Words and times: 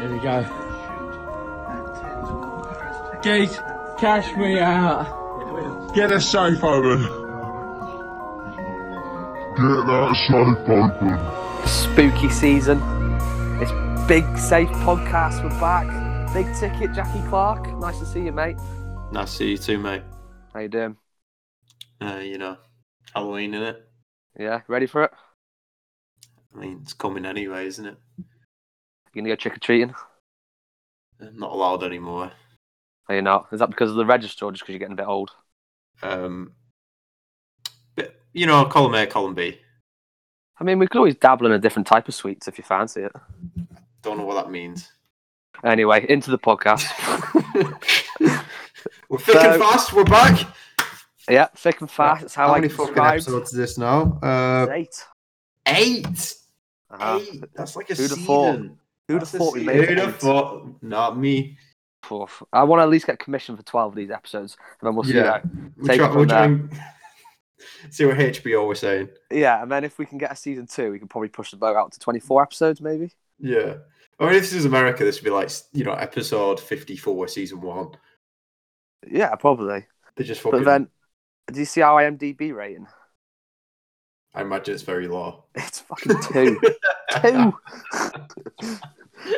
Here 0.00 0.10
we 0.10 0.18
go. 0.18 0.40
Gate, 3.22 3.60
cash 3.98 4.34
me 4.34 4.58
out. 4.58 5.94
Get 5.94 6.10
a 6.10 6.18
safe 6.18 6.64
open. 6.64 7.02
Get 9.56 9.86
that 9.86 10.16
safe 10.26 10.68
open. 10.70 11.68
spooky 11.68 12.30
season. 12.30 12.80
It's 13.60 13.72
Big 14.08 14.24
Safe 14.38 14.70
Podcast. 14.86 15.44
We're 15.44 15.60
back. 15.60 15.86
Big 16.32 16.46
ticket, 16.56 16.94
Jackie 16.94 17.22
Clark. 17.28 17.70
Nice 17.78 17.98
to 17.98 18.06
see 18.06 18.20
you, 18.20 18.32
mate. 18.32 18.56
Nice 19.12 19.32
to 19.32 19.36
see 19.36 19.50
you 19.50 19.58
too, 19.58 19.78
mate. 19.78 20.02
How 20.54 20.60
you 20.60 20.68
doing? 20.68 20.96
Uh, 22.00 22.20
you 22.22 22.38
know, 22.38 22.56
Halloween, 23.14 23.52
in 23.52 23.62
it? 23.64 23.86
Yeah, 24.38 24.62
ready 24.66 24.86
for 24.86 25.04
it? 25.04 25.10
I 26.56 26.58
mean, 26.58 26.78
it's 26.84 26.94
coming 26.94 27.26
anyway, 27.26 27.66
isn't 27.66 27.84
it? 27.84 27.98
You 29.12 29.22
gonna 29.22 29.32
go 29.32 29.36
trick 29.36 29.56
or 29.56 29.60
treating? 29.60 29.94
I'm 31.20 31.38
not 31.38 31.52
allowed 31.52 31.82
anymore. 31.82 32.30
Are 33.08 33.14
you 33.14 33.22
not? 33.22 33.48
Is 33.52 33.58
that 33.58 33.70
because 33.70 33.90
of 33.90 33.96
the 33.96 34.06
register 34.06 34.44
or 34.44 34.52
just 34.52 34.62
because 34.62 34.72
you're 34.74 34.78
getting 34.78 34.92
a 34.92 34.96
bit 34.96 35.06
old? 35.06 35.30
Um, 36.02 36.52
but 37.96 38.14
you 38.32 38.46
know, 38.46 38.64
column 38.66 38.94
A, 38.94 39.06
column 39.06 39.34
B. 39.34 39.58
I 40.58 40.64
mean, 40.64 40.78
we 40.78 40.86
could 40.86 40.98
always 40.98 41.16
dabble 41.16 41.46
in 41.46 41.52
a 41.52 41.58
different 41.58 41.88
type 41.88 42.06
of 42.06 42.14
sweets 42.14 42.46
if 42.46 42.56
you 42.58 42.64
fancy 42.64 43.02
it. 43.02 43.12
Don't 44.02 44.16
know 44.18 44.24
what 44.24 44.42
that 44.42 44.50
means. 44.52 44.92
Anyway, 45.64 46.06
into 46.08 46.30
the 46.30 46.38
podcast. 46.38 46.86
we're 49.08 49.18
thick 49.18 49.36
and 49.36 49.60
fast. 49.60 49.92
We're 49.92 50.04
back. 50.04 50.46
yeah, 51.28 51.48
thick 51.56 51.80
and 51.80 51.90
fast. 51.90 52.22
That's 52.22 52.34
how, 52.34 52.48
How 52.48 52.54
I 52.54 52.60
many 52.60 52.72
fucking 52.72 52.96
episodes 52.96 53.50
is 53.50 53.56
this 53.56 53.78
now? 53.78 54.18
Uh, 54.22 54.68
Eight. 54.70 55.04
eight. 55.66 56.34
Uh-huh. 56.90 57.20
Eight. 57.20 57.44
That's 57.54 57.74
like 57.76 57.90
a 57.90 57.94
Who'd 57.94 58.10
season. 58.10 58.78
Thought? 59.10 59.12
Who'd 59.12 59.20
have 59.20 59.20
That's 59.20 59.34
a 59.34 59.38
thought 59.38 59.52
we 59.54 59.60
season. 59.60 59.76
made 59.76 59.88
Who'd 59.88 59.98
have 59.98 60.16
thought? 60.16 60.82
Not 60.82 61.18
me. 61.18 61.58
Oof. 62.10 62.42
I 62.52 62.62
want 62.64 62.80
to 62.80 62.84
at 62.84 62.88
least 62.88 63.06
get 63.06 63.18
commission 63.18 63.56
for 63.56 63.62
12 63.62 63.92
of 63.92 63.96
these 63.96 64.10
episodes, 64.10 64.56
and 64.80 64.86
then 64.88 64.94
we'll 64.94 65.04
see 65.04 65.14
Yeah. 65.14 65.40
how 65.40 65.40
We're, 65.76 65.86
Take 65.88 65.98
try- 65.98 66.06
it 66.06 66.10
from 66.10 66.18
we're 66.18 66.26
there. 66.26 66.38
trying. 66.46 66.70
See 67.90 68.06
what 68.06 68.16
HBO 68.16 68.66
was 68.68 68.78
saying. 68.80 69.10
Yeah, 69.30 69.62
and 69.62 69.70
then 69.70 69.84
if 69.84 69.98
we 69.98 70.06
can 70.06 70.16
get 70.16 70.32
a 70.32 70.36
season 70.36 70.66
two, 70.66 70.90
we 70.92 70.98
can 70.98 71.08
probably 71.08 71.28
push 71.28 71.50
the 71.50 71.58
boat 71.58 71.76
out 71.76 71.92
to 71.92 71.98
24 71.98 72.42
episodes, 72.42 72.80
maybe. 72.80 73.12
Yeah. 73.38 73.74
I 74.18 74.24
mean, 74.26 74.34
if 74.34 74.42
this 74.44 74.54
is 74.54 74.64
America, 74.64 75.04
this 75.04 75.18
would 75.20 75.24
be 75.24 75.30
like, 75.30 75.50
you 75.72 75.84
know, 75.84 75.92
episode 75.92 76.58
54, 76.58 77.28
season 77.28 77.60
one. 77.60 77.90
Yeah, 79.06 79.34
probably. 79.36 79.86
They 80.16 80.24
just 80.24 80.40
fucking. 80.40 80.60
But 80.60 80.64
then, 80.66 80.88
do 81.52 81.58
you 81.60 81.66
see 81.66 81.82
our 81.82 82.00
IMDb 82.02 82.54
rating? 82.54 82.86
I 84.34 84.40
imagine 84.42 84.74
it's 84.74 84.82
very 84.82 85.06
low. 85.08 85.44
It's 85.54 85.80
fucking 85.80 86.20
two. 86.32 86.60
two. 87.22 87.52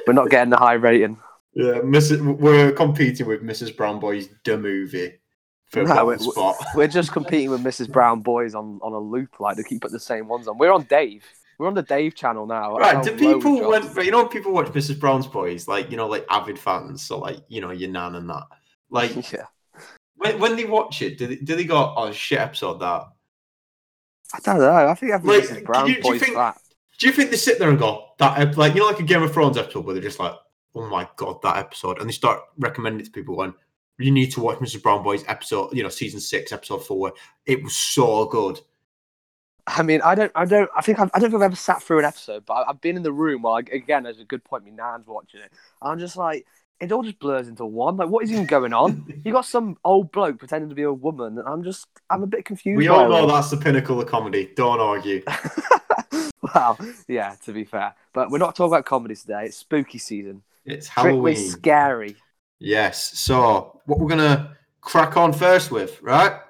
We're 0.06 0.12
not 0.12 0.30
getting 0.30 0.50
the 0.50 0.56
high 0.56 0.74
rating. 0.74 1.18
Yeah, 1.54 1.80
Mrs. 1.80 2.38
We're 2.38 2.72
competing 2.72 3.26
with 3.26 3.42
Mrs. 3.42 3.76
Brown 3.76 4.00
Boy's 4.00 4.28
The 4.44 4.56
Movie 4.56 5.18
for 5.66 5.82
No, 5.84 6.16
spot. 6.16 6.56
We're 6.74 6.88
just 6.88 7.12
competing 7.12 7.50
with 7.50 7.62
Mrs. 7.62 7.90
Brown 7.90 8.20
Boys 8.20 8.54
on, 8.54 8.78
on 8.82 8.92
a 8.92 8.98
loop, 8.98 9.40
like 9.40 9.56
they 9.56 9.62
keep 9.62 9.82
putting 9.82 9.94
the 9.94 10.00
same 10.00 10.28
ones 10.28 10.48
on. 10.48 10.56
We're 10.58 10.72
on 10.72 10.84
Dave. 10.84 11.24
We're 11.58 11.68
on 11.68 11.74
the 11.74 11.82
Dave 11.82 12.14
channel 12.14 12.46
now. 12.46 12.76
Right? 12.76 13.02
Do 13.04 13.16
people 13.16 13.68
when 13.68 13.82
you 14.04 14.10
know 14.10 14.26
people 14.26 14.52
watch 14.52 14.68
Mrs. 14.68 14.98
Brown's 14.98 15.26
Boys, 15.26 15.68
like 15.68 15.90
you 15.90 15.96
know, 15.96 16.08
like 16.08 16.26
avid 16.30 16.58
fans, 16.58 17.02
so 17.02 17.18
like 17.18 17.38
you 17.48 17.60
know 17.60 17.70
your 17.70 17.90
nan 17.90 18.14
and 18.14 18.28
that. 18.30 18.44
Like 18.90 19.14
Yeah, 19.32 19.46
when, 20.16 20.40
when 20.40 20.56
they 20.56 20.64
watch 20.64 21.02
it, 21.02 21.18
do 21.18 21.26
they, 21.26 21.36
do 21.36 21.54
they 21.54 21.64
go, 21.64 21.94
"Oh 21.96 22.10
shit, 22.12 22.40
episode 22.40 22.80
that"? 22.80 23.04
I 24.34 24.38
don't 24.42 24.58
know. 24.58 24.72
I 24.88 24.94
think 24.94 25.12
every 25.12 25.28
Like, 25.40 25.44
Mrs. 25.48 25.64
Brown 25.64 25.86
you- 25.88 26.00
Boys 26.00 26.20
think- 26.20 26.32
flat. 26.34 26.58
Do 26.98 27.06
you 27.06 27.12
think 27.12 27.30
they 27.30 27.36
sit 27.36 27.58
there 27.58 27.70
and 27.70 27.78
go 27.78 28.10
that 28.18 28.56
like 28.56 28.74
you 28.74 28.80
know 28.80 28.86
like 28.86 29.00
a 29.00 29.04
Game 29.04 29.22
of 29.22 29.32
Thrones 29.32 29.58
episode 29.58 29.84
where 29.84 29.94
they're 29.94 30.02
just 30.02 30.20
like, 30.20 30.34
"Oh 30.74 30.88
my 30.88 31.08
god, 31.16 31.42
that 31.42 31.56
episode," 31.56 31.98
and 31.98 32.08
they 32.08 32.12
start 32.12 32.40
recommending 32.58 33.00
it 33.00 33.04
to 33.06 33.10
people 33.10 33.36
when 33.36 33.54
you 33.98 34.10
need 34.10 34.30
to 34.32 34.40
watch 34.40 34.58
Mrs. 34.58 34.82
Brown 34.82 35.02
Boys 35.02 35.24
episode, 35.28 35.74
you 35.74 35.82
know, 35.82 35.88
season 35.88 36.20
six, 36.20 36.52
episode 36.52 36.84
four. 36.86 37.12
It 37.46 37.62
was 37.62 37.76
so 37.76 38.26
good. 38.26 38.60
I 39.66 39.82
mean, 39.82 40.00
I 40.02 40.14
don't, 40.16 40.32
I 40.34 40.44
don't, 40.44 40.68
I 40.76 40.80
think 40.82 40.98
I've, 40.98 41.10
I 41.14 41.20
don't 41.20 41.30
think 41.30 41.40
I've 41.40 41.46
ever 41.46 41.56
sat 41.56 41.82
through 41.82 42.00
an 42.00 42.04
episode, 42.04 42.44
but 42.46 42.54
I- 42.54 42.70
I've 42.70 42.80
been 42.80 42.96
in 42.96 43.02
the 43.04 43.12
room 43.12 43.42
while, 43.42 43.56
again, 43.58 44.02
there's 44.02 44.18
a 44.18 44.24
good 44.24 44.42
point. 44.42 44.64
My 44.64 44.70
nan's 44.70 45.06
watching 45.06 45.40
it. 45.40 45.52
I'm 45.80 46.00
just 46.00 46.16
like, 46.16 46.46
it 46.80 46.90
all 46.90 47.04
just 47.04 47.20
blurs 47.20 47.46
into 47.46 47.64
one. 47.64 47.96
Like, 47.96 48.08
what 48.08 48.24
is 48.24 48.32
even 48.32 48.46
going 48.46 48.72
on? 48.72 49.04
You 49.24 49.30
got 49.30 49.46
some 49.46 49.76
old 49.84 50.10
bloke 50.10 50.40
pretending 50.40 50.68
to 50.70 50.74
be 50.74 50.82
a 50.82 50.92
woman, 50.92 51.38
and 51.38 51.46
I'm 51.46 51.62
just, 51.62 51.86
I'm 52.10 52.24
a 52.24 52.26
bit 52.26 52.44
confused. 52.44 52.76
We 52.76 52.88
all 52.88 53.04
it 53.04 53.08
know 53.08 53.28
that's 53.28 53.50
the 53.50 53.56
pinnacle 53.56 54.00
of 54.00 54.08
comedy. 54.08 54.50
Don't 54.56 54.80
argue. 54.80 55.22
wow, 56.54 56.76
yeah, 57.08 57.36
to 57.44 57.52
be 57.52 57.64
fair, 57.64 57.94
but 58.12 58.30
we're 58.30 58.38
not 58.38 58.56
talking 58.56 58.72
about 58.72 58.84
comedy 58.84 59.14
today. 59.14 59.44
It's 59.46 59.56
spooky 59.56 59.98
season. 59.98 60.42
It's 60.64 60.88
Strictly 60.88 61.10
Halloween. 61.10 61.36
scary. 61.36 62.16
Yes. 62.58 63.18
So 63.18 63.80
what 63.86 63.98
we're 63.98 64.08
gonna 64.08 64.56
crack 64.80 65.16
on 65.16 65.32
first 65.32 65.70
with, 65.70 66.00
right? 66.02 66.40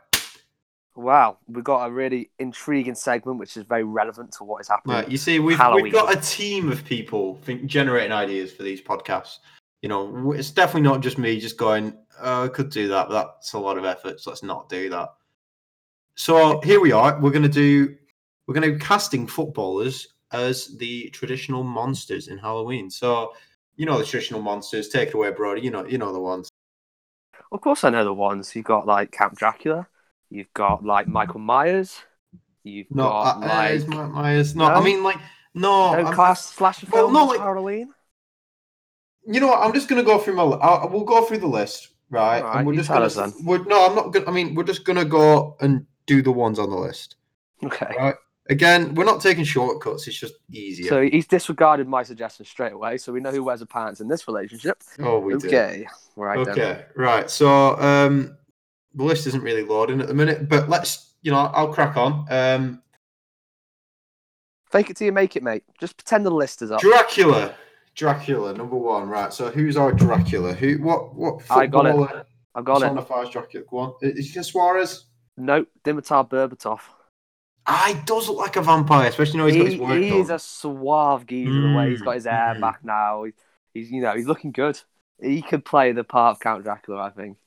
Wow, 0.94 1.38
we've 1.48 1.64
got 1.64 1.86
a 1.86 1.90
really 1.90 2.30
intriguing 2.38 2.94
segment, 2.94 3.38
which 3.38 3.56
is 3.56 3.64
very 3.64 3.84
relevant 3.84 4.32
to 4.32 4.44
what 4.44 4.60
is 4.60 4.68
happening. 4.68 4.96
Right. 4.96 5.10
You 5.10 5.16
see, 5.16 5.38
we've 5.38 5.56
Halloween. 5.56 5.84
we've 5.84 5.92
got 5.92 6.14
a 6.14 6.20
team 6.20 6.70
of 6.70 6.84
people 6.84 7.36
think, 7.36 7.64
generating 7.64 8.12
ideas 8.12 8.52
for 8.52 8.62
these 8.62 8.82
podcasts. 8.82 9.38
You 9.80 9.88
know, 9.88 10.32
it's 10.32 10.50
definitely 10.50 10.82
not 10.82 11.00
just 11.00 11.16
me 11.16 11.40
just 11.40 11.56
going, 11.56 11.96
oh, 12.20 12.44
I 12.44 12.48
could 12.48 12.68
do 12.68 12.88
that, 12.88 13.08
but 13.08 13.14
that's 13.14 13.54
a 13.54 13.58
lot 13.58 13.78
of 13.78 13.84
effort. 13.86 14.20
So 14.20 14.30
let's 14.30 14.42
not 14.42 14.68
do 14.68 14.90
that. 14.90 15.14
So 16.14 16.60
here 16.60 16.80
we 16.80 16.92
are. 16.92 17.18
We're 17.18 17.30
gonna 17.30 17.48
do. 17.48 17.96
We're 18.46 18.54
gonna 18.54 18.72
be 18.72 18.78
casting 18.78 19.26
footballers 19.26 20.08
as 20.32 20.76
the 20.78 21.10
traditional 21.10 21.62
monsters 21.62 22.28
in 22.28 22.38
Halloween. 22.38 22.90
So 22.90 23.34
you 23.76 23.86
know 23.86 23.98
the 23.98 24.04
traditional 24.04 24.42
monsters. 24.42 24.88
Take 24.88 25.08
it 25.10 25.14
away, 25.14 25.30
Brody. 25.30 25.62
You 25.62 25.70
know, 25.70 25.86
you 25.86 25.98
know 25.98 26.12
the 26.12 26.20
ones. 26.20 26.48
Of 27.50 27.60
course, 27.60 27.84
I 27.84 27.90
know 27.90 28.04
the 28.04 28.14
ones. 28.14 28.54
You've 28.56 28.64
got 28.64 28.86
like 28.86 29.12
Count 29.12 29.36
Dracula. 29.36 29.86
You've 30.30 30.52
got 30.54 30.84
like 30.84 31.06
Michael 31.06 31.40
Myers. 31.40 31.98
You've 32.64 32.90
No, 32.90 33.04
got 33.04 33.36
uh, 33.36 33.46
like 33.46 33.70
is 33.72 33.86
Mike 33.86 34.10
Myers. 34.10 34.56
No, 34.56 34.64
I 34.66 34.82
mean 34.82 35.02
like 35.02 35.18
no. 35.54 35.94
no 36.00 36.10
class 36.12 36.46
slasher 36.54 36.86
well, 36.90 37.04
films 37.08 37.14
no, 37.14 37.24
like- 37.26 37.40
Halloween. 37.40 37.92
You 39.24 39.38
know 39.40 39.48
what? 39.48 39.60
I'm 39.62 39.72
just 39.72 39.88
gonna 39.88 40.02
go 40.02 40.18
through 40.18 40.34
my. 40.34 40.42
li- 40.42 40.58
I'll, 40.60 40.88
we'll 40.88 41.04
go 41.04 41.24
through 41.24 41.38
the 41.38 41.46
list, 41.46 41.90
right? 42.10 42.42
Alright, 42.42 42.56
and 42.58 42.66
we're 42.66 42.74
just 42.74 42.88
gonna. 42.88 43.04
us. 43.04 43.16
We're, 43.44 43.62
no, 43.64 43.86
I'm 43.86 43.94
not 43.94 44.12
gonna. 44.12 44.26
I 44.26 44.32
mean, 44.32 44.54
we're 44.54 44.64
just 44.64 44.84
gonna 44.84 45.04
go 45.04 45.56
and 45.60 45.86
do 46.06 46.22
the 46.22 46.32
ones 46.32 46.58
on 46.58 46.70
the 46.70 46.76
list. 46.76 47.16
Okay. 47.62 47.94
Right. 47.96 48.14
Again, 48.48 48.94
we're 48.94 49.04
not 49.04 49.20
taking 49.20 49.44
shortcuts. 49.44 50.08
It's 50.08 50.18
just 50.18 50.34
easier. 50.50 50.88
So 50.88 51.02
he's 51.02 51.28
disregarded 51.28 51.86
my 51.86 52.02
suggestion 52.02 52.44
straight 52.44 52.72
away, 52.72 52.98
so 52.98 53.12
we 53.12 53.20
know 53.20 53.30
who 53.30 53.44
wears 53.44 53.60
the 53.60 53.66
pants 53.66 54.00
in 54.00 54.08
this 54.08 54.26
relationship. 54.26 54.82
oh, 54.98 55.20
we 55.20 55.36
do. 55.36 55.46
okay. 55.46 55.86
Right 56.16 56.44
then. 56.44 56.52
Okay. 56.52 56.84
Right. 56.96 57.30
So 57.30 57.78
um, 57.78 58.36
the 58.94 59.04
list 59.04 59.28
isn't 59.28 59.42
really 59.42 59.62
loading 59.62 60.00
at 60.00 60.08
the 60.08 60.14
minute, 60.14 60.48
but 60.48 60.68
let's. 60.68 61.10
You 61.24 61.30
know, 61.30 61.38
I'll 61.38 61.72
crack 61.72 61.96
on. 61.96 62.26
Um, 62.30 62.82
Fake 64.72 64.90
it 64.90 64.96
till 64.96 65.04
you 65.04 65.12
make 65.12 65.36
it, 65.36 65.44
mate. 65.44 65.62
Just 65.78 65.96
pretend 65.96 66.26
the 66.26 66.30
list 66.32 66.62
is 66.62 66.72
up. 66.72 66.80
Dracula. 66.80 67.54
Dracula, 67.94 68.54
number 68.54 68.74
one. 68.76 69.08
Right. 69.08 69.32
So 69.32 69.50
who's 69.50 69.76
our 69.76 69.92
Dracula? 69.92 70.52
Who? 70.52 70.78
What? 70.78 71.14
What? 71.14 71.42
I 71.48 71.68
got 71.68 71.86
it. 71.86 72.26
I've 72.56 72.64
got 72.64 72.82
it. 72.82 73.30
Dracula? 73.30 73.64
Go 73.70 73.78
on. 73.78 73.94
Is 74.02 74.36
it 74.36 74.44
Suarez? 74.44 75.04
Nope, 75.36 75.68
Dimitar 75.84 76.28
Berbatov. 76.28 76.80
Ah, 77.66 77.84
he 77.94 77.94
does 78.04 78.28
look 78.28 78.38
like 78.38 78.56
a 78.56 78.62
vampire, 78.62 79.08
especially 79.08 79.38
now 79.38 79.46
he's 79.46 79.56
got 79.56 79.66
his 79.66 79.76
work 79.78 80.02
he 80.02 80.08
done. 80.10 80.18
is 80.20 80.30
a 80.30 80.38
suave 80.38 81.26
geezer 81.26 81.60
the 81.60 81.76
way 81.76 81.90
he's 81.90 82.02
got 82.02 82.14
his 82.16 82.24
hair 82.24 82.54
Mm, 82.56 82.60
back 82.60 82.84
now. 82.84 83.24
He- 83.24 83.32
He's 83.74 83.90
you 83.90 84.02
know 84.02 84.14
he's 84.14 84.26
looking 84.26 84.52
good. 84.52 84.78
He 85.20 85.40
could 85.40 85.64
play 85.64 85.92
the 85.92 86.04
part 86.04 86.32
of 86.36 86.40
Count 86.40 86.62
Dracula, 86.64 87.02
I 87.04 87.10
think. 87.10 87.38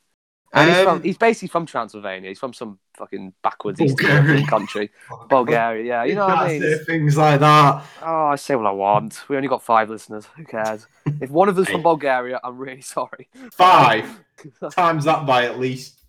And 0.54 0.70
he's, 0.70 0.78
Um, 0.80 0.84
from, 0.86 1.04
he's 1.04 1.18
basically 1.20 1.50
from 1.50 1.66
Transylvania. 1.68 2.30
He's 2.30 2.40
from 2.40 2.54
some 2.54 2.80
fucking 2.98 3.34
backwards 3.44 3.80
Eastern 3.80 3.98
Bulgaria. 3.98 4.24
European 4.24 4.48
country, 4.48 4.90
Bulgaria. 5.30 5.84
Yeah, 5.86 6.04
you 6.06 6.16
know 6.16 6.25
what 6.25 6.40
I 6.40 6.48
mean. 6.59 6.86
things 6.86 7.16
like 7.18 7.42
that. 7.42 7.84
Oh, 8.02 8.25
I 8.28 8.38
say 8.38 8.56
what 8.56 8.66
I 8.66 8.72
want. 8.72 9.25
We 9.30 9.36
only 9.36 9.50
got 9.50 9.62
five 9.62 9.90
listeners. 9.90 10.25
Who 10.38 10.46
cares? 10.46 10.88
If 11.22 11.30
one 11.30 11.48
of 11.50 11.56
them's 11.56 11.70
from 11.70 11.84
Bulgaria, 11.84 12.39
I'm 12.44 12.57
really 12.57 12.81
sorry. 12.98 13.30
Five 13.51 14.10
times 14.72 15.06
that 15.06 15.25
by 15.28 15.45
at 15.45 15.60
least 15.60 16.00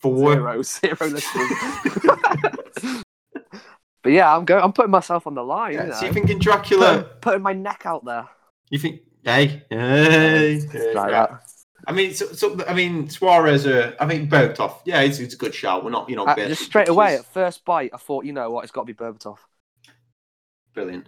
four. 0.00 0.34
Zero, 0.34 0.62
zero 0.62 1.06
listeners. 1.08 1.50
But 4.02 4.12
yeah, 4.12 4.34
I'm 4.34 4.44
going. 4.44 4.62
I'm 4.62 4.72
putting 4.72 4.90
myself 4.90 5.26
on 5.26 5.34
the 5.34 5.42
line. 5.42 5.74
Yeah, 5.74 5.86
you 5.86 5.92
so 5.94 6.04
you're 6.04 6.14
thinking 6.14 6.38
Dracula? 6.38 7.02
putting 7.20 7.42
my 7.42 7.52
neck 7.52 7.82
out 7.84 8.04
there. 8.04 8.28
You 8.70 8.78
think? 8.78 9.00
Hey, 9.24 9.64
hey, 9.70 10.60
hey, 10.60 10.94
like 10.94 11.10
that. 11.10 11.42
I 11.86 11.92
mean, 11.92 12.14
so, 12.14 12.26
so, 12.26 12.56
I 12.66 12.74
mean, 12.74 13.08
Suarez. 13.08 13.66
Uh, 13.66 13.94
I 14.00 14.06
think 14.06 14.30
Berbatov. 14.30 14.80
Yeah, 14.84 15.00
it's, 15.00 15.18
it's 15.18 15.34
a 15.34 15.36
good 15.36 15.54
shout. 15.54 15.84
We're 15.84 15.90
not, 15.90 16.08
you 16.08 16.16
know, 16.16 16.24
Uh, 16.26 16.34
just 16.34 16.62
straight 16.62 16.88
away 16.88 17.16
at 17.16 17.24
first 17.26 17.64
bite, 17.64 17.90
I 17.94 17.96
thought, 17.96 18.24
you 18.24 18.32
know 18.32 18.50
what, 18.50 18.64
it's 18.64 18.72
got 18.72 18.86
to 18.86 18.92
be 18.92 18.94
Berbatov. 18.94 19.38
Brilliant. 20.74 21.06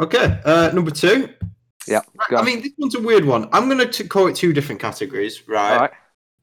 Okay, 0.00 0.40
uh, 0.44 0.70
number 0.72 0.90
two. 0.90 1.28
Yeah. 1.86 2.00
I 2.30 2.42
mean, 2.42 2.62
this 2.62 2.72
one's 2.78 2.94
a 2.94 3.00
weird 3.00 3.24
one. 3.24 3.48
I'm 3.52 3.68
going 3.68 3.86
to 3.90 4.08
call 4.08 4.26
it 4.26 4.36
two 4.36 4.52
different 4.52 4.80
categories, 4.80 5.46
right? 5.46 5.90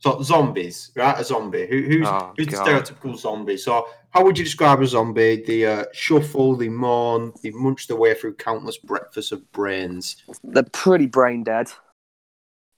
All 0.05 0.17
right. 0.17 0.25
So 0.25 0.33
zombies, 0.35 0.91
right? 0.95 1.19
A 1.19 1.23
zombie. 1.23 1.67
Who, 1.67 1.81
who's 1.81 2.07
Oh, 2.07 2.33
who's 2.37 2.47
the 2.47 2.57
stereotypical 2.57 3.17
zombie? 3.17 3.57
So 3.57 3.87
how 4.09 4.23
would 4.23 4.37
you 4.37 4.43
describe 4.43 4.81
a 4.81 4.87
zombie? 4.87 5.43
They 5.45 5.65
uh, 5.65 5.85
shuffle, 5.93 6.55
they 6.55 6.69
mourn, 6.69 7.33
they 7.43 7.51
munch 7.51 7.87
their 7.87 7.97
way 7.97 8.13
through 8.13 8.35
countless 8.35 8.77
breakfasts 8.77 9.31
of 9.31 9.49
brains. 9.51 10.23
They're 10.43 10.63
pretty 10.63 11.05
brain 11.05 11.43
dead. 11.43 11.69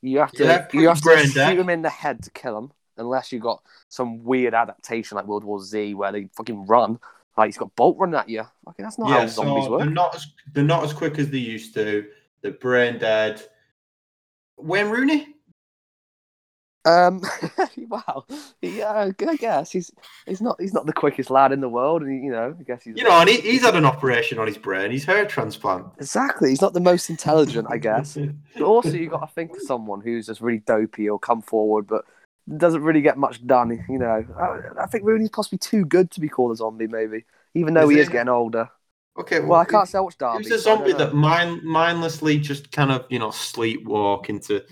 You 0.01 0.19
have 0.19 0.31
to 0.33 0.43
Yeah, 0.43 0.67
you 0.73 0.87
have 0.89 1.01
to 1.01 1.17
shoot 1.17 1.33
dead. 1.33 1.57
them 1.57 1.69
in 1.69 1.81
the 1.81 1.89
head 1.89 2.21
to 2.23 2.31
kill 2.31 2.55
them, 2.55 2.71
unless 2.97 3.31
you 3.31 3.39
got 3.39 3.63
some 3.87 4.23
weird 4.23 4.53
adaptation 4.53 5.15
like 5.15 5.25
World 5.25 5.45
War 5.45 5.61
Z 5.61 5.93
where 5.93 6.11
they 6.11 6.27
fucking 6.35 6.65
run. 6.65 6.99
Like 7.37 7.47
he's 7.47 7.57
got 7.57 7.75
Bolt 7.75 7.97
running 7.97 8.15
at 8.15 8.29
you. 8.29 8.43
Fucking 8.65 8.83
that's 8.83 8.99
not 8.99 9.09
how 9.09 9.25
zombies 9.27 9.63
so 9.65 9.71
work. 9.71 9.79
they're 9.79 9.89
not 9.89 10.13
as 10.13 10.27
they're 10.53 10.63
not 10.63 10.83
as 10.83 10.93
quick 10.93 11.17
as 11.17 11.29
they 11.29 11.37
used 11.37 11.73
to. 11.75 12.05
They're 12.41 12.51
brain 12.51 12.99
dead. 12.99 13.41
Wayne 14.57 14.89
Rooney? 14.89 15.29
Um, 16.85 17.21
wow, 17.89 18.25
yeah, 18.61 19.11
I 19.27 19.35
guess 19.37 19.71
he's 19.71 19.91
he's 20.25 20.41
not 20.41 20.59
he's 20.59 20.73
not 20.73 20.85
the 20.85 20.93
quickest 20.93 21.29
lad 21.29 21.51
in 21.51 21.61
the 21.61 21.69
world, 21.69 22.01
and 22.01 22.11
he, 22.11 22.25
you 22.25 22.31
know, 22.31 22.55
I 22.59 22.63
guess 22.63 22.83
he's 22.83 22.95
You 22.97 23.03
know, 23.03 23.11
and 23.11 23.29
he, 23.29 23.39
he's 23.41 23.61
had 23.61 23.75
an 23.75 23.85
operation 23.85 24.37
on 24.39 24.47
his 24.47 24.57
brain. 24.57 24.91
He's 24.91 25.05
hair 25.05 25.25
transplant. 25.25 25.87
exactly 25.97 26.49
he's 26.49 26.61
not 26.61 26.73
the 26.73 26.79
most 26.79 27.09
intelligent, 27.09 27.67
I 27.69 27.77
guess. 27.77 28.17
But 28.57 28.65
also, 28.65 28.97
you've 28.97 29.11
got 29.11 29.27
to 29.27 29.33
think 29.33 29.51
of 29.51 29.61
someone 29.63 30.01
who's 30.01 30.27
just 30.27 30.39
really 30.39 30.59
dopey 30.59 31.09
or 31.09 31.17
come 31.17 31.41
forward, 31.41 31.87
but 31.87 32.05
doesn't 32.57 32.83
really 32.83 33.01
get 33.01 33.17
much 33.17 33.45
done. 33.47 33.83
You 33.89 33.97
know, 33.97 34.23
I, 34.37 34.83
I 34.83 34.85
think 34.85 35.05
Rooney's 35.05 35.29
possibly 35.29 35.57
too 35.57 35.85
good 35.85 36.11
to 36.11 36.19
be 36.19 36.29
called 36.29 36.51
a 36.51 36.55
zombie, 36.55 36.87
maybe, 36.87 37.25
even 37.55 37.73
though 37.73 37.85
Is 37.85 37.89
he 37.89 37.95
he? 37.95 38.01
is 38.01 38.09
getting 38.09 38.29
older. 38.29 38.69
Okay, 39.17 39.39
Well, 39.39 39.59
I 39.59 39.65
can't 39.65 39.87
say 39.87 39.99
watched 39.99 40.19
Derby. 40.19 40.43
Who's 40.43 40.51
a 40.51 40.59
so 40.59 40.71
I 40.71 40.75
don't 40.75 40.77
zombie 40.77 40.93
that 40.93 41.13
mind, 41.15 41.63
mindlessly 41.63 42.37
just 42.37 42.71
kind 42.71 42.91
of 42.91 43.05
you 43.09 43.19
know 43.19 43.29
sleepwalk 43.29 44.29
into? 44.29 44.63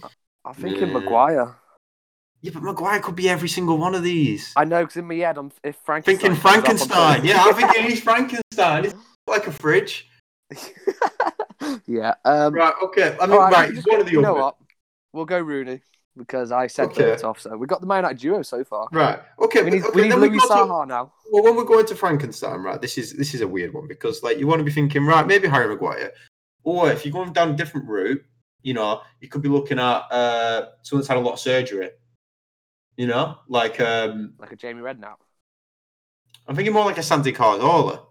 I 0.45 0.53
think 0.53 0.79
Yeah. 0.79 0.85
Maguire. 0.85 1.55
Yeah, 2.41 2.51
but 2.55 2.63
Maguire 2.63 2.99
could 2.99 3.15
be 3.15 3.29
every 3.29 3.49
single 3.49 3.77
one 3.77 3.93
of 3.93 4.01
these. 4.03 4.51
I 4.55 4.65
know 4.65 4.81
because 4.83 4.97
in 4.97 5.05
my 5.07 5.15
head, 5.15 5.37
I'm 5.37 5.51
if 5.63 5.75
Frankenstein. 5.85 6.33
thinking 6.35 6.41
comes 6.41 6.81
up, 6.81 6.97
I'm 6.97 7.21
Frankenstein. 7.21 7.25
Yeah, 7.25 7.43
I'm 7.43 7.53
thinking 7.53 7.83
he's 7.83 8.01
Frankenstein. 8.01 8.93
Like 9.27 9.45
a 9.47 9.51
fridge. 9.51 10.07
yeah. 11.85 12.15
Um, 12.25 12.53
Right. 12.53 12.73
Okay. 12.83 13.15
I 13.21 13.27
mean, 13.27 13.37
right, 13.37 13.53
right. 13.53 13.69
we 13.69 13.75
just 13.75 13.87
one 13.87 13.99
of 13.99 14.05
the 14.07 14.11
you 14.11 14.21
know 14.21 14.33
what? 14.33 14.55
We'll 15.13 15.25
go 15.25 15.39
Rooney 15.39 15.81
because 16.17 16.51
I 16.51 16.67
said 16.67 16.89
Okay. 16.89 17.13
off. 17.21 17.39
So 17.39 17.55
we 17.57 17.67
got 17.67 17.81
the 17.81 17.87
Man 17.87 17.99
United 17.99 18.19
duo 18.19 18.41
so 18.41 18.63
far. 18.63 18.87
Right. 18.91 19.19
Okay. 19.39 19.61
We 19.63 19.69
need, 19.71 19.83
okay, 19.83 20.01
we 20.01 20.07
need 20.07 20.15
Louis 20.15 20.39
to- 20.39 20.47
Saha 20.47 20.87
now. 20.87 21.13
Well, 21.31 21.43
when 21.43 21.55
we're 21.55 21.63
going 21.63 21.85
to 21.85 21.95
Frankenstein, 21.95 22.59
right? 22.61 22.81
This 22.81 22.97
is 22.97 23.13
this 23.13 23.33
is 23.33 23.41
a 23.41 23.47
weird 23.47 23.73
one 23.73 23.87
because 23.87 24.23
like 24.23 24.37
you 24.39 24.47
want 24.47 24.59
to 24.59 24.65
be 24.65 24.71
thinking, 24.71 25.05
right? 25.05 25.25
Maybe 25.25 25.47
Harry 25.47 25.67
Maguire, 25.67 26.11
or 26.63 26.91
if 26.91 27.05
you're 27.05 27.13
going 27.13 27.31
down 27.33 27.51
a 27.51 27.53
different 27.55 27.87
route, 27.87 28.23
you 28.63 28.73
know, 28.73 29.01
you 29.21 29.29
could 29.29 29.41
be 29.41 29.47
looking 29.49 29.79
at 29.79 30.11
uh 30.11 30.65
someone 30.81 31.01
that's 31.01 31.07
had 31.07 31.17
a 31.17 31.21
lot 31.21 31.33
of 31.33 31.39
surgery. 31.39 31.89
You 33.01 33.07
know, 33.07 33.39
like 33.47 33.81
um 33.81 34.33
Like 34.37 34.51
a 34.51 34.55
Jamie 34.55 34.81
Redknapp. 34.81 35.15
I'm 36.47 36.55
thinking 36.55 36.71
more 36.71 36.85
like 36.85 36.99
a 36.99 37.03
Santi 37.03 37.33
Cazorla. 37.33 38.05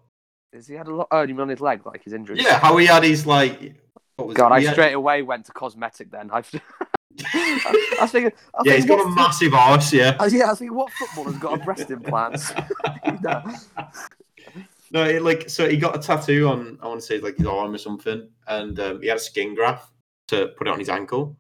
Has 0.52 0.66
he 0.66 0.74
had 0.74 0.88
a 0.88 0.92
lot? 0.94 1.06
Oh, 1.12 1.22
you 1.22 1.28
mean 1.32 1.42
on 1.42 1.48
his 1.48 1.60
leg, 1.60 1.86
like 1.86 2.02
his 2.02 2.12
injury? 2.12 2.38
Yeah, 2.40 2.58
how 2.58 2.76
he 2.76 2.86
had 2.86 3.04
his 3.04 3.24
like. 3.24 3.76
What 4.16 4.26
was 4.26 4.36
God, 4.36 4.48
it? 4.50 4.54
I 4.54 4.58
He 4.60 4.66
had- 4.66 4.74
straight 4.74 4.94
away 4.94 5.22
went 5.22 5.46
to 5.46 5.52
cosmetic. 5.52 6.10
Then 6.10 6.28
I, 6.32 6.38
I 7.24 7.98
was 8.00 8.10
thinking, 8.10 8.32
I 8.52 8.62
yeah, 8.64 8.72
he's 8.74 8.84
got 8.84 9.06
a 9.06 9.10
massive 9.10 9.54
arse. 9.54 9.92
Yeah. 9.92 10.16
uh, 10.18 10.24
yeah, 10.26 10.50
I 10.50 10.54
think 10.56 10.72
what 10.74 10.90
footballer's 10.90 11.38
got 11.38 11.60
a 11.60 11.64
breast 11.64 11.88
implants? 11.92 12.52
No, 14.92 15.04
it, 15.04 15.22
like 15.22 15.48
so 15.48 15.68
he 15.68 15.76
got 15.76 15.94
a 15.94 16.00
tattoo 16.00 16.48
on 16.48 16.76
I 16.82 16.88
want 16.88 16.98
to 16.98 17.06
say 17.06 17.20
like 17.20 17.36
his 17.36 17.46
arm 17.46 17.72
or 17.72 17.78
something, 17.78 18.28
and 18.48 18.80
um, 18.80 19.00
he 19.00 19.06
had 19.06 19.18
a 19.18 19.20
skin 19.20 19.54
graft 19.54 19.92
to 20.28 20.48
put 20.58 20.66
it 20.66 20.70
on 20.72 20.80
his 20.80 20.88
ankle. 20.88 21.36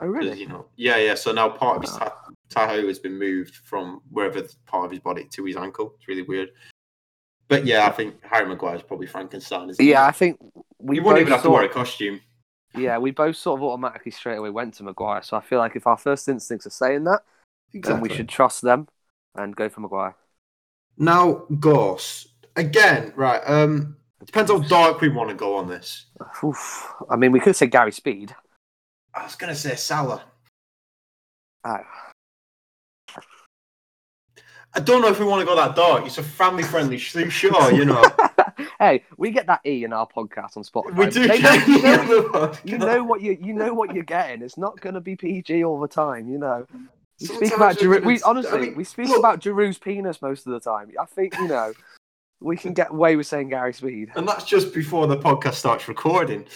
Oh 0.00 0.06
really? 0.06 0.38
You 0.38 0.48
know, 0.48 0.66
yeah, 0.76 0.98
yeah. 0.98 1.14
So 1.14 1.32
now 1.32 1.48
part 1.48 1.76
of 1.78 1.82
his 1.84 1.92
ta- 1.92 2.14
tattoo 2.50 2.86
has 2.88 2.98
been 2.98 3.18
moved 3.18 3.54
from 3.54 4.02
wherever 4.10 4.42
part 4.66 4.84
of 4.84 4.90
his 4.90 5.00
body 5.00 5.24
to 5.32 5.44
his 5.44 5.56
ankle. 5.56 5.94
It's 5.96 6.08
really 6.08 6.22
weird. 6.22 6.50
But 7.48 7.66
yeah, 7.66 7.86
I 7.86 7.90
think 7.90 8.22
Harry 8.22 8.46
Maguire 8.46 8.76
is 8.76 8.82
probably 8.82 9.06
Frankenstein. 9.06 9.70
Isn't 9.70 9.84
Yeah, 9.84 10.06
I 10.06 10.12
think 10.12 10.38
we 10.78 10.96
you 10.96 11.02
won't 11.02 11.18
even 11.18 11.32
have 11.32 11.42
to 11.42 11.50
wear 11.50 11.64
a 11.64 11.68
costume. 11.68 12.20
Yeah, 12.76 12.98
we 12.98 13.10
both 13.10 13.36
sort 13.36 13.58
of 13.58 13.64
automatically 13.64 14.12
straight 14.12 14.36
away 14.36 14.50
went 14.50 14.74
to 14.74 14.84
Maguire. 14.84 15.22
So 15.22 15.36
I 15.36 15.40
feel 15.40 15.58
like 15.58 15.74
if 15.74 15.86
our 15.86 15.96
first 15.96 16.28
instincts 16.28 16.66
are 16.66 16.70
saying 16.70 17.04
that, 17.04 17.22
then 17.72 18.00
we 18.00 18.08
should 18.08 18.28
trust 18.28 18.62
them 18.62 18.86
and 19.34 19.56
go 19.56 19.68
for 19.68 19.80
Maguire. 19.80 20.14
now 20.96 21.44
Ghost 21.58 22.28
again. 22.56 23.12
Right. 23.16 23.40
Um, 23.44 23.96
depends 24.24 24.50
how 24.50 24.58
dark 24.60 25.00
we 25.00 25.08
want 25.08 25.30
to 25.30 25.34
go 25.34 25.56
on 25.56 25.68
this. 25.68 26.06
Oof. 26.44 26.92
I 27.10 27.16
mean, 27.16 27.32
we 27.32 27.40
could 27.40 27.56
say 27.56 27.66
Gary 27.66 27.92
Speed. 27.92 28.34
I 29.12 29.24
was 29.24 29.34
gonna 29.34 29.56
say 29.56 29.74
Salah. 29.74 30.22
Oh. 31.64 31.78
I 34.74 34.80
don't 34.80 35.02
know 35.02 35.08
if 35.08 35.18
we 35.18 35.24
want 35.24 35.40
to 35.40 35.46
go 35.46 35.56
that 35.56 35.74
dark. 35.74 36.06
It's 36.06 36.18
a 36.18 36.22
family-friendly 36.22 36.98
show, 36.98 37.28
sure, 37.28 37.72
you 37.72 37.84
know. 37.84 38.04
hey, 38.78 39.04
we 39.16 39.30
get 39.32 39.46
that 39.46 39.60
E 39.66 39.84
in 39.84 39.92
our 39.92 40.06
podcast 40.06 40.56
on 40.56 40.62
Spotify. 40.62 40.96
We 40.96 41.06
do. 41.06 41.26
They 41.26 41.36
you, 41.66 41.82
know, 41.82 42.52
you 42.64 42.78
know 42.78 43.04
what 43.04 43.20
you 43.20 43.36
you 43.40 43.52
know 43.52 43.74
what 43.74 43.94
you're 43.94 44.04
getting. 44.04 44.42
It's 44.42 44.56
not 44.56 44.80
going 44.80 44.94
to 44.94 45.00
be 45.00 45.16
PG 45.16 45.64
all 45.64 45.80
the 45.80 45.88
time. 45.88 46.28
You 46.28 46.38
know. 46.38 46.66
We 47.20 47.26
speak 47.26 47.54
about 47.54 47.80
we're 47.82 48.00
We 48.00 48.18
gonna- 48.18 48.24
I 48.24 48.30
honestly 48.30 48.60
mean, 48.60 48.76
we 48.76 48.84
speak 48.84 49.08
look- 49.08 49.18
about 49.18 49.40
Giroud's 49.40 49.78
penis 49.78 50.22
most 50.22 50.46
of 50.46 50.52
the 50.52 50.60
time. 50.60 50.90
I 50.98 51.04
think 51.04 51.36
you 51.38 51.48
know 51.48 51.72
we 52.40 52.56
can 52.56 52.72
get 52.72 52.90
away 52.90 53.16
with 53.16 53.26
saying 53.26 53.50
Gary 53.50 53.72
Speed. 53.74 54.12
And 54.14 54.26
that's 54.26 54.44
just 54.44 54.72
before 54.72 55.06
the 55.06 55.16
podcast 55.16 55.54
starts 55.54 55.88
recording. 55.88 56.46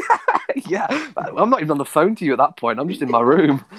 yeah, 0.66 0.86
I'm 1.16 1.50
not 1.50 1.60
even 1.60 1.72
on 1.72 1.78
the 1.78 1.84
phone 1.84 2.14
to 2.16 2.24
you 2.24 2.32
at 2.32 2.38
that 2.38 2.56
point. 2.56 2.78
I'm 2.80 2.88
just 2.88 3.02
in 3.02 3.10
my 3.10 3.20
room. 3.20 3.64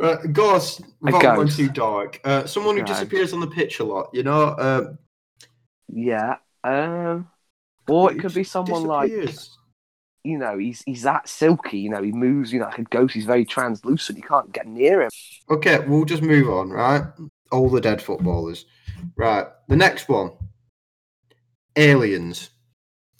Uh, 0.00 0.16
Ghost, 0.32 0.80
A 0.80 0.84
without 1.00 1.50
too 1.50 1.68
dark. 1.68 2.20
Uh, 2.24 2.46
someone 2.46 2.76
who 2.76 2.82
disappears 2.82 3.32
on 3.32 3.40
the 3.40 3.46
pitch 3.46 3.78
a 3.80 3.84
lot, 3.84 4.10
you 4.12 4.22
know? 4.22 4.42
Uh, 4.42 4.94
Yeah. 5.88 6.36
Um. 6.62 7.28
Or 7.86 8.10
it 8.10 8.18
could 8.18 8.34
be 8.34 8.44
someone 8.44 8.84
like 8.84 9.12
you 10.24 10.38
know 10.38 10.56
he's 10.56 10.82
he's 10.86 11.02
that 11.02 11.28
silky. 11.28 11.78
You 11.78 11.90
know 11.90 12.02
he 12.02 12.12
moves. 12.12 12.50
You 12.52 12.60
know 12.60 12.66
like 12.66 12.78
a 12.78 12.84
ghost. 12.84 13.14
He's 13.14 13.26
very 13.26 13.44
translucent. 13.44 14.16
You 14.16 14.24
can't 14.24 14.50
get 14.52 14.66
near 14.66 15.02
him. 15.02 15.10
Okay, 15.50 15.80
we'll 15.80 16.06
just 16.06 16.22
move 16.22 16.48
on, 16.48 16.70
right? 16.70 17.02
All 17.52 17.68
the 17.68 17.80
dead 17.80 18.00
footballers. 18.00 18.64
Right. 19.16 19.46
The 19.68 19.76
next 19.76 20.08
one 20.08 20.32
Aliens. 21.76 22.50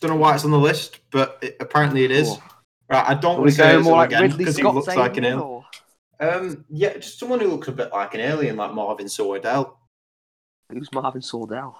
Don't 0.00 0.12
know 0.12 0.17
why 0.17 0.35
it's 0.35 0.44
on 0.44 0.50
the 0.50 0.59
list, 0.59 1.00
but 1.11 1.38
it, 1.43 1.56
apparently 1.61 2.05
it 2.05 2.11
is. 2.11 2.31
Oh. 2.31 2.43
Right, 2.91 3.05
I 3.09 3.15
don't 3.15 3.38
want 3.38 3.50
to 3.50 3.56
say 3.56 3.76
more 3.79 3.97
like 3.97 4.11
again 4.11 4.23
Ridley 4.23 4.38
because 4.38 4.56
he 4.56 4.62
looks 4.62 4.88
like 4.88 5.17
an 5.17 5.25
alien? 5.25 5.53
Um, 6.31 6.65
yeah, 6.69 6.94
just 6.94 7.19
someone 7.19 7.41
who 7.41 7.49
looks 7.49 7.69
a 7.69 7.73
bit 7.73 7.93
like 7.93 8.15
an 8.15 8.21
alien, 8.21 8.56
like 8.56 8.73
Marvin 8.73 9.06
Sordell. 9.06 9.76
Who's 10.69 10.93
Marvin 10.93 11.23
Sordell? 11.23 11.75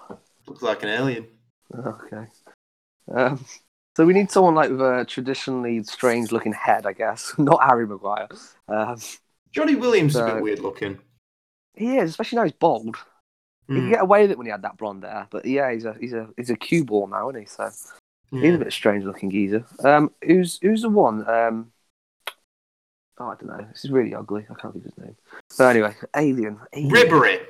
Looks 0.47 0.61
like 0.63 0.81
an 0.83 0.89
alien. 0.89 1.27
Okay. 1.73 2.25
Um, 3.13 3.45
so 3.97 4.05
we 4.05 4.13
need 4.13 4.31
someone 4.31 4.55
like 4.55 4.71
with 4.71 4.81
a 4.81 5.05
traditionally 5.07 5.83
strange-looking 5.83 6.53
head, 6.53 6.85
I 6.85 6.93
guess. 6.93 7.33
Not 7.39 7.63
Harry 7.63 7.87
Maguire. 7.87 8.29
Um, 8.67 8.97
Johnny 9.51 9.73
Williams 9.73 10.13
is 10.13 10.19
a 10.19 10.23
bit 10.23 10.37
weird 10.37 10.59
looking. 10.59 10.99
he 11.73 11.97
is, 11.97 12.11
especially 12.11 12.37
now 12.37 12.43
he's 12.43 12.53
bald. 12.53 12.95
He 13.73 13.81
Hmm, 13.81 13.81
could 13.81 13.91
get 13.91 14.01
away 14.03 14.23
with 14.23 14.31
it 14.31 14.37
when 14.37 14.47
he 14.47 14.51
had 14.51 14.63
that 14.63 14.77
blonde 14.77 15.03
hair, 15.03 15.27
but 15.31 15.45
yeah, 15.45 15.71
he's 15.73 15.85
a 15.85 15.95
he's 15.99 16.13
a 16.13 16.29
he's 16.37 16.49
a 16.49 16.55
cue 16.57 16.85
ball 16.85 17.07
now, 17.07 17.29
isn't 17.29 17.41
he? 17.41 17.47
So 17.47 17.71
he's 18.39 18.55
a 18.55 18.59
bit 18.59 18.73
strange-looking 18.73 19.31
geezer. 19.31 19.65
Um, 19.83 20.11
who's 20.25 20.59
who's 20.61 20.83
the 20.83 20.89
one? 20.89 21.29
Um, 21.29 21.73
oh, 23.19 23.27
I 23.27 23.35
don't 23.35 23.47
know. 23.47 23.65
This 23.71 23.85
is 23.85 23.91
really 23.91 24.13
ugly. 24.13 24.45
I 24.49 24.53
can't 24.55 24.73
think 24.73 24.85
of 24.85 24.93
his 24.93 25.03
name. 25.03 25.15
But 25.57 25.75
anyway, 25.75 25.95
Alien. 26.15 26.59
Alien. 26.73 26.91
Ribery. 26.91 27.45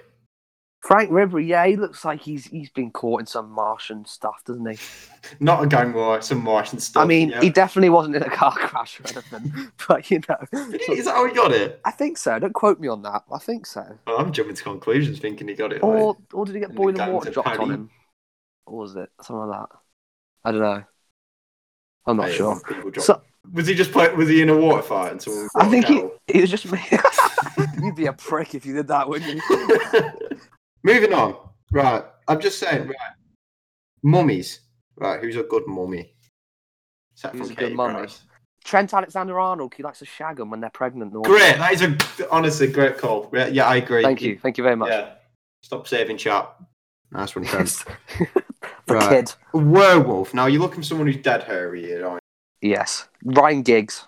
Frank 0.85 1.09
Ribery. 1.09 1.47
Yeah, 1.47 1.65
he 1.65 1.75
looks 1.77 2.05
like 2.05 2.21
he's 2.21 2.45
he's 2.45 2.69
been 2.69 2.91
caught 2.91 3.19
in 3.19 3.25
some 3.25 3.49
Martian 3.49 4.05
stuff, 4.05 4.43
doesn't 4.45 4.69
he? 4.69 4.77
Not 5.39 5.63
a 5.63 5.67
gang 5.67 5.93
war, 5.93 6.21
some 6.21 6.43
Martian 6.43 6.79
stuff. 6.79 7.03
I 7.03 7.07
mean, 7.07 7.29
yeah. 7.29 7.41
he 7.41 7.49
definitely 7.49 7.89
wasn't 7.89 8.15
in 8.15 8.21
a 8.21 8.29
car 8.29 8.51
crash 8.51 8.99
or 8.99 9.07
anything, 9.07 9.71
but 9.87 10.11
you 10.11 10.21
know, 10.29 10.37
he- 10.51 10.93
is 10.93 11.05
that 11.05 11.15
how 11.15 11.27
he 11.27 11.33
got 11.33 11.51
it? 11.51 11.81
I 11.85 11.91
think 11.91 12.19
so. 12.19 12.37
Don't 12.37 12.53
quote 12.53 12.79
me 12.79 12.87
on 12.87 13.01
that. 13.01 13.23
I 13.33 13.39
think 13.39 13.65
so. 13.65 13.83
Oh, 14.05 14.17
I'm 14.17 14.31
jumping 14.31 14.55
to 14.55 14.63
conclusions 14.63 15.17
thinking 15.17 15.47
he 15.47 15.55
got 15.55 15.73
it. 15.73 15.81
Or 15.81 16.13
right. 16.13 16.15
or 16.33 16.45
did 16.45 16.53
he 16.53 16.61
get 16.61 16.75
boiling 16.75 17.11
water 17.11 17.31
dropped 17.31 17.57
on 17.57 17.71
him? 17.71 17.89
Or 18.67 18.77
was 18.77 18.95
it 18.95 19.09
something 19.21 19.47
like 19.47 19.61
that? 19.61 19.77
I 20.43 20.51
don't 20.51 20.61
know. 20.61 20.83
I'm 22.05 22.17
not 22.17 22.29
Hey, 22.29 22.35
sure. 22.35 22.61
So 22.99 23.21
was 23.53 23.67
he 23.67 23.73
just 23.73 23.91
play, 23.91 24.13
was 24.13 24.29
he 24.29 24.41
in 24.41 24.49
a 24.49 24.57
water 24.57 24.81
fight 24.81 25.11
and 25.11 25.49
I 25.55 25.67
think 25.69 25.85
a 25.89 25.93
he, 25.93 26.33
he 26.33 26.41
was 26.41 26.49
just. 26.51 26.65
You'd 27.81 27.95
be 27.95 28.07
a 28.07 28.13
prick 28.13 28.55
if 28.55 28.65
you 28.65 28.73
did 28.73 28.87
that, 28.87 29.07
wouldn't 29.07 29.35
you? 29.35 30.39
Moving 30.83 31.13
on. 31.13 31.35
Right. 31.71 32.03
I'm 32.27 32.39
just 32.39 32.59
saying, 32.59 32.87
right. 32.87 32.95
Mummies. 34.03 34.61
Right, 34.97 35.19
who's 35.19 35.35
a 35.35 35.43
good 35.43 35.67
mummy? 35.67 36.13
Except 37.13 37.35
Who's 37.35 37.47
from 37.47 37.57
a 37.57 37.59
good 37.59 37.75
mummy? 37.75 37.93
Price. 37.95 38.23
Trent 38.63 38.93
Alexander 38.93 39.39
Arnold. 39.39 39.73
He 39.75 39.83
likes 39.83 39.99
to 39.99 40.05
shag 40.05 40.37
them 40.37 40.49
when 40.49 40.59
they're 40.61 40.69
pregnant. 40.69 41.13
normally. 41.13 41.37
Great. 41.37 41.57
That 41.57 41.73
is 41.73 41.81
a 41.81 42.29
honestly 42.31 42.67
great 42.67 42.97
call. 42.97 43.29
Yeah, 43.33 43.47
yeah, 43.47 43.65
I 43.67 43.75
agree. 43.77 44.03
Thank 44.03 44.21
you. 44.21 44.39
Thank 44.39 44.57
you 44.57 44.63
very 44.63 44.75
much. 44.75 44.89
Yeah. 44.89 45.13
Stop 45.63 45.87
saving 45.87 46.17
chat. 46.17 46.49
Nice 47.11 47.35
one, 47.35 47.45
Trent. 47.45 47.83
the 48.87 48.93
Right. 48.93 49.09
kid. 49.09 49.33
Werewolf. 49.53 50.33
Now 50.33 50.47
you're 50.47 50.61
looking 50.61 50.77
for 50.81 50.83
someone 50.83 51.07
who's 51.07 51.21
dead 51.21 51.43
hairy 51.43 51.81
here, 51.81 52.07
aren't 52.07 52.21
Yes. 52.61 53.07
Ryan 53.23 53.61
Giggs. 53.61 54.07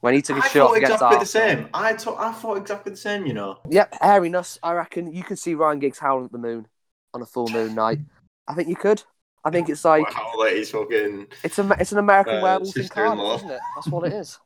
when 0.00 0.14
he 0.14 0.22
took 0.22 0.36
I 0.36 0.40
his 0.42 0.52
shot 0.52 0.68
thought 0.68 0.76
against 0.76 0.94
exactly 0.94 1.18
the 1.18 1.26
same. 1.26 1.68
I 1.74 1.92
thought 1.94 2.18
I 2.18 2.32
thought 2.32 2.56
exactly 2.58 2.90
the 2.92 2.96
same. 2.98 3.26
You 3.26 3.34
know. 3.34 3.58
Yep, 3.70 3.94
hairiness. 4.00 4.58
I 4.62 4.72
reckon 4.72 5.12
you 5.12 5.22
could 5.24 5.38
see 5.38 5.54
Ryan 5.54 5.78
Giggs 5.78 5.98
howling 5.98 6.26
at 6.26 6.32
the 6.32 6.38
moon 6.38 6.66
on 7.14 7.22
a 7.22 7.26
full 7.26 7.48
moon 7.48 7.74
night. 7.74 7.98
I 8.46 8.54
think 8.54 8.68
you 8.68 8.76
could. 8.76 9.02
I 9.44 9.50
think 9.50 9.68
it's 9.68 9.84
like 9.84 10.06
wow, 10.16 10.46
he's 10.48 10.70
fucking. 10.70 11.26
it's 11.44 11.58
a 11.58 11.76
it's 11.80 11.92
an 11.92 11.98
American 11.98 12.36
Uh, 12.38 12.42
werewolf 12.42 12.76
in. 12.76 12.88
Cardiff, 12.88 13.36
isn't 13.36 13.50
it? 13.50 13.60
That's 13.76 13.88
what 13.88 14.06
it 14.06 14.12
is. 14.12 14.38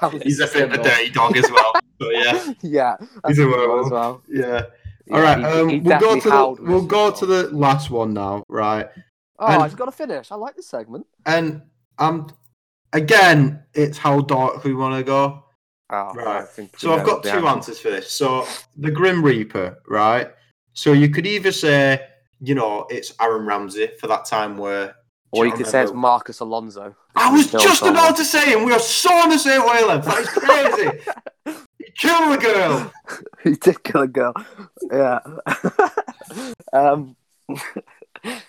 He's 0.22 0.40
a 0.40 0.46
bit 0.46 0.64
of 0.64 0.72
a 0.72 0.82
dirty 0.82 1.08
dog 1.10 1.34
as 1.36 1.50
well. 1.50 1.72
So 2.00 2.10
yeah, 2.10 2.52
yeah, 2.62 2.96
He's 3.26 3.38
a 3.38 3.46
werewolf. 3.46 3.86
as 3.86 3.92
well. 3.92 4.22
yeah. 4.28 4.62
Yeah, 5.06 5.14
All 5.16 5.22
right, 5.22 5.38
he- 5.38 5.44
um, 5.44 5.68
he 5.70 5.80
we'll 5.80 5.98
go 6.00 6.20
to 6.20 6.28
the 6.28 6.56
we'll 6.62 6.84
go 6.86 7.10
to 7.10 7.24
the 7.24 7.48
last 7.56 7.88
one 7.90 8.12
now, 8.12 8.42
right? 8.50 8.86
Oh, 9.38 9.46
and- 9.46 9.62
I've 9.62 9.76
got 9.76 9.86
to 9.86 9.92
finish. 9.92 10.30
I 10.30 10.34
like 10.34 10.56
this 10.56 10.66
segment. 10.68 11.06
And 11.24 11.62
um, 11.98 12.28
again, 12.92 13.62
it's 13.74 13.98
how 13.98 14.20
dark 14.20 14.64
we 14.64 14.74
want 14.74 14.94
to 14.96 15.02
go. 15.02 15.44
Oh, 15.90 16.12
Right. 16.14 16.46
So 16.76 16.92
I've 16.92 17.06
got 17.06 17.22
two 17.22 17.30
answer. 17.30 17.46
answers 17.46 17.80
for 17.80 17.90
this. 17.90 18.12
So 18.12 18.46
the 18.76 18.90
Grim 18.90 19.24
Reaper, 19.24 19.78
right? 19.86 20.30
So 20.74 20.92
you 20.92 21.08
could 21.08 21.26
either 21.26 21.50
say, 21.50 22.06
you 22.40 22.54
know, 22.54 22.86
it's 22.90 23.14
Aaron 23.20 23.46
Ramsey 23.46 23.88
for 23.98 24.06
that 24.06 24.24
time 24.26 24.58
where. 24.58 24.94
Or 25.30 25.44
do 25.44 25.50
you 25.50 25.56
could 25.56 25.66
say 25.66 25.82
it's 25.82 25.92
Marcos 25.92 26.40
Alonso. 26.40 26.94
I 27.14 27.30
was 27.32 27.50
just 27.50 27.80
someone. 27.80 27.96
about 27.96 28.16
to 28.16 28.24
say 28.24 28.52
him. 28.52 28.64
We 28.64 28.72
are 28.72 28.78
so 28.78 29.12
on 29.12 29.28
the 29.28 29.38
same 29.38 29.60
wavelength. 29.66 30.04
That 30.04 30.18
is 30.18 30.28
crazy. 30.28 31.00
he 31.78 31.90
killed 31.92 32.38
a 32.38 32.40
girl. 32.40 32.92
he 33.44 33.50
did 33.52 33.82
kill 33.82 34.02
a 34.02 34.08
girl. 34.08 34.32
Yeah. 34.90 35.18
um, 36.72 37.16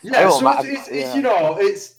Yeah, 0.01 0.29
so 0.29 0.49
it's, 0.49 0.63
it's, 0.65 0.87
it's 0.87 0.91
yeah. 0.91 1.15
you 1.15 1.21
know, 1.21 1.57
it's 1.59 1.95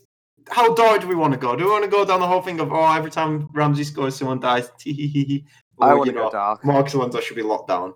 how 0.50 0.74
dark 0.74 1.00
do 1.00 1.08
we 1.08 1.14
want 1.14 1.32
to 1.32 1.38
go? 1.38 1.56
Do 1.56 1.64
we 1.64 1.70
want 1.70 1.84
to 1.84 1.90
go 1.90 2.04
down 2.04 2.20
the 2.20 2.26
whole 2.26 2.42
thing 2.42 2.60
of 2.60 2.72
oh, 2.72 2.92
every 2.92 3.10
time 3.10 3.48
Ramsey 3.52 3.84
scores, 3.84 4.16
someone 4.16 4.40
dies? 4.40 4.70
I 4.86 5.42
Or, 5.78 5.96
want 5.98 6.06
you 6.06 6.12
to 6.12 6.18
go 6.18 6.24
know, 6.24 6.30
dark. 6.30 6.64
Marcos 6.64 6.94
Alonso 6.94 7.20
should 7.20 7.36
be 7.36 7.42
locked 7.42 7.68
down. 7.68 7.94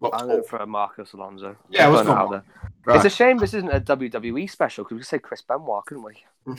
Locked 0.00 0.20
I'm 0.20 0.28
going 0.28 0.42
for 0.42 0.66
Marcos 0.66 1.12
Alonso. 1.12 1.56
Yeah, 1.70 1.86
I'm 1.86 1.92
let's 1.94 2.06
putting 2.08 2.14
go 2.16 2.20
it 2.20 2.24
out 2.24 2.30
Mark. 2.30 2.44
there. 2.44 2.72
Right. 2.86 2.96
It's 2.96 3.04
a 3.14 3.16
shame 3.16 3.38
this 3.38 3.54
isn't 3.54 3.70
a 3.70 3.80
WWE 3.80 4.50
special 4.50 4.84
because 4.84 4.94
we 4.94 4.98
could 5.00 5.06
say 5.06 5.18
Chris 5.18 5.42
Benoit, 5.42 5.84
couldn't 5.86 6.04
we? 6.04 6.14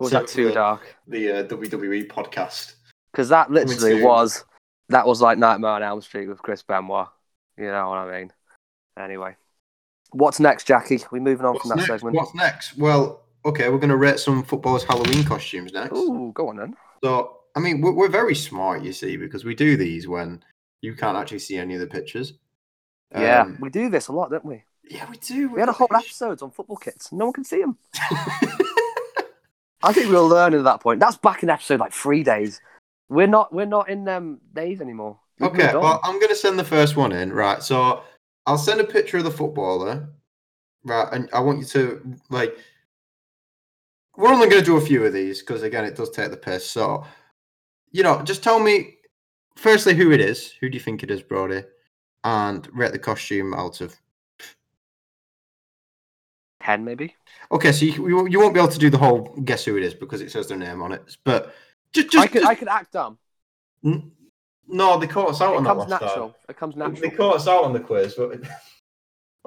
Or 0.00 0.04
was 0.04 0.12
So 0.12 0.20
that 0.20 0.28
too 0.28 0.48
the- 0.48 0.54
dark? 0.54 0.94
the 1.08 1.32
uh, 1.40 1.42
WWE 1.44 2.06
podcast. 2.06 2.74
Because 3.12 3.28
that 3.30 3.50
literally 3.50 4.00
was 4.02 4.44
that 4.90 5.04
was 5.06 5.20
like 5.20 5.38
Nightmare 5.38 5.72
on 5.72 5.82
Elm 5.82 6.00
Street 6.02 6.28
with 6.28 6.38
Chris 6.40 6.62
Benoit. 6.62 7.08
You 7.56 7.64
know 7.64 7.88
what 7.88 7.98
I 7.98 8.20
mean? 8.20 8.32
Anyway, 8.96 9.34
what's 10.12 10.38
next, 10.38 10.68
Jackie? 10.68 11.00
We 11.10 11.18
moving 11.18 11.44
on 11.46 11.54
What's 11.54 11.62
from 11.62 11.70
that 11.70 11.76
next? 11.78 11.88
segment? 11.88 12.14
What's 12.16 12.34
next? 12.34 12.76
Well, 12.78 13.22
okay, 13.48 13.68
we're 13.68 13.78
going 13.78 13.90
to 13.90 13.96
rate 13.96 14.18
some 14.18 14.42
footballers' 14.44 14.84
Halloween 14.84 15.24
costumes 15.24 15.72
next. 15.72 15.96
Ooh, 15.96 16.32
go 16.34 16.48
on 16.48 16.56
then. 16.56 16.76
So, 17.04 17.38
I 17.56 17.60
mean, 17.60 17.80
we're, 17.80 17.92
we're 17.92 18.08
very 18.08 18.34
smart, 18.34 18.82
you 18.82 18.92
see, 18.92 19.16
because 19.16 19.44
we 19.44 19.54
do 19.54 19.76
these 19.76 20.06
when 20.08 20.42
you 20.80 20.94
can't 20.94 21.16
actually 21.16 21.40
see 21.40 21.56
any 21.56 21.74
of 21.74 21.80
the 21.80 21.86
pictures. 21.86 22.34
yeah, 23.12 23.42
Um, 23.42 23.58
we 23.60 23.70
do 23.70 23.88
this 23.90 24.08
a 24.08 24.12
lot, 24.12 24.30
don't 24.30 24.44
we? 24.44 24.62
yeah, 24.90 25.08
we 25.10 25.16
do. 25.18 25.50
We 25.50 25.60
had 25.60 25.68
a 25.68 25.72
whole 25.72 25.88
episode 25.94 26.40
on 26.42 26.50
football 26.50 26.76
kits. 26.76 27.12
No 27.12 27.26
one 27.26 27.34
can 27.34 27.44
see 27.44 27.60
them. 27.60 27.76
I 29.82 29.92
think 29.92 30.08
we 30.08 30.14
were 30.14 30.20
learning 30.20 30.60
at 30.60 30.64
that 30.64 30.80
point. 30.80 30.98
That's 30.98 31.16
back 31.16 31.42
in 31.42 31.50
episode 31.50 31.78
like 31.80 31.92
three 31.92 32.22
days. 32.24 32.60
We're 33.08 33.26
not. 33.26 33.52
We're 33.52 33.66
not 33.66 33.88
in 33.88 34.04
them 34.04 34.40
days 34.54 34.80
anymore. 34.80 35.18
We've 35.38 35.50
Okay, 35.50 35.72
well, 35.74 36.00
I'm 36.02 36.16
going 36.18 36.30
to 36.30 36.34
send 36.34 36.58
the 36.58 36.64
first 36.64 36.96
one 36.96 37.12
in, 37.12 37.32
right? 37.32 37.62
So 37.62 38.02
I'll 38.46 38.58
send 38.58 38.80
a 38.80 38.84
picture 38.84 39.18
of 39.18 39.24
the 39.24 39.30
footballer, 39.30 40.08
right? 40.84 41.08
And 41.12 41.28
I 41.32 41.40
want 41.40 41.60
you 41.60 41.64
to, 41.66 42.16
like, 42.28 42.56
we're 44.18 44.32
only 44.32 44.48
going 44.48 44.60
to 44.60 44.66
do 44.66 44.76
a 44.76 44.80
few 44.80 45.04
of 45.06 45.12
these 45.12 45.40
because, 45.40 45.62
again, 45.62 45.84
it 45.84 45.94
does 45.94 46.10
take 46.10 46.30
the 46.32 46.36
piss. 46.36 46.68
So, 46.68 47.04
you 47.92 48.02
know, 48.02 48.20
just 48.22 48.42
tell 48.42 48.58
me, 48.58 48.96
firstly, 49.56 49.94
who 49.94 50.10
it 50.10 50.20
is. 50.20 50.52
Who 50.60 50.68
do 50.68 50.74
you 50.76 50.82
think 50.82 51.04
it 51.04 51.10
is, 51.10 51.22
Brody? 51.22 51.62
And 52.24 52.68
rate 52.76 52.90
the 52.90 52.98
costume 52.98 53.54
out 53.54 53.80
of. 53.80 53.94
ten 56.60 56.84
maybe. 56.84 57.14
Okay, 57.52 57.70
so 57.70 57.84
you, 57.86 58.08
you, 58.08 58.26
you 58.28 58.40
won't 58.40 58.54
be 58.54 58.60
able 58.60 58.72
to 58.72 58.78
do 58.78 58.90
the 58.90 58.98
whole 58.98 59.34
guess 59.44 59.64
who 59.64 59.76
it 59.76 59.84
is 59.84 59.94
because 59.94 60.20
it 60.20 60.32
says 60.32 60.48
their 60.48 60.58
name 60.58 60.82
on 60.82 60.90
it. 60.92 61.16
But 61.24 61.54
just, 61.92 62.10
just, 62.10 62.24
I 62.24 62.26
could. 62.26 62.40
just- 62.40 62.50
I 62.50 62.54
could 62.56 62.68
act 62.68 62.92
dumb. 62.92 63.18
N- 63.84 64.10
no, 64.66 64.98
they 64.98 65.06
caught 65.06 65.30
us 65.30 65.40
out 65.40 65.54
It 65.54 65.58
on 65.58 65.64
comes 65.64 65.84
that 65.84 65.90
last 65.90 66.00
time. 66.00 66.08
natural. 66.08 66.36
It 66.48 66.56
comes 66.58 66.76
natural. 66.76 67.00
They 67.00 67.10
caught 67.16 67.36
us 67.36 67.46
out 67.48 67.64
on 67.64 67.72
the 67.72 67.80
quiz, 67.80 68.14
but 68.14 68.32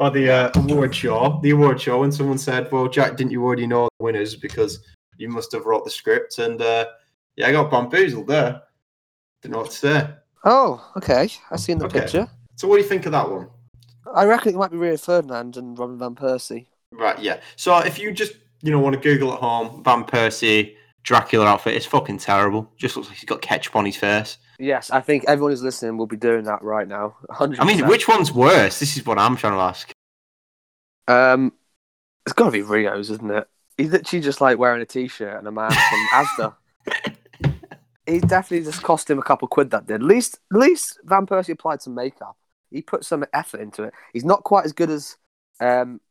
or 0.02 0.10
the 0.10 0.30
uh, 0.32 0.52
award 0.56 0.96
show, 0.96 1.40
the 1.44 1.52
award 1.52 1.80
show, 1.80 2.02
and 2.04 2.12
someone 2.14 2.40
said, 2.40 2.72
"Well, 2.72 2.88
Jack, 2.88 3.18
didn't 3.18 3.32
you 3.32 3.44
already 3.44 3.68
know 3.68 3.88
the 4.00 4.04
winners 4.04 4.36
because 4.36 4.80
you 5.18 5.30
must 5.30 5.52
have 5.52 5.66
wrote 5.68 5.86
the 5.86 5.92
script?" 5.92 6.40
And 6.40 6.60
uh, 6.60 6.88
yeah, 7.36 7.48
I 7.48 7.52
got 7.52 7.70
bamboozled 7.70 8.26
there. 8.28 8.64
Didn't 9.44 9.54
know 9.54 9.60
what 9.60 9.70
to 9.72 9.78
say. 9.78 10.10
Oh, 10.44 10.84
okay. 10.98 11.30
I 11.52 11.56
seen 11.56 11.78
the 11.78 11.86
Okay. 11.86 12.00
picture. 12.00 12.28
So, 12.56 12.68
what 12.68 12.78
do 12.78 12.82
you 12.82 12.90
think 12.90 13.06
of 13.06 13.12
that 13.12 13.30
one? 13.30 13.48
I 14.16 14.26
reckon 14.26 14.56
it 14.56 14.58
might 14.58 14.72
be 14.72 14.78
Rio 14.78 14.98
Ferdinand 14.98 15.56
and 15.56 15.78
Robin 15.78 16.00
van 16.00 16.16
Persie. 16.16 16.66
Right, 16.92 17.20
yeah. 17.20 17.40
So, 17.56 17.78
if 17.78 18.00
you 18.00 18.12
just 18.12 18.34
you 18.64 18.72
know 18.72 18.80
want 18.80 18.96
to 18.96 19.00
Google 19.02 19.34
at 19.34 19.40
home, 19.40 19.84
Van 19.84 20.04
Persie 20.04 20.76
Dracula 21.04 21.46
outfit, 21.46 21.76
it's 21.76 21.86
fucking 21.86 22.18
terrible. 22.18 22.72
Just 22.76 22.96
looks 22.96 23.08
like 23.08 23.18
he's 23.20 23.26
got 23.30 23.42
ketchup 23.44 23.76
on 23.76 23.86
his 23.86 23.98
face. 23.98 24.40
Yes, 24.62 24.92
I 24.92 25.02
think 25.02 25.26
everyone 25.28 25.52
who's 25.52 25.64
listening 25.64 25.98
will 25.98 26.06
be 26.06 26.18
doing 26.18 26.44
that 26.44 26.62
right 26.62 26.88
now. 26.88 27.16
100%. 27.32 27.56
I 27.60 27.66
mean, 27.66 27.88
which 27.88 28.08
one's 28.08 28.32
worse? 28.32 28.80
This 28.80 28.96
is 28.96 29.04
what 29.06 29.18
I'm 29.18 29.36
trying 29.36 29.54
to 29.54 29.60
ask. 29.60 29.92
Um, 31.08 31.54
it's 32.28 32.34
got 32.34 32.46
to 32.46 32.52
be 32.52 32.62
Rio's, 32.62 33.10
isn't 33.10 33.32
it? 33.32 33.48
He's 33.78 33.92
literally 33.92 34.22
just 34.22 34.40
like 34.40 34.60
wearing 34.60 34.82
a 34.84 34.86
t-shirt 34.86 35.40
and 35.40 35.48
a 35.48 35.52
mask 35.52 35.80
from 35.90 36.08
Asda. 36.14 36.56
He 38.06 38.20
definitely 38.20 38.64
just 38.64 38.84
cost 38.84 39.10
him 39.10 39.18
a 39.18 39.24
couple 39.24 39.48
quid. 39.48 39.72
That 39.72 39.88
did. 39.88 39.96
At 39.96 40.04
least, 40.04 40.40
at 40.54 40.60
least 40.60 41.00
Van 41.06 41.26
Persie 41.26 41.54
applied 41.54 41.82
some 41.82 41.96
makeup. 41.96 42.38
He 42.70 42.84
put 42.84 43.04
some 43.04 43.26
effort 43.34 43.62
into 43.62 43.84
it. 43.84 43.94
He's 44.14 44.26
not 44.26 44.44
quite 44.44 44.66
as 44.66 44.74
good 44.74 44.92
as 44.92 45.18
um 45.60 46.02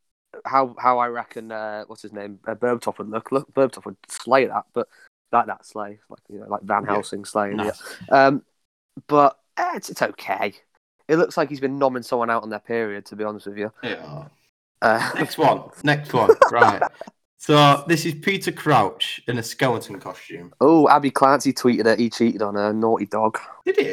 how 0.45 0.75
how 0.79 0.99
I 0.99 1.09
reckon 1.09 1.53
uh, 1.53 1.85
what's 1.87 2.03
his 2.03 2.13
name 2.13 2.41
uh, 2.49 2.55
Berbatov 2.55 2.99
would 2.99 3.11
look. 3.11 3.31
Look, 3.31 3.53
Berbatov 3.55 3.85
would 3.85 3.97
slay 4.09 4.47
that, 4.47 4.65
but 4.73 4.89
like 5.33 5.47
that 5.47 5.65
slay, 5.67 5.99
like 6.09 6.21
you 6.29 6.41
know, 6.41 6.47
like 6.49 6.63
Van 6.63 6.85
Yeah. 6.85 6.93
Helsing 6.93 7.25
slaying. 7.25 7.59
Yeah. 7.59 7.73
Um, 8.11 8.43
but 9.07 9.39
eh, 9.57 9.73
it's 9.77 9.91
it's 9.91 10.03
okay. 10.03 10.53
It 11.09 11.17
looks 11.17 11.37
like 11.37 11.49
he's 11.49 11.61
been 11.61 11.79
nomming 11.79 12.05
someone 12.05 12.31
out 12.31 12.43
on 12.43 12.51
their 12.51 12.61
period. 12.61 13.07
To 13.07 13.17
be 13.17 13.25
honest 13.25 13.47
with 13.47 13.59
you. 13.59 13.73
Yeah. 13.83 14.25
Uh, 14.83 15.11
Next 15.15 15.37
one. 15.39 15.63
Next 15.85 16.13
one. 16.13 16.31
Right. 16.51 16.83
So 17.37 17.85
this 17.89 18.05
is 18.05 18.15
Peter 18.15 18.53
Crouch 18.53 19.23
in 19.27 19.39
a 19.39 19.43
skeleton 19.43 19.99
costume. 19.99 20.53
oh, 20.61 20.89
Abby 20.89 21.11
Clancy 21.11 21.53
tweeted 21.55 21.85
that 21.85 21.99
he 21.99 22.11
cheated 22.11 22.43
on 22.43 22.55
a 22.57 22.71
naughty 22.73 23.07
dog. 23.07 23.39
Did 23.65 23.77
he? 23.77 23.85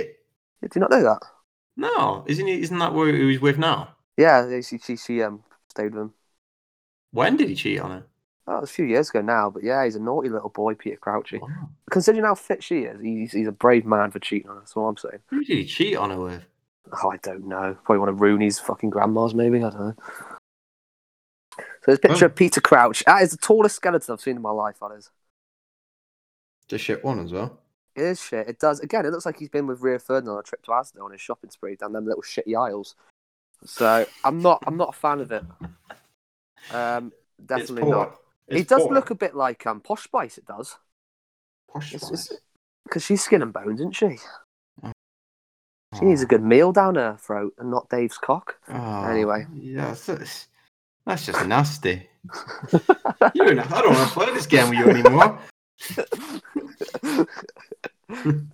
Did 0.61 0.75
you 0.75 0.81
not 0.81 0.91
know 0.91 1.03
that? 1.03 1.19
No, 1.77 2.25
isn't 2.27 2.45
he? 2.45 2.61
Isn't 2.61 2.79
that 2.79 2.93
where 2.93 3.13
he 3.15 3.23
was 3.23 3.39
with 3.39 3.57
now? 3.57 3.95
Yeah, 4.17 4.59
she 4.61 4.79
she, 4.79 4.97
she 4.97 5.21
um 5.23 5.43
stayed 5.69 5.93
with 5.93 6.01
him. 6.01 6.13
When 7.11 7.37
did 7.37 7.47
he 7.49 7.55
cheat 7.55 7.79
on 7.79 7.91
her? 7.91 8.03
Oh, 8.49 8.59
a 8.59 8.65
few 8.65 8.85
years 8.85 9.09
ago 9.09 9.19
now, 9.21 9.49
but 9.49 9.61
yeah, 9.61 9.83
he's 9.83 9.95
a 9.95 9.99
naughty 9.99 10.29
little 10.29 10.47
boy, 10.49 10.73
Peter 10.73 10.95
Crouchy. 10.95 11.39
Wow. 11.41 11.49
Considering 11.91 12.23
how 12.25 12.33
fit 12.35 12.63
she 12.63 12.83
is, 12.83 13.01
he's, 13.01 13.33
he's 13.33 13.47
a 13.47 13.51
brave 13.51 13.85
man 13.85 14.09
for 14.09 14.19
cheating 14.19 14.49
on 14.49 14.55
her. 14.55 14.61
That's 14.61 14.75
all 14.77 14.87
I'm 14.87 14.95
saying. 14.95 15.19
Who 15.27 15.43
did 15.43 15.57
he 15.57 15.65
cheat 15.65 15.97
on 15.97 16.11
her 16.11 16.19
with? 16.19 16.43
Oh, 17.03 17.09
I 17.09 17.17
don't 17.17 17.45
know. 17.45 17.75
Probably 17.83 17.99
one 17.99 18.07
of 18.07 18.21
Rooney's 18.21 18.57
fucking 18.57 18.89
grandmas, 18.89 19.35
maybe. 19.35 19.57
I 19.57 19.69
don't 19.69 19.79
know. 19.79 19.95
So 21.57 21.91
this 21.91 21.99
picture 21.99 22.25
Oh. 22.25 22.27
of 22.27 22.35
Peter 22.35 22.61
Crouch. 22.61 23.03
That 23.05 23.21
is 23.23 23.31
the 23.31 23.37
tallest 23.37 23.75
skeleton 23.75 24.13
I've 24.13 24.21
seen 24.21 24.37
in 24.37 24.41
my 24.41 24.51
life, 24.51 24.77
that 24.79 24.91
is. 24.97 25.09
The 26.69 26.77
shit 26.77 27.03
one 27.03 27.19
as 27.19 27.33
well. 27.33 27.59
It 27.95 28.03
is 28.03 28.21
shit. 28.23 28.47
It 28.47 28.59
does. 28.59 28.79
Again, 28.79 29.05
it 29.05 29.11
looks 29.11 29.25
like 29.25 29.37
he's 29.39 29.49
been 29.49 29.67
with 29.67 29.81
Rio 29.81 29.99
Ferdinand 29.99 30.33
on 30.35 30.39
a 30.39 30.43
trip 30.43 30.63
to 30.63 30.71
Asda 30.71 31.01
on 31.03 31.11
his 31.11 31.19
shopping 31.19 31.49
spree 31.49 31.75
down 31.75 31.91
them 31.91 32.05
little 32.05 32.21
shitty 32.21 32.55
aisles. 32.57 32.95
So 33.65 34.05
I'm 34.23 34.39
not. 34.41 34.63
I'm 34.67 34.77
not 34.77 34.89
a 34.89 34.93
fan 34.93 35.19
of 35.19 35.31
it. 35.31 35.43
Um, 36.71 37.11
definitely 37.45 37.89
not. 37.89 38.17
It's 38.47 38.61
it 38.61 38.67
does 38.67 38.83
poor. 38.83 38.93
look 38.93 39.09
a 39.09 39.15
bit 39.15 39.35
like 39.35 39.65
um, 39.67 39.81
Posh 39.81 40.03
Spice. 40.03 40.37
It 40.37 40.45
does. 40.45 40.77
Posh 41.71 41.93
It's, 41.93 42.05
spice. 42.07 42.33
because 42.85 43.03
she's 43.03 43.21
skin 43.23 43.41
and 43.41 43.51
bones, 43.53 43.79
isn't 43.81 43.95
she? 43.95 44.17
She 45.93 46.01
Oh. 46.01 46.05
needs 46.05 46.21
a 46.21 46.25
good 46.25 46.43
meal 46.43 46.71
down 46.73 46.95
her 46.95 47.15
throat 47.17 47.53
and 47.57 47.71
not 47.71 47.87
Dave's 47.89 48.17
cock. 48.17 48.57
Oh, 48.69 49.03
Anyway. 49.05 49.45
yeah, 49.53 49.95
that's, 49.95 50.47
that's 51.05 51.25
just 51.25 51.45
nasty. 51.47 52.09
you 53.33 53.45
don't, 53.45 53.59
I 53.59 53.81
don't 53.81 53.93
want 53.93 54.07
to 54.09 54.13
play 54.13 54.33
this 54.33 54.45
game 54.47 54.69
with 54.69 54.79
you 54.79 54.89
anymore. 54.89 55.39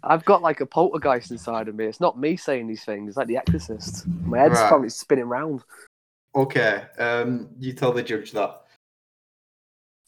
I've 0.04 0.26
got 0.26 0.42
like 0.42 0.62
a 0.62 0.66
poltergeist 0.66 1.32
inside 1.32 1.68
of 1.68 1.76
me. 1.76 1.86
It's 1.86 2.00
not 2.00 2.20
me 2.20 2.36
saying 2.36 2.68
these 2.68 2.84
things. 2.84 3.08
It's 3.10 3.18
like 3.18 3.28
The 3.28 3.38
Exorcist. 3.38 4.08
My 4.08 4.40
head's 4.40 4.60
Right. 4.60 4.68
probably 4.68 4.90
spinning 4.90 5.26
round. 5.26 5.64
Okay, 6.36 6.84
um, 6.98 7.50
you 7.60 7.74
tell 7.74 7.92
the 7.92 8.02
judge 8.04 8.32
that. 8.32 8.63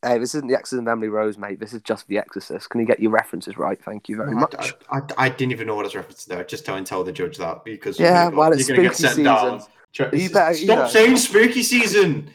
Hey, 0.05 0.19
this 0.19 0.35
isn't 0.35 0.47
The 0.47 0.53
Exorcist 0.53 0.81
of 0.81 0.87
Emily 0.87 1.07
Rose, 1.07 1.37
mate. 1.37 1.59
This 1.59 1.73
is 1.73 1.81
just 1.81 2.07
The 2.07 2.19
Exorcist. 2.19 2.69
Can 2.69 2.79
you 2.79 2.85
get 2.85 2.99
your 2.99 3.09
references 3.11 3.57
right? 3.57 3.81
Thank 3.83 4.07
you 4.07 4.17
very 4.17 4.31
No, 4.35 4.41
much. 4.41 4.53
I, 4.91 4.97
I, 4.97 5.01
I 5.17 5.29
didn't 5.29 5.51
even 5.51 5.65
know 5.65 5.75
what 5.75 5.81
I 5.83 5.97
was 5.97 6.05
referencing 6.05 6.25
there. 6.27 6.43
Just 6.43 6.63
tell 6.63 6.75
and 6.75 6.85
tell 6.85 7.03
the 7.03 7.11
judge 7.11 7.37
that 7.37 7.63
because 7.63 7.99
Yeah, 7.99 8.27
well, 8.27 8.51
it's 8.53 8.65
spooky 8.65 8.93
sent 8.93 9.23
down. 9.23 9.59
season. 9.61 9.73
Try- 9.93 10.09
You 10.19 10.29
better- 10.29 10.53
Stop 10.53 10.77
know. 10.77 10.87
saying 10.89 11.17
spooky 11.17 11.63
season. 11.63 12.29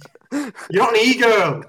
You're 0.32 0.52
not 0.84 0.94
an 0.94 1.00
e-girl. 1.00 1.64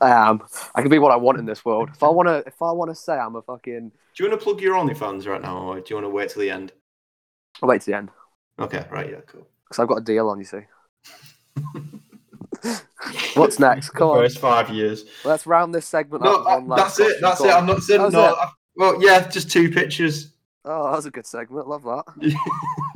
I 0.00 0.10
am. 0.28 0.42
I 0.74 0.82
can 0.82 0.90
be 0.90 0.98
what 0.98 1.10
I 1.10 1.16
want 1.16 1.38
in 1.38 1.46
this 1.46 1.64
world. 1.64 1.88
If 1.94 2.02
I 2.02 2.08
wanna, 2.08 2.42
if 2.46 2.60
I 2.60 2.72
wanna 2.72 2.94
say 2.94 3.14
I'm 3.14 3.36
a 3.36 3.42
fucking, 3.42 3.90
Do 4.14 4.22
you 4.24 4.28
want 4.28 4.38
to 4.38 4.44
plug 4.44 4.60
your 4.60 4.74
OnlyFans 4.74 5.26
right 5.26 5.40
now, 5.40 5.56
or 5.58 5.80
do 5.80 5.84
you 5.88 5.96
want 5.96 6.04
to 6.04 6.10
wait 6.10 6.28
till 6.28 6.40
the 6.42 6.50
end? 6.50 6.72
I'll 7.62 7.68
wait 7.70 7.80
to 7.82 7.86
the 7.90 7.96
end 7.96 8.10
Okay, 8.58 8.84
right, 8.90 9.10
yeah, 9.10 9.20
cool. 9.26 9.46
because 9.64 9.78
I've 9.80 9.88
got 9.88 9.96
a 9.98 10.04
deal 10.04 10.28
on. 10.28 10.38
You 10.38 10.44
see. 10.44 10.60
What's 13.34 13.58
next? 13.58 13.90
Come 13.90 14.08
on, 14.10 14.16
First 14.18 14.38
five 14.38 14.70
years. 14.70 15.04
let's 15.24 15.46
round 15.46 15.74
this 15.74 15.86
segment 15.86 16.24
No, 16.24 16.36
up. 16.42 16.60
with 16.60 16.68
one 16.68 16.78
uh, 16.78 16.82
that's 16.84 16.98
it. 17.00 17.16
That's 17.20 17.40
Go 17.40 17.48
it. 17.48 17.52
I'm 17.52 17.66
not 17.66 17.82
saying 17.82 18.10
no. 18.12 18.34
I- 18.34 18.50
well, 18.76 19.00
yeah, 19.02 19.28
just 19.28 19.50
two 19.50 19.70
pictures. 19.70 20.32
Oh, 20.64 20.84
that 20.90 20.96
was 20.96 21.06
a 21.06 21.10
good 21.10 21.26
segment. 21.26 21.68
Love 21.68 21.82
that. 21.84 22.04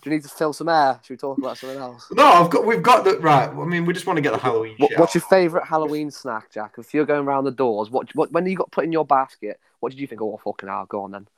Do 0.00 0.10
you 0.10 0.16
need 0.16 0.22
to 0.22 0.28
fill 0.28 0.52
some 0.52 0.68
air? 0.68 1.00
Should 1.02 1.14
we 1.14 1.16
talk 1.16 1.38
about 1.38 1.58
something 1.58 1.78
else? 1.78 2.06
no, 2.12 2.24
I've 2.24 2.50
got. 2.50 2.64
We've 2.64 2.82
got 2.82 3.04
the 3.04 3.18
right. 3.18 3.48
I 3.50 3.64
mean, 3.64 3.84
we 3.84 3.92
just 3.92 4.06
want 4.06 4.16
to 4.18 4.20
get 4.20 4.32
the 4.32 4.38
Halloween. 4.38 4.76
What, 4.78 4.92
what's 4.96 5.14
your 5.14 5.22
favourite 5.22 5.66
Halloween 5.66 6.10
snack, 6.12 6.52
Jack? 6.52 6.74
If 6.78 6.94
you're 6.94 7.04
going 7.04 7.26
around 7.26 7.44
the 7.44 7.50
doors, 7.50 7.90
what, 7.90 8.14
what 8.14 8.30
when 8.30 8.46
you 8.46 8.56
got 8.56 8.70
put 8.70 8.84
in 8.84 8.92
your 8.92 9.04
basket, 9.04 9.58
what 9.80 9.90
did 9.90 9.98
you 9.98 10.06
think? 10.06 10.22
Oh, 10.22 10.38
fucking 10.44 10.68
hell, 10.68 10.86
go 10.88 11.02
on 11.02 11.10
then. 11.10 11.28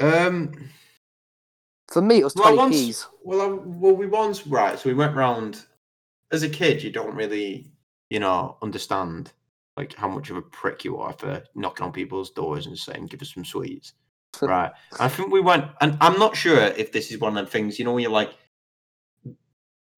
Um. 0.00 0.52
For 1.92 2.02
me, 2.02 2.18
it 2.20 2.24
was 2.24 2.34
Well, 2.34 2.44
twenty 2.44 2.58
once, 2.58 2.74
keys. 2.76 3.06
well, 3.22 3.40
I, 3.42 3.46
well, 3.46 3.94
we 3.94 4.06
once 4.06 4.46
right. 4.46 4.76
So 4.78 4.88
we 4.88 4.94
went 4.94 5.14
round. 5.14 5.62
As 6.32 6.42
a 6.42 6.48
kid, 6.48 6.82
you 6.82 6.90
don't 6.90 7.14
really, 7.14 7.70
you 8.10 8.18
know, 8.18 8.56
understand 8.62 9.32
like 9.76 9.94
how 9.94 10.08
much 10.08 10.30
of 10.30 10.36
a 10.36 10.42
prick 10.42 10.84
you 10.84 10.98
are 10.98 11.12
for 11.14 11.42
knocking 11.54 11.86
on 11.86 11.92
people's 11.92 12.30
doors 12.30 12.66
and 12.66 12.76
saying, 12.76 13.06
"Give 13.06 13.22
us 13.22 13.34
some 13.34 13.44
sweets." 13.44 13.92
right. 14.42 14.72
I 14.98 15.08
think 15.08 15.30
we 15.30 15.40
went, 15.40 15.66
and 15.80 15.96
I'm 16.00 16.18
not 16.18 16.36
sure 16.36 16.58
if 16.58 16.92
this 16.92 17.10
is 17.10 17.18
one 17.18 17.30
of 17.30 17.36
them 17.36 17.46
things. 17.46 17.78
You 17.78 17.84
know, 17.84 17.92
when 17.92 18.02
you're 18.02 18.10
like, 18.10 18.32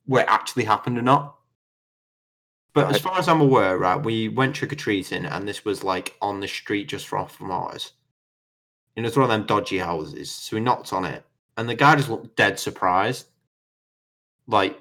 where 0.06 0.22
it 0.22 0.28
actually 0.28 0.64
happened 0.64 0.98
or 0.98 1.02
not. 1.02 1.36
But 2.72 2.90
as 2.92 3.00
far 3.00 3.16
as 3.18 3.28
I'm 3.28 3.40
aware, 3.40 3.78
right, 3.78 4.02
we 4.02 4.28
went 4.28 4.56
trick 4.56 4.72
or 4.72 4.76
treating, 4.76 5.24
and 5.24 5.46
this 5.46 5.64
was 5.64 5.84
like 5.84 6.16
on 6.20 6.40
the 6.40 6.48
street 6.48 6.88
just 6.88 7.12
off 7.12 7.36
from 7.36 7.52
ours. 7.52 7.92
You 8.96 9.02
know, 9.02 9.06
it's 9.06 9.16
one 9.16 9.24
of 9.24 9.30
them 9.30 9.46
dodgy 9.46 9.78
houses. 9.78 10.30
So 10.30 10.56
we 10.56 10.60
knocked 10.60 10.92
on 10.92 11.04
it, 11.04 11.24
and 11.56 11.68
the 11.68 11.76
guy 11.76 11.94
just 11.94 12.08
looked 12.08 12.36
dead 12.36 12.58
surprised. 12.58 13.28
Like, 14.48 14.76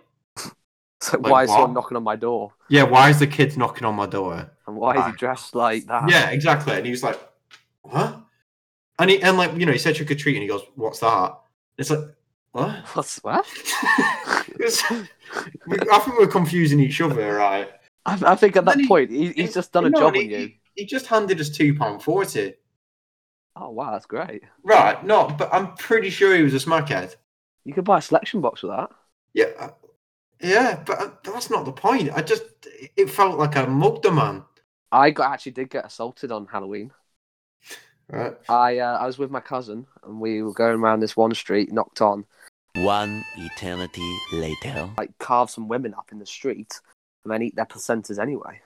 So 1.12 1.20
Like 1.20 1.32
why 1.32 1.44
is 1.44 1.52
someone 1.52 1.74
knocking 1.74 1.98
on 1.98 2.04
my 2.04 2.16
door? 2.16 2.54
yeah, 2.70 2.84
why 2.84 3.10
is 3.10 3.20
the 3.20 3.28
kid 3.28 3.58
knocking 3.58 3.86
on 3.86 3.96
my 3.96 4.06
door? 4.06 4.50
And 4.68 4.76
why 4.78 4.96
is 4.98 5.06
he 5.06 5.12
dressed 5.12 5.56
like 5.56 5.86
that? 5.88 6.04
Yeah, 6.10 6.30
exactly. 6.30 6.74
And 6.76 6.86
he 6.86 6.92
was 6.92 7.04
like, 7.04 7.20
"What?" 7.84 8.22
And 9.00 9.10
he 9.10 9.22
and 9.22 9.38
like 9.38 9.56
you 9.58 9.66
know, 9.66 9.72
he 9.72 9.78
said 9.78 9.96
trick 9.96 10.12
or 10.12 10.16
treat, 10.16 10.36
and 10.36 10.44
he 10.44 10.50
goes, 10.50 10.64
"What's 10.76 11.00
that?" 11.00 11.36
It's 11.78 11.90
like, 11.90 12.16
"What?" 12.52 12.86
What's 12.96 13.18
what? 13.24 13.46
I 14.62 16.00
think 16.00 16.18
we're 16.20 16.28
confusing 16.28 16.80
each 16.80 17.02
other, 17.02 17.34
right? 17.36 17.70
I, 18.06 18.20
I 18.34 18.36
think 18.36 18.56
at 18.56 18.66
that 18.66 18.80
he- 18.80 18.88
point, 18.88 19.12
he, 19.12 19.32
he's 19.32 19.54
just 19.54 19.72
done 19.72 19.86
a 19.86 19.90
No, 19.90 20.00
job 20.00 20.08
and 20.08 20.18
on 20.18 20.24
he, 20.24 20.30
you. 20.30 20.38
He, 20.38 20.60
he 20.76 20.86
just 20.86 21.08
handed 21.08 21.40
us 21.40 21.50
two 21.50 21.74
pound 21.76 22.02
forty. 22.04 22.56
Oh 23.56 23.72
wow, 23.72 23.92
that's 23.92 24.06
great. 24.06 24.44
Right? 24.64 25.04
No, 25.06 25.28
but 25.28 25.54
I'm 25.54 25.76
pretty 25.76 26.10
sure 26.10 26.36
he 26.36 26.44
was 26.44 26.54
a 26.54 26.58
smackhead. 26.58 27.16
You 27.66 27.74
could 27.74 27.84
buy 27.86 27.98
a 27.98 28.02
selection 28.02 28.40
box 28.42 28.64
with 28.64 28.72
that. 28.72 28.90
Yeah, 29.34 29.72
yeah, 30.44 30.82
but 30.86 31.00
uh, 31.02 31.10
that's 31.24 31.50
not 31.50 31.66
the 31.66 31.72
point. 31.72 32.12
I 32.14 32.22
just 32.22 32.44
it 32.96 33.10
felt 33.10 33.40
like 33.40 33.56
I 33.58 33.66
mugged 33.66 34.06
a 34.06 34.12
man. 34.12 34.44
I 34.92 35.10
got 35.12 35.32
actually 35.34 35.54
did 35.54 35.70
get 35.72 35.86
assaulted 35.86 36.32
on 36.32 36.46
Halloween. 36.46 36.92
Right? 38.10 38.34
I 38.50 38.78
uh, 38.80 38.98
I 39.00 39.06
was 39.08 39.18
with 39.18 39.32
my 39.32 39.40
cousin 39.40 39.88
and 40.04 40.20
we 40.20 40.44
were 40.44 40.54
going 40.54 40.80
around 40.80 41.00
this 41.00 41.16
one 41.18 41.34
street, 41.34 41.72
knocked 41.72 42.02
on, 42.02 42.26
One 42.76 43.24
eternity 43.38 44.08
later. 44.34 44.90
like 44.98 45.18
carve 45.20 45.50
some 45.50 45.68
women 45.68 45.94
up 45.96 46.12
in 46.12 46.20
the 46.20 46.26
street, 46.26 46.80
and 47.24 47.34
then 47.34 47.42
eat 47.42 47.56
their 47.56 47.66
placentas 47.66 48.20
anyway. 48.20 48.62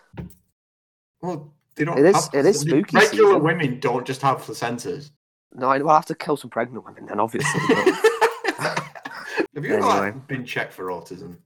Well, 1.22 1.54
they 1.76 1.86
don't. 1.86 1.98
It 2.00 2.06
is- 2.06 2.16
have 2.26 2.34
it 2.34 2.46
is 2.48 2.64
the 2.64 2.70
spooky 2.72 2.98
Regular 2.98 3.28
season. 3.30 3.44
women 3.44 3.80
don't 3.80 4.06
just 4.06 4.22
have 4.24 4.40
placentas. 4.40 5.12
No, 5.54 5.70
I, 5.70 5.78
well, 5.80 5.92
I 5.92 5.96
have 5.98 6.06
to 6.08 6.16
kill 6.16 6.36
some 6.38 6.50
pregnant 6.50 6.84
women 6.86 7.06
then, 7.06 7.20
obviously. 7.20 7.62
but- 7.70 7.78
have 9.56 9.64
you 9.66 9.74
Anyway. 9.76 9.82
like, 9.88 10.28
been 10.28 10.44
checked 10.46 10.74
for 10.74 10.86
autism? 10.88 11.38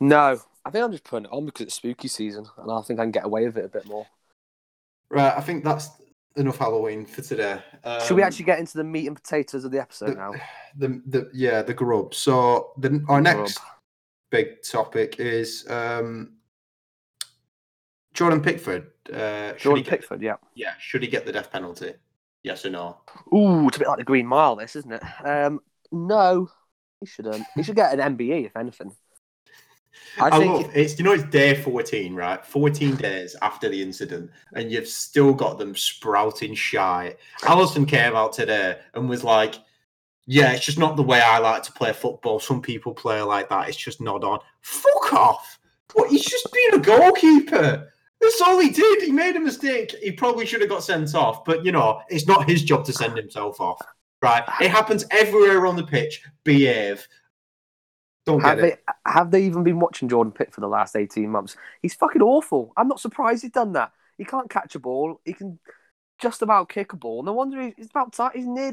No, 0.00 0.40
I 0.64 0.70
think 0.70 0.84
I'm 0.84 0.92
just 0.92 1.04
putting 1.04 1.26
it 1.26 1.32
on 1.32 1.46
because 1.46 1.66
it's 1.66 1.74
spooky 1.74 2.08
season, 2.08 2.46
and 2.58 2.70
I 2.70 2.80
think 2.82 3.00
I 3.00 3.04
can 3.04 3.10
get 3.12 3.24
away 3.24 3.46
with 3.46 3.56
it 3.58 3.64
a 3.64 3.68
bit 3.68 3.86
more. 3.86 4.06
Right, 5.10 5.34
I 5.36 5.40
think 5.40 5.64
that's 5.64 5.90
enough 6.36 6.58
Halloween 6.58 7.06
for 7.06 7.22
today. 7.22 7.60
Should 7.98 8.14
we 8.16 8.22
Um, 8.22 8.26
actually 8.26 8.44
get 8.46 8.58
into 8.60 8.78
the 8.78 8.84
meat 8.84 9.06
and 9.06 9.16
potatoes 9.16 9.64
of 9.64 9.70
the 9.72 9.80
episode 9.80 10.14
now? 10.16 10.42
the 10.76 11.02
the 11.06 11.30
yeah 11.32 11.62
the 11.62 11.74
grub? 11.74 12.14
So 12.14 12.72
the 12.78 13.04
our 13.08 13.20
next 13.20 13.58
Grub. 13.58 13.68
big 14.30 14.62
topic 14.62 15.20
is 15.20 15.68
um, 15.70 16.34
Jordan 18.14 18.40
Pickford. 18.42 18.92
Uh, 19.12 19.56
should 19.56 19.76
he 19.76 19.82
Jordan 19.82 19.82
get, 19.82 20.00
Pickford, 20.00 20.22
yeah. 20.22 20.36
Yeah, 20.54 20.74
should 20.78 21.02
he 21.02 21.08
get 21.08 21.26
the 21.26 21.32
death 21.32 21.50
penalty? 21.50 21.94
Yes 22.42 22.64
or 22.64 22.70
no? 22.70 22.98
Ooh, 23.34 23.68
it's 23.68 23.76
a 23.76 23.80
bit 23.80 23.88
like 23.88 23.98
the 23.98 24.04
Green 24.04 24.26
Mile, 24.26 24.56
this, 24.56 24.76
isn't 24.76 24.92
it? 24.92 25.02
Um, 25.24 25.60
no, 25.92 26.48
he 27.00 27.06
shouldn't. 27.06 27.46
He 27.56 27.62
should 27.62 27.76
get 27.76 27.92
an 27.98 28.00
MBE, 28.00 28.46
if 28.46 28.56
anything. 28.56 28.94
I, 30.18 30.28
I, 30.28 30.38
think 30.38 30.52
love 30.52 30.70
it's 30.76 30.98
you 30.98 31.04
know 31.04 31.12
it's 31.12 31.24
day 31.24 31.54
fourteen, 31.54 32.14
right? 32.14 32.44
Fourteen 32.44 32.96
days 32.96 33.36
after 33.42 33.68
the 33.68 33.82
incident, 33.82 34.30
and 34.54 34.70
you've 34.70 34.88
still 34.88 35.32
got 35.32 35.58
them 35.58 35.74
sprouting 35.74 36.54
shy. 36.54 37.16
Alisson 37.40 37.86
came 37.86 38.14
out 38.14 38.32
today 38.32 38.78
and 38.94 39.08
was 39.08 39.24
like, 39.24 39.56
"Yeah, 40.26 40.52
it's 40.52 40.64
just 40.64 40.78
not 40.78 40.96
the 40.96 41.02
way 41.02 41.20
I 41.20 41.38
like 41.38 41.62
to 41.64 41.72
play 41.72 41.92
football. 41.92 42.38
Some 42.38 42.62
people 42.62 42.94
play 42.94 43.22
like 43.22 43.48
that. 43.48 43.68
It's 43.68 43.76
just 43.76 44.00
not 44.00 44.22
on." 44.22 44.38
Fuck 44.60 45.12
off! 45.12 45.58
What? 45.94 46.10
He's 46.10 46.24
just 46.24 46.48
been 46.52 46.80
a 46.80 46.82
goalkeeper. 46.82 47.90
That's 48.20 48.40
all 48.40 48.58
he 48.58 48.70
did. 48.70 49.02
He 49.02 49.12
made 49.12 49.36
a 49.36 49.40
mistake. 49.40 49.94
He 50.02 50.10
probably 50.12 50.46
should 50.46 50.60
have 50.60 50.70
got 50.70 50.82
sent 50.82 51.14
off, 51.14 51.44
but 51.44 51.64
you 51.64 51.72
know, 51.72 52.00
it's 52.08 52.26
not 52.26 52.48
his 52.48 52.62
job 52.62 52.84
to 52.86 52.92
send 52.92 53.16
himself 53.16 53.60
off. 53.60 53.80
Right? 54.22 54.42
It 54.60 54.70
happens 54.70 55.04
everywhere 55.10 55.66
on 55.66 55.76
the 55.76 55.84
pitch. 55.84 56.22
Behave. 56.44 57.06
Don't 58.26 58.40
have 58.40 58.56
get 58.56 58.62
they 58.62 58.72
it. 58.72 58.84
have 59.06 59.30
they 59.30 59.44
even 59.44 59.62
been 59.64 59.80
watching 59.80 60.08
Jordan 60.08 60.32
Pickford 60.32 60.62
the 60.62 60.68
last 60.68 60.96
eighteen 60.96 61.30
months? 61.30 61.56
He's 61.82 61.94
fucking 61.94 62.22
awful. 62.22 62.72
I'm 62.76 62.88
not 62.88 63.00
surprised 63.00 63.42
he's 63.42 63.50
done 63.52 63.72
that. 63.74 63.92
He 64.18 64.24
can't 64.24 64.48
catch 64.48 64.74
a 64.74 64.78
ball. 64.78 65.20
He 65.24 65.32
can 65.32 65.58
just 66.20 66.42
about 66.42 66.68
kick 66.68 66.92
a 66.92 66.96
ball. 66.96 67.22
No 67.22 67.32
wonder 67.32 67.60
he- 67.60 67.74
he's 67.76 67.90
about 67.90 68.12
time. 68.12 68.30
He's 68.34 68.46
near. 68.46 68.72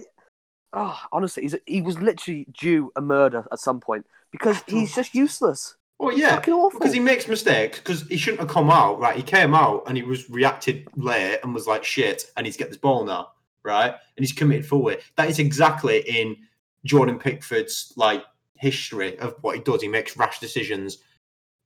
Oh, 0.74 0.98
honestly, 1.12 1.44
he's 1.44 1.56
he 1.66 1.82
was 1.82 2.00
literally 2.00 2.48
due 2.58 2.92
a 2.96 3.02
murder 3.02 3.46
at 3.52 3.60
some 3.60 3.80
point 3.82 4.06
because 4.32 4.62
he's 4.68 4.96
just 4.96 5.14
useless. 5.14 5.76
Well, 6.00 6.18
yeah, 6.18 6.36
fucking 6.36 6.54
awful. 6.54 6.80
because 6.80 6.94
he 6.94 7.00
makes 7.00 7.28
mistakes. 7.28 7.78
Because 7.78 8.02
he 8.08 8.18
shouldn't 8.18 8.40
have 8.42 8.50
come 8.50 8.72
out. 8.72 9.00
Right, 9.00 9.16
he 9.16 9.22
came 9.22 9.54
out 9.54 9.84
and 9.88 9.98
he 9.98 10.04
was 10.04 10.30
reacted 10.30 10.88
late 10.96 11.40
and 11.44 11.54
was 11.54 11.68
like, 11.68 11.84
"Shit," 11.84 12.32
and 12.38 12.46
he's 12.46 12.58
get 12.58 12.70
this 12.70 12.78
ball 12.78 13.04
now, 13.04 13.32
right? 13.64 13.90
And 13.92 14.26
he's 14.26 14.32
committed 14.34 14.66
forward. 14.66 15.00
That 15.18 15.30
is 15.30 15.38
exactly 15.40 16.00
in 16.00 16.38
Jordan 16.86 17.20
Pickford's 17.20 17.94
like 17.98 18.24
history 18.62 19.18
of 19.20 19.36
what 19.42 19.56
he 19.56 19.62
does. 19.62 19.82
He 19.82 19.88
makes 19.88 20.16
rash 20.16 20.40
decisions 20.40 21.00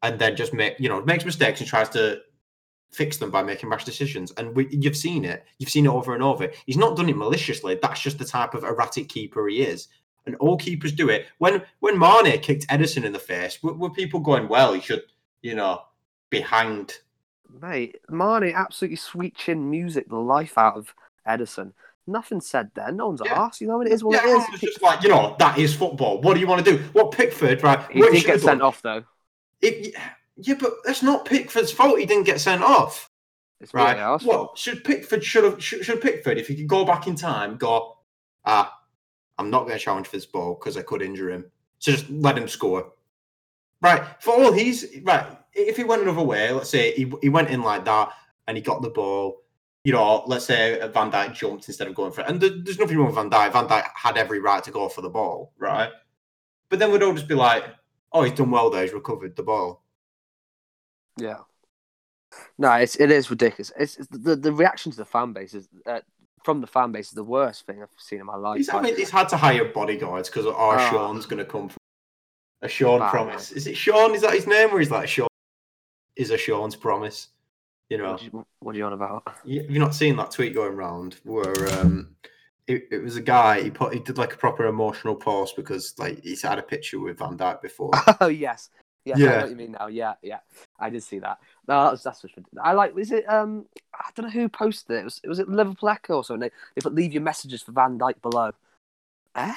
and 0.02 0.18
then 0.18 0.36
just 0.36 0.54
make 0.54 0.80
you 0.80 0.90
know 0.90 1.04
makes 1.04 1.26
mistakes 1.26 1.60
and 1.60 1.70
tries 1.70 1.90
to 1.90 2.22
fix 2.92 3.18
them 3.18 3.30
by 3.30 3.44
making 3.44 3.70
rash 3.70 3.84
decisions. 3.84 4.32
And 4.38 4.56
we, 4.56 4.68
you've 4.72 4.96
seen 4.96 5.26
it. 5.26 5.44
You've 5.60 5.70
seen 5.70 5.86
it 5.86 5.90
over 5.90 6.14
and 6.14 6.24
over. 6.24 6.50
He's 6.66 6.78
not 6.78 6.96
done 6.96 7.10
it 7.10 7.18
maliciously. 7.18 7.78
That's 7.82 8.00
just 8.00 8.18
the 8.18 8.26
type 8.26 8.54
of 8.54 8.64
erratic 8.64 9.10
keeper 9.10 9.48
he 9.48 9.62
is. 9.62 9.90
And 10.26 10.36
all 10.38 10.58
keepers 10.58 10.94
do 10.94 11.10
it. 11.10 11.28
When 11.38 11.62
when 11.82 12.00
Mane 12.00 12.40
kicked 12.40 12.68
Ederson 12.70 13.04
in 13.04 13.12
the 13.12 13.20
face, 13.20 13.62
were, 13.62 13.74
were 13.74 13.92
people 13.92 14.22
going, 14.22 14.48
"Well, 14.48 14.74
he 14.74 14.82
should, 14.82 15.04
you 15.42 15.54
know, 15.54 15.82
be 16.30 16.40
hanged"? 16.40 16.94
Mate, 17.62 17.98
Mane 18.10 18.54
absolutely 18.56 18.96
sweet 18.96 19.36
chin 19.36 19.70
music 19.70 20.10
the 20.10 20.16
life 20.16 20.58
out 20.58 20.78
of 20.78 20.94
Ederson. 21.28 21.74
Nothing 22.08 22.40
said 22.42 22.70
there. 22.76 22.92
No 22.92 23.08
one's 23.08 23.22
Yeah. 23.26 23.42
asked. 23.46 23.62
You 23.62 23.68
know 23.68 23.78
what 23.78 23.88
it 23.88 23.94
is? 23.94 24.04
What 24.04 24.12
yeah, 24.14 24.20
it 24.20 24.22
everyone 24.24 24.46
was 24.52 24.62
is. 24.64 24.70
just 24.70 24.82
like, 24.82 25.02
you 25.04 25.10
know, 25.10 25.36
that 25.40 25.58
is 25.58 25.76
football. 25.76 26.22
What 26.22 26.36
do 26.36 26.40
you 26.40 26.48
want 26.48 26.64
to 26.66 26.72
do? 26.78 26.84
What 26.94 27.12
Pickford, 27.12 27.64
right? 27.64 27.80
He 27.92 28.00
what 28.00 28.12
did 28.12 28.20
should 28.20 28.26
get 28.28 28.34
have 28.34 28.42
sent 28.42 28.60
done- 28.60 28.68
off 28.68 28.82
though. 28.82 29.04
It, 29.62 29.96
yeah, 30.38 30.56
but 30.60 30.74
that's 30.84 31.02
not 31.02 31.26
Pickford's 31.26 31.72
fault. 31.72 31.98
He 32.00 32.06
didn't 32.06 32.26
get 32.26 32.40
sent 32.40 32.62
off. 32.62 33.10
It's 33.62 33.74
really 33.74 33.86
Right. 33.88 33.98
our 34.00 34.20
What 34.20 34.22
fault. 34.24 34.58
should 34.58 34.84
Pickford 34.84 35.24
should 35.24 35.44
have 35.46 35.64
should, 35.64 35.84
should 35.86 36.02
Pickford 36.02 36.38
if 36.38 36.48
he 36.48 36.56
could 36.56 36.68
go 36.68 36.86
back 36.86 37.08
in 37.08 37.16
time, 37.16 37.58
go, 37.58 37.98
ah, 38.44 38.78
I'm 39.40 39.50
not 39.50 39.62
going 39.66 39.78
to 39.78 39.84
challenge 39.84 40.08
for 40.08 40.18
this 40.18 40.26
ball 40.26 40.56
because 40.56 40.78
I 40.78 40.82
could 40.82 41.02
injure 41.02 41.32
him. 41.32 41.46
So 41.80 41.92
just 41.92 42.10
let 42.10 42.38
him 42.38 42.48
score. 42.48 42.92
Right. 43.82 44.04
For 44.20 44.34
all 44.34 44.52
he's 44.52 44.86
right. 45.04 45.26
If 45.54 45.78
he 45.78 45.84
went 45.86 46.02
another 46.04 46.22
way, 46.24 46.52
let's 46.52 46.70
say 46.70 46.94
he, 46.94 47.12
he 47.22 47.30
went 47.30 47.50
in 47.50 47.62
like 47.64 47.86
that 47.86 48.12
and 48.48 48.58
he 48.58 48.62
got 48.62 48.82
the 48.82 48.90
ball. 48.90 49.42
You 49.86 49.94
know, 49.94 50.24
let's 50.26 50.46
say 50.46 50.80
Van 50.94 51.12
Dijk 51.12 51.34
jumped 51.34 51.68
instead 51.68 51.88
of 51.88 51.94
going 51.94 52.12
for 52.12 52.22
it. 52.22 52.28
And 52.28 52.42
there's 52.42 52.80
nothing 52.80 52.98
wrong 52.98 53.06
with 53.06 53.16
Van 53.16 53.30
Dijk. 53.30 53.54
Van 53.54 53.68
Dijk 53.68 53.86
had 53.96 54.18
every 54.18 54.40
right 54.40 54.64
to 54.64 54.72
go 54.72 54.90
for 54.90 55.02
the 55.02 55.10
ball, 55.10 55.54
right? 55.60 55.92
But 56.70 56.80
then 56.80 56.92
we'd 56.92 57.04
all 57.04 57.14
just 57.14 57.28
be 57.28 57.36
like, 57.36 57.64
oh, 58.12 58.24
he's 58.24 58.34
done 58.34 58.50
well 58.50 58.72
there. 58.72 58.82
He's 58.82 58.94
recovered 58.94 59.36
the 59.36 59.44
ball. 59.44 59.84
Yeah. 61.18 61.38
No, 62.58 62.74
it's 62.74 62.96
it 62.98 63.12
is 63.12 63.30
ridiculous. 63.30 63.72
It's, 63.78 63.98
it's 63.98 64.08
the 64.10 64.36
the 64.36 64.52
reaction 64.52 64.92
to 64.92 64.98
the 64.98 65.06
fan 65.06 65.32
base 65.34 65.54
is 65.54 65.70
uh, 65.86 66.00
from 66.44 66.62
the 66.62 66.68
fan 66.68 66.92
base 66.92 67.08
is 67.10 67.14
the 67.14 67.24
worst 67.24 67.66
thing 67.66 67.82
I've 67.82 67.90
seen 67.98 68.20
in 68.20 68.26
my 68.26 68.36
life. 68.36 68.58
He's, 68.58 68.70
I 68.70 68.82
mean, 68.82 68.96
he's 68.98 69.10
had 69.12 69.30
to 69.30 69.38
hire 69.38 69.66
bodyguards 69.66 70.30
because 70.30 70.46
our 70.48 70.78
Ah. 70.78 70.90
Sean's 70.90 71.26
going 71.26 71.40
to 71.40 71.46
come 71.46 71.70
from 71.70 71.78
a 72.62 72.68
Sean 72.68 73.00
Bad, 73.00 73.12
promise. 73.12 73.52
Is 73.52 73.68
it 73.68 73.78
Sean? 73.78 74.16
Is 74.16 74.22
that 74.22 74.34
his 74.34 74.48
name, 74.48 74.70
or 74.72 74.82
is 74.82 74.90
that 74.90 75.08
Sean? 75.08 75.28
Is 76.16 76.32
a 76.32 76.38
Sean's 76.38 76.76
promise? 76.76 77.28
You 77.90 77.98
know, 78.00 78.12
What, 78.12 78.20
do 78.20 78.26
you, 78.26 78.46
what 78.60 78.76
are 78.76 78.78
you 78.80 78.86
on 78.86 78.94
about? 78.94 79.24
you- 79.44 79.62
have 79.62 79.70
you 79.72 79.80
not 79.80 79.94
seen 79.96 80.16
that 80.18 80.32
tweet 80.32 80.54
going 80.54 80.74
around 80.74 81.18
where 81.24 81.70
um, 81.80 82.16
it, 82.68 82.88
it 82.92 83.04
was 83.04 83.16
a 83.16 83.22
guy 83.22 83.62
he 83.62 83.70
put 83.70 83.94
he 83.94 84.00
did 84.00 84.18
like 84.18 84.34
a 84.34 84.38
proper 84.38 84.66
emotional 84.66 85.16
post 85.16 85.56
because 85.56 85.94
like 86.00 86.22
he's 86.24 86.42
had 86.42 86.58
a 86.60 86.64
picture 86.64 87.00
with 87.00 87.20
Van 87.20 87.38
Dijk 87.38 87.62
before. 87.62 87.92
Oh 88.22 88.28
yes. 88.28 88.70
I 89.08 89.12
Yeah. 89.16 89.16
know 89.18 89.38
what 89.42 89.50
you 89.52 89.56
mean 89.56 89.72
now. 89.74 89.86
Yeah, 89.86 90.14
yeah. 90.24 90.40
I 90.80 90.90
did 90.90 91.04
see 91.04 91.20
that. 91.20 91.38
No, 91.68 91.92
that's 91.92 92.02
that's 92.02 92.22
just 92.24 92.34
I 92.64 92.74
like. 92.74 92.98
Is 92.98 93.12
it? 93.12 93.30
Um, 93.30 93.68
I 93.94 94.10
don't 94.16 94.26
know 94.26 94.32
who 94.32 94.50
posted 94.50 94.96
it. 94.96 95.00
it 95.02 95.04
was, 95.04 95.22
was 95.28 95.38
it 95.38 95.48
Liverpool 95.48 95.90
Echo 95.90 96.16
or 96.18 96.24
something? 96.24 96.50
They, 96.50 96.52
they 96.74 96.82
put 96.82 96.96
leave 96.96 97.14
your 97.14 97.22
messages 97.22 97.62
for 97.62 97.72
Van 97.72 98.00
Dijk 98.00 98.20
below. 98.24 98.52
Eh? 99.36 99.54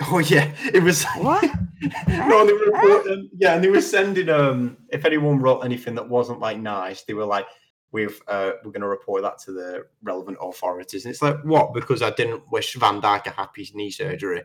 oh 0.08 0.18
yeah, 0.18 0.52
it 0.72 0.82
was 0.82 1.04
What? 1.16 1.44
no, 2.08 2.46
they 2.46 2.52
were 2.52 2.72
reporting, 2.72 3.30
yeah, 3.36 3.54
and 3.54 3.64
they 3.64 3.68
were 3.68 3.80
sending 3.80 4.28
um 4.28 4.76
if 4.90 5.04
anyone 5.04 5.38
wrote 5.38 5.64
anything 5.64 5.94
that 5.94 6.08
wasn't 6.08 6.40
like 6.40 6.58
nice, 6.58 7.02
they 7.02 7.14
were 7.14 7.26
like, 7.26 7.46
We've 7.92 8.20
uh 8.28 8.52
we're 8.64 8.70
gonna 8.70 8.88
report 8.88 9.22
that 9.22 9.38
to 9.40 9.52
the 9.52 9.86
relevant 10.02 10.38
authorities. 10.40 11.04
And 11.04 11.12
it's 11.12 11.22
like, 11.22 11.42
what? 11.42 11.74
Because 11.74 12.02
I 12.02 12.10
didn't 12.10 12.42
wish 12.50 12.74
Van 12.74 13.00
Dijk 13.00 13.26
a 13.26 13.30
happy 13.30 13.68
knee 13.74 13.90
surgery. 13.90 14.42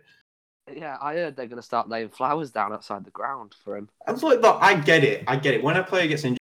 Yeah, 0.73 0.97
I 0.99 1.13
heard 1.13 1.35
they're 1.35 1.45
going 1.45 1.57
to 1.57 1.61
start 1.61 1.89
laying 1.89 2.09
flowers 2.09 2.49
down 2.51 2.73
outside 2.73 3.05
the 3.05 3.11
ground 3.11 3.55
for 3.63 3.77
him. 3.77 3.87
I 4.07 4.11
was 4.11 4.23
like, 4.23 4.41
look, 4.41 4.57
I 4.59 4.73
get 4.73 5.03
it. 5.03 5.23
I 5.27 5.35
get 5.35 5.53
it. 5.53 5.63
When 5.63 5.77
a 5.77 5.83
player 5.83 6.07
gets 6.07 6.23
injured, 6.23 6.39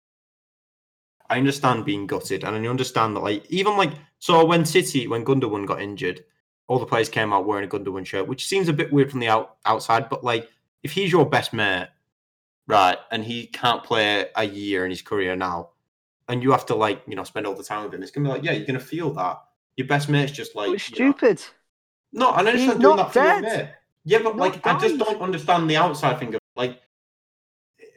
I 1.31 1.39
understand 1.39 1.85
being 1.85 2.07
gutted, 2.07 2.43
and 2.43 2.57
I 2.57 2.69
understand 2.69 3.15
that, 3.15 3.21
like, 3.21 3.45
even 3.49 3.77
like, 3.77 3.93
so 4.19 4.45
when 4.45 4.65
City, 4.65 5.07
when 5.07 5.25
Gundogan 5.25 5.67
got 5.67 5.83
injured, 5.83 6.25
all 6.69 6.79
the 6.79 6.87
players 6.87 7.09
came 7.09 7.33
out 7.33 7.47
wearing 7.47 7.65
a 7.65 7.69
Gundogan 7.69 8.07
shirt, 8.07 8.29
which 8.29 8.47
seems 8.47 8.69
a 8.69 8.73
bit 8.73 8.93
weird 8.93 9.11
from 9.11 9.21
the 9.21 9.29
out, 9.29 9.57
outside, 9.65 10.09
but 10.09 10.23
like, 10.23 10.49
if 10.83 10.93
he's 10.93 11.11
your 11.11 11.27
best 11.29 11.53
mate, 11.53 11.89
right, 12.67 12.99
and 13.11 13.25
he 13.25 13.47
can't 13.49 13.83
play 13.83 14.27
a 14.37 14.45
year 14.45 14.85
in 14.85 14.91
his 14.91 15.03
career 15.03 15.35
now, 15.35 15.71
and 16.29 16.43
you 16.43 16.53
have 16.53 16.67
to 16.67 16.75
like, 16.75 17.03
you 17.09 17.17
know, 17.17 17.25
spend 17.25 17.47
all 17.47 17.55
the 17.55 17.65
time 17.65 17.85
with 17.85 17.95
him, 17.95 18.03
it's 18.03 18.13
gonna 18.13 18.29
be 18.29 18.33
like, 18.35 18.45
yeah, 18.45 18.53
you're 18.53 18.67
gonna 18.67 18.79
feel 18.79 19.13
that. 19.15 19.41
Your 19.77 19.87
best 19.87 20.09
mate's 20.09 20.33
just 20.33 20.55
like, 20.55 20.71
it's 20.71 20.91
you 20.91 21.05
know- 21.07 21.13
stupid. 21.13 21.43
no, 22.13 22.29
I 22.29 22.39
understand 22.41 22.81
doing 22.81 22.97
not 22.97 23.13
that 23.13 23.13
for 23.13 23.25
your 23.27 23.41
mate. 23.41 23.71
Yeah, 24.05 24.19
but 24.23 24.37
like, 24.37 24.65
I 24.67 24.79
just 24.79 24.99
don't 24.99 25.21
understand 25.21 25.69
the 25.69 25.77
outside 25.77 26.19
thing 26.19 26.35
of 26.35 26.41
like. 26.57 26.81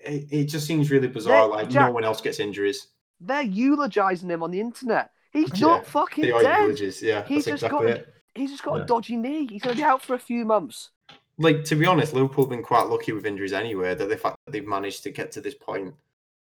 It, 0.03 0.27
it 0.31 0.43
just 0.45 0.65
seems 0.65 0.89
really 0.89 1.07
bizarre. 1.07 1.47
They- 1.47 1.55
like 1.55 1.71
no 1.71 1.91
one 1.91 2.03
else 2.03 2.21
gets 2.21 2.39
injuries. 2.39 2.88
They're 3.19 3.43
eulogizing 3.43 4.29
him 4.29 4.41
on 4.41 4.49
the 4.51 4.60
internet. 4.60 5.12
He's 5.31 5.49
Yeah, 5.60 5.67
not 5.67 5.86
fucking 5.86 6.23
dead. 6.25 6.31
eulogies. 6.62 7.01
Yeah, 7.03 7.23
He's 7.25 7.45
that's 7.45 7.62
just 7.62 7.63
exactly 7.71 7.88
got- 7.91 7.97
it. 7.99 8.13
He's 8.35 8.51
just 8.51 8.63
got 8.63 8.77
Yeah. 8.77 8.83
a 8.83 8.85
dodgy 8.85 9.17
knee. 9.17 9.47
He's 9.47 9.61
going 9.61 9.75
to 9.75 9.81
be 9.81 9.85
out 9.85 10.01
for 10.01 10.13
a 10.15 10.19
few 10.19 10.45
months. 10.45 10.89
Like 11.37 11.63
to 11.65 11.75
be 11.75 11.85
honest, 11.85 12.13
Liverpool 12.13 12.45
have 12.45 12.49
been 12.49 12.63
quite 12.63 12.87
lucky 12.87 13.11
with 13.13 13.25
injuries 13.25 13.53
anyway. 13.53 13.95
That 13.95 14.09
the 14.09 14.17
fact 14.17 14.37
that 14.45 14.51
they've 14.51 14.67
managed 14.67 15.03
to 15.03 15.11
get 15.11 15.31
to 15.33 15.41
this 15.41 15.55
point. 15.55 15.93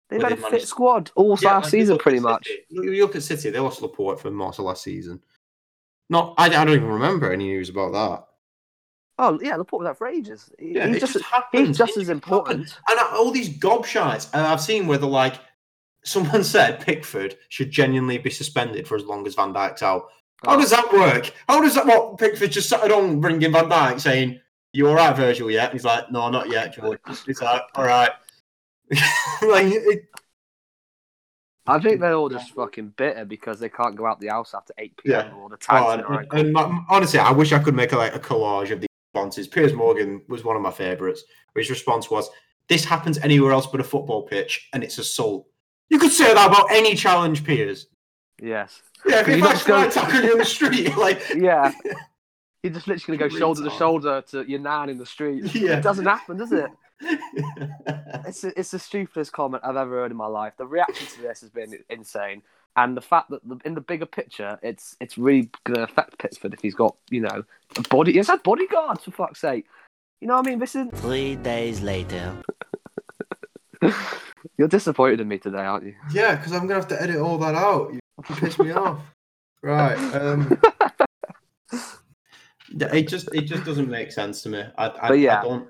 They've 0.08 0.22
had 0.22 0.32
a 0.32 0.36
fit 0.36 0.66
squad 0.66 1.10
all 1.16 1.36
Yeah, 1.42 1.56
last 1.58 1.70
season, 1.70 1.98
pretty 1.98 2.20
much. 2.20 2.48
You 2.70 3.02
look 3.02 3.14
at 3.14 3.22
City; 3.22 3.50
they 3.50 3.60
lost 3.60 3.82
Laporte 3.82 4.18
for 4.20 4.30
most 4.30 4.58
of 4.58 4.64
last 4.64 4.82
season. 4.82 5.22
Not, 6.08 6.34
I, 6.38 6.46
I 6.46 6.48
don't 6.64 6.70
even 6.70 6.88
remember 6.88 7.30
any 7.30 7.44
news 7.48 7.68
about 7.68 7.92
that. 7.92 8.24
Oh 9.18 9.38
yeah, 9.42 9.56
Laporte 9.56 9.80
was 9.80 9.88
out 9.90 9.98
for 9.98 10.06
ages. 10.06 10.50
He- 10.58 10.76
Yeah, 10.76 10.86
he's 10.86 10.96
it 10.96 11.00
just, 11.00 11.12
just 11.14 11.24
he's 11.52 11.76
just 11.76 11.96
as 11.98 12.08
Injuries 12.08 12.08
happen. 12.08 12.16
important. 12.16 12.78
And 12.88 12.98
uh, 12.98 13.10
all 13.12 13.30
these 13.30 13.50
gobshites, 13.50 14.30
and 14.32 14.46
I've 14.46 14.60
seen 14.62 14.86
where 14.86 14.96
they're 14.96 15.10
like, 15.10 15.34
someone 16.04 16.42
said 16.44 16.80
Pickford 16.80 17.36
should 17.50 17.70
genuinely 17.70 18.16
be 18.16 18.30
suspended 18.30 18.88
for 18.88 18.96
as 18.96 19.04
long 19.04 19.26
as 19.26 19.34
Van 19.34 19.52
Dijk's 19.52 19.82
out. 19.82 20.06
How 20.44 20.54
Oh. 20.54 20.60
does 20.60 20.70
that 20.70 20.92
work? 20.92 21.32
How 21.48 21.60
does 21.60 21.74
that 21.74 21.86
what 21.86 22.18
Pickford 22.18 22.52
just 22.52 22.68
sat 22.68 22.90
on 22.90 23.20
bringing 23.20 23.52
Van 23.52 23.68
Dijk 23.68 24.00
saying, 24.00 24.40
You 24.72 24.88
all 24.88 24.94
right, 24.94 25.16
Virgil, 25.16 25.50
yet? 25.50 25.70
And 25.70 25.72
he's 25.72 25.84
like, 25.84 26.10
No, 26.10 26.30
not 26.30 26.48
yet, 26.48 26.74
George. 26.74 27.00
He's 27.26 27.42
like, 27.42 27.62
All 27.74 27.84
right. 27.84 28.10
like, 29.42 29.66
it, 29.66 30.08
I 31.66 31.78
think 31.78 32.00
they're 32.00 32.14
all 32.14 32.30
just 32.30 32.54
fucking 32.54 32.94
bitter 32.96 33.26
because 33.26 33.60
they 33.60 33.68
can't 33.68 33.94
go 33.94 34.06
out 34.06 34.20
the 34.20 34.28
house 34.28 34.54
after 34.54 34.72
8 34.78 34.96
p.m. 34.96 35.26
Yeah. 35.26 35.34
or 35.34 35.50
the 35.50 35.56
oh, 35.56 35.58
time. 35.58 36.04
and, 36.08 36.32
and 36.32 36.52
my, 36.54 36.80
honestly, 36.88 37.18
I 37.18 37.30
wish 37.30 37.52
I 37.52 37.58
could 37.58 37.74
make 37.74 37.92
a, 37.92 37.96
like 37.98 38.14
a 38.14 38.18
collage 38.18 38.70
of 38.70 38.80
these 38.80 38.88
responses. 39.12 39.48
Piers 39.48 39.74
Morgan 39.74 40.22
was 40.28 40.44
one 40.44 40.56
of 40.56 40.62
my 40.62 40.70
favourites. 40.70 41.24
His 41.54 41.68
response 41.68 42.10
was, 42.10 42.30
This 42.68 42.86
happens 42.86 43.18
anywhere 43.18 43.52
else 43.52 43.66
but 43.66 43.80
a 43.80 43.84
football 43.84 44.22
pitch, 44.22 44.68
and 44.72 44.82
it's 44.82 44.96
assault. 44.96 45.46
You 45.90 45.98
could 45.98 46.12
say 46.12 46.32
that 46.32 46.46
about 46.46 46.70
any 46.70 46.94
challenge, 46.94 47.44
Piers. 47.44 47.88
Yes. 48.40 48.82
Yeah, 49.06 49.20
if, 49.20 49.28
you 49.28 49.34
if 49.34 49.42
I 49.42 49.52
not 49.52 49.60
try 49.62 49.82
go- 49.84 49.88
to 49.88 49.94
tackle 49.94 50.22
you 50.22 50.32
in 50.32 50.38
the 50.38 50.44
street, 50.44 50.96
like, 50.96 51.22
Yeah. 51.34 51.72
You're 52.64 52.72
just 52.72 52.88
literally 52.88 53.16
going 53.16 53.30
to 53.30 53.34
go 53.36 53.38
shoulder 53.38 53.62
to 53.62 53.70
shoulder 53.70 54.22
to 54.30 54.42
your 54.50 54.58
nan 54.58 54.88
in 54.88 54.98
the 54.98 55.06
street. 55.06 55.54
Yeah. 55.54 55.78
It 55.78 55.82
doesn't 55.82 56.04
happen, 56.06 56.38
does 56.38 56.50
it? 56.52 56.68
It's, 58.26 58.42
it's 58.42 58.72
the 58.72 58.80
stupidest 58.80 59.32
comment 59.32 59.62
I've 59.64 59.76
ever 59.76 59.92
heard 60.00 60.10
in 60.10 60.16
my 60.16 60.26
life. 60.26 60.54
The 60.58 60.66
reaction 60.66 61.06
to 61.06 61.22
this 61.22 61.40
has 61.40 61.50
been 61.50 61.78
insane. 61.88 62.42
And 62.76 62.96
the 62.96 63.00
fact 63.00 63.30
that 63.30 63.48
the, 63.48 63.58
in 63.64 63.74
the 63.74 63.80
bigger 63.80 64.06
picture, 64.06 64.58
it's 64.62 64.96
it's 65.00 65.16
really 65.16 65.50
going 65.64 65.76
to 65.78 65.84
affect 65.84 66.18
Pickford 66.18 66.52
if 66.52 66.60
he's 66.60 66.74
got, 66.74 66.96
you 67.10 67.20
know, 67.20 67.42
a 67.76 67.82
body. 67.88 68.12
He's 68.12 68.26
had 68.26 68.42
bodyguards, 68.42 69.04
for 69.04 69.12
fuck's 69.12 69.40
sake. 69.40 69.66
You 70.20 70.26
know 70.28 70.36
what 70.36 70.46
I 70.46 70.50
mean? 70.50 70.58
This 70.58 70.74
is. 70.74 70.88
Three 70.94 71.36
days 71.36 71.80
later. 71.80 72.34
You're 74.56 74.68
disappointed 74.68 75.20
in 75.20 75.28
me 75.28 75.38
today, 75.38 75.58
aren't 75.58 75.84
you? 75.86 75.94
yeah, 76.12 76.34
because 76.36 76.52
I'm 76.52 76.62
gonna 76.66 76.74
have 76.74 76.88
to 76.88 77.00
edit 77.00 77.16
all 77.16 77.38
that 77.38 77.54
out. 77.54 77.92
You 77.92 78.00
piss 78.22 78.58
me 78.58 78.70
off. 78.72 79.00
Right. 79.62 79.96
Um, 80.14 80.60
it 82.80 83.08
just 83.08 83.28
it 83.34 83.42
just 83.42 83.64
doesn't 83.64 83.88
make 83.88 84.12
sense 84.12 84.42
to 84.42 84.48
me. 84.48 84.64
I, 84.76 84.86
I, 85.02 85.08
But 85.08 85.18
yeah, 85.20 85.40
I 85.40 85.42
don't 85.42 85.68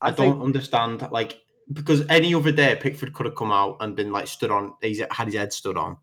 I, 0.00 0.08
I 0.08 0.10
don't 0.10 0.34
think 0.34 0.44
understand 0.44 1.08
like 1.10 1.40
because 1.72 2.04
any 2.08 2.34
other 2.34 2.52
day 2.52 2.76
Pickford 2.80 3.12
could 3.14 3.26
have 3.26 3.36
come 3.36 3.52
out 3.52 3.78
and 3.80 3.96
been 3.96 4.12
like 4.12 4.26
stood 4.28 4.50
on 4.50 4.74
he's 4.82 5.00
had 5.10 5.26
his 5.26 5.34
head 5.34 5.52
stood 5.52 5.76
on 5.78 5.96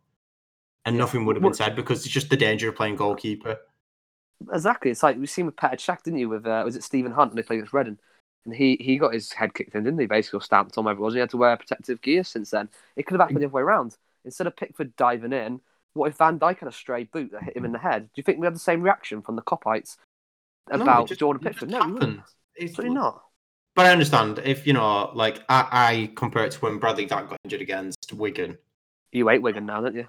and 0.86 0.98
nothing 0.98 1.26
would 1.26 1.36
have 1.36 1.44
been 1.44 1.52
Well- 1.52 1.54
said 1.54 1.76
because 1.76 2.04
it's 2.06 2.14
just 2.14 2.30
the 2.30 2.38
danger 2.38 2.70
of 2.70 2.76
playing 2.76 2.96
goalkeeper. 2.96 3.60
exactly. 4.52 4.92
It's 4.92 5.04
like 5.04 5.18
we've 5.18 5.30
seen 5.30 5.46
with 5.46 5.56
Petr 5.56 5.76
Cech, 5.76 6.04
didn't 6.04 6.20
you? 6.20 6.30
With 6.30 6.46
uh, 6.48 6.62
was 6.66 6.76
it 6.76 6.84
Stephen 6.84 7.12
Hunt 7.12 7.32
when 7.32 7.36
they 7.38 7.44
played 7.44 7.58
against 7.58 7.74
Reading, 7.74 8.00
and 8.46 8.54
he 8.56 8.78
he 8.80 8.98
got 8.98 9.14
his 9.14 9.32
head 9.34 9.54
kicked 9.54 9.76
in, 9.76 9.84
didn't 9.84 10.00
he? 10.00 10.08
Basically, 10.08 10.38
or 10.38 10.42
stamped 10.42 10.78
on 10.78 10.86
whatever 10.86 11.02
it 11.02 11.04
was. 11.04 11.14
He 11.14 11.20
had 11.20 11.30
to 11.32 11.38
wear 11.38 11.56
protective 11.58 12.02
gear 12.02 12.24
since 12.24 12.50
then. 12.52 12.70
It 12.96 13.04
could 13.06 13.14
have 13.16 13.22
happened 13.22 13.42
the 13.42 13.46
other 13.48 13.54
way 13.54 13.62
around. 13.62 13.98
Instead 14.26 14.48
of 14.48 14.56
Pickford 14.56 14.96
diving 14.96 15.34
in, 15.34 15.62
what 15.94 16.08
if 16.10 16.18
Van 16.18 16.40
Dijk 16.40 16.60
had 16.60 16.70
a 16.70 16.72
stray 16.72 17.04
boot 17.06 17.32
that 17.32 17.44
hit 17.44 17.58
him 17.58 17.66
in 17.66 17.72
the 17.72 17.80
head? 17.80 18.04
Do 18.04 18.10
you 18.16 18.24
think 18.24 18.40
we 18.40 18.46
had 18.46 18.56
the 18.56 18.60
same 18.60 18.82
reaction 18.82 19.22
from 19.22 19.36
the 19.36 19.42
Kopites 19.42 19.98
No, 20.72 20.82
about 20.82 21.08
just- 21.08 21.20
Jordan 21.20 21.42
Pickford? 21.42 21.70
No, 21.70 21.98
It's- 21.98 22.36
Absolutely 22.62 22.96
not. 22.96 23.24
But 23.76 23.86
I 23.86 23.92
understand 23.92 24.40
if 24.44 24.68
you 24.68 24.74
know, 24.74 25.12
like 25.14 25.44
I, 25.48 25.68
I 25.72 26.12
compare 26.16 26.44
it 26.46 26.52
to 26.52 26.60
when 26.60 26.78
Bradley 26.78 27.06
Dack 27.06 27.30
got 27.30 27.40
injured 27.46 27.62
against 27.62 28.12
Wigan. 28.14 28.58
You 29.14 29.30
hate 29.30 29.42
Wigan 29.42 29.66
now, 29.66 29.80
don't 29.82 29.96
you? 29.96 30.08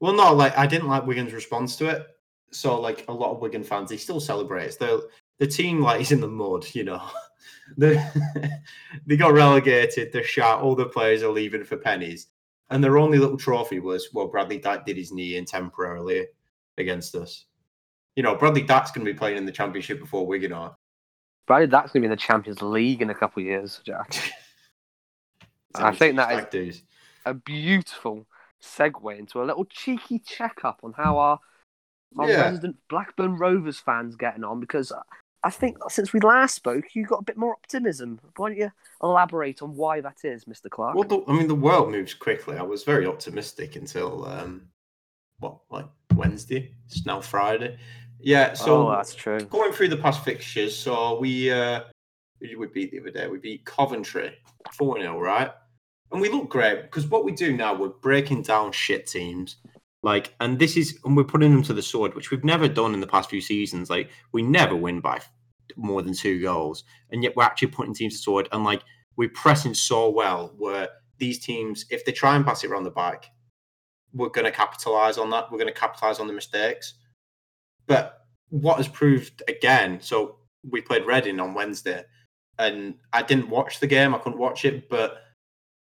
Well, 0.00 0.14
no, 0.14 0.32
like 0.32 0.56
I 0.56 0.66
didn't 0.66 0.88
like 0.88 1.06
Wigan's 1.06 1.34
response 1.34 1.76
to 1.76 1.88
it. 1.88 2.06
So, 2.50 2.80
like 2.80 3.04
a 3.08 3.12
lot 3.12 3.32
of 3.32 3.40
Wigan 3.40 3.62
fans, 3.62 3.90
they 3.90 3.98
still 3.98 4.20
celebrate. 4.20 4.78
The 4.78 5.06
the 5.38 5.46
team 5.46 5.80
like 5.80 6.00
is 6.00 6.12
in 6.12 6.20
the 6.20 6.28
mud, 6.28 6.64
you 6.72 6.84
know. 6.84 7.02
they 7.76 8.02
they 9.06 9.16
got 9.18 9.34
relegated. 9.34 10.10
They're 10.12 10.24
shot. 10.24 10.62
All 10.62 10.74
the 10.74 10.86
players 10.86 11.22
are 11.22 11.28
leaving 11.30 11.64
for 11.64 11.76
pennies, 11.76 12.28
and 12.70 12.82
their 12.82 12.98
only 12.98 13.18
little 13.18 13.36
trophy 13.36 13.80
was 13.80 14.08
well, 14.12 14.28
Bradley 14.28 14.58
Dack 14.58 14.84
did 14.86 14.96
his 14.96 15.12
knee 15.12 15.36
in 15.36 15.44
temporarily 15.44 16.26
against 16.78 17.14
us. 17.14 17.46
You 18.16 18.22
know, 18.22 18.34
Bradley 18.36 18.62
Dack's 18.62 18.90
going 18.90 19.04
to 19.06 19.12
be 19.12 19.18
playing 19.18 19.36
in 19.36 19.44
the 19.46 19.52
championship 19.52 19.98
before 20.00 20.26
Wigan 20.26 20.52
are. 20.52 20.76
Bradley 21.46 21.66
Dack's 21.66 21.92
going 21.92 22.02
to 22.02 22.08
be 22.08 22.12
in 22.12 22.16
the 22.16 22.16
Champions 22.16 22.62
League 22.62 23.02
in 23.02 23.10
a 23.10 23.14
couple 23.14 23.42
of 23.42 23.46
years, 23.46 23.80
Jack. 23.84 24.14
I 25.74 25.94
think 25.94 26.16
that 26.16 26.54
is- 26.54 26.82
a 27.26 27.34
beautiful 27.34 28.26
segue 28.62 29.18
into 29.18 29.42
a 29.42 29.44
little 29.44 29.64
cheeky 29.64 30.18
checkup 30.18 30.80
on 30.82 30.92
how 30.92 31.18
our 31.18 31.38
our 32.18 32.28
Yeah. 32.30 32.42
resident 32.42 32.76
Blackburn 32.88 33.36
Rovers 33.36 33.78
fans 33.80 34.14
getting 34.14 34.44
on 34.44 34.60
because 34.60 34.92
I 35.44 35.50
think 35.50 35.76
since 35.90 36.14
we 36.14 36.20
last 36.20 36.54
spoke, 36.54 36.94
you 36.94 37.04
got 37.04 37.20
a 37.20 37.24
bit 37.24 37.36
more 37.36 37.52
optimism. 37.52 38.18
Why 38.36 38.48
don't 38.48 38.58
you 38.58 38.72
elaborate 39.02 39.60
on 39.60 39.76
why 39.76 40.00
that 40.00 40.24
is, 40.24 40.46
Mister 40.46 40.70
Clark? 40.70 40.94
Well, 40.94 41.06
the, 41.06 41.22
I 41.28 41.36
mean, 41.36 41.48
the 41.48 41.54
world 41.54 41.90
moves 41.90 42.14
quickly. 42.14 42.56
I 42.56 42.62
was 42.62 42.82
very 42.82 43.06
optimistic 43.06 43.76
until 43.76 44.24
um, 44.24 44.62
what, 45.40 45.58
like 45.70 45.86
Wednesday? 46.14 46.72
It's 46.86 47.04
now 47.04 47.20
Friday. 47.20 47.76
Yeah. 48.20 48.54
So 48.54 48.88
oh, 48.88 48.90
that's 48.90 49.14
true. 49.14 49.40
going 49.40 49.72
through 49.72 49.88
the 49.88 49.98
past 49.98 50.24
fixtures, 50.24 50.74
so 50.74 51.18
we 51.20 51.52
uh, 51.52 51.82
we 52.40 52.66
beat 52.66 52.90
the 52.90 53.00
other 53.00 53.10
day? 53.10 53.28
We 53.28 53.38
beat 53.38 53.66
Coventry 53.66 54.34
four 54.72 54.98
0 54.98 55.20
right? 55.20 55.50
And 56.10 56.20
we 56.20 56.30
look 56.30 56.48
great 56.48 56.82
because 56.82 57.06
what 57.06 57.24
we 57.24 57.32
do 57.32 57.54
now, 57.54 57.74
we're 57.74 57.88
breaking 57.88 58.42
down 58.42 58.72
shit 58.72 59.06
teams. 59.06 59.56
Like, 60.02 60.34
and 60.40 60.58
this 60.58 60.76
is, 60.76 60.98
and 61.04 61.16
we're 61.16 61.24
putting 61.24 61.50
them 61.50 61.62
to 61.62 61.72
the 61.72 61.80
sword, 61.82 62.14
which 62.14 62.30
we've 62.30 62.44
never 62.44 62.68
done 62.68 62.92
in 62.92 63.00
the 63.00 63.06
past 63.06 63.30
few 63.30 63.40
seasons. 63.40 63.88
Like, 63.88 64.10
we 64.32 64.42
never 64.42 64.76
win 64.76 65.00
by 65.00 65.20
more 65.76 66.02
than 66.02 66.14
two 66.14 66.40
goals, 66.40 66.84
and 67.10 67.22
yet 67.22 67.34
we're 67.36 67.44
actually 67.44 67.68
putting 67.68 67.94
teams 67.94 68.22
sword. 68.22 68.48
And 68.52 68.64
like, 68.64 68.82
we're 69.16 69.28
pressing 69.28 69.74
so 69.74 70.10
well 70.10 70.52
where 70.56 70.88
these 71.18 71.38
teams, 71.38 71.86
if 71.90 72.04
they 72.04 72.12
try 72.12 72.36
and 72.36 72.44
pass 72.44 72.64
it 72.64 72.70
around 72.70 72.84
the 72.84 72.90
back, 72.90 73.30
we're 74.12 74.28
going 74.28 74.44
to 74.44 74.50
capitalize 74.50 75.18
on 75.18 75.30
that. 75.30 75.50
We're 75.50 75.58
going 75.58 75.72
to 75.72 75.80
capitalize 75.80 76.20
on 76.20 76.26
the 76.26 76.32
mistakes. 76.32 76.94
But 77.86 78.26
what 78.50 78.76
has 78.76 78.88
proved 78.88 79.42
again, 79.48 80.00
so 80.00 80.36
we 80.68 80.80
played 80.80 81.06
Reading 81.06 81.40
on 81.40 81.54
Wednesday, 81.54 82.04
and 82.58 82.94
I 83.12 83.22
didn't 83.22 83.50
watch 83.50 83.80
the 83.80 83.86
game. 83.86 84.14
I 84.14 84.18
couldn't 84.18 84.38
watch 84.38 84.64
it, 84.64 84.88
but 84.88 85.22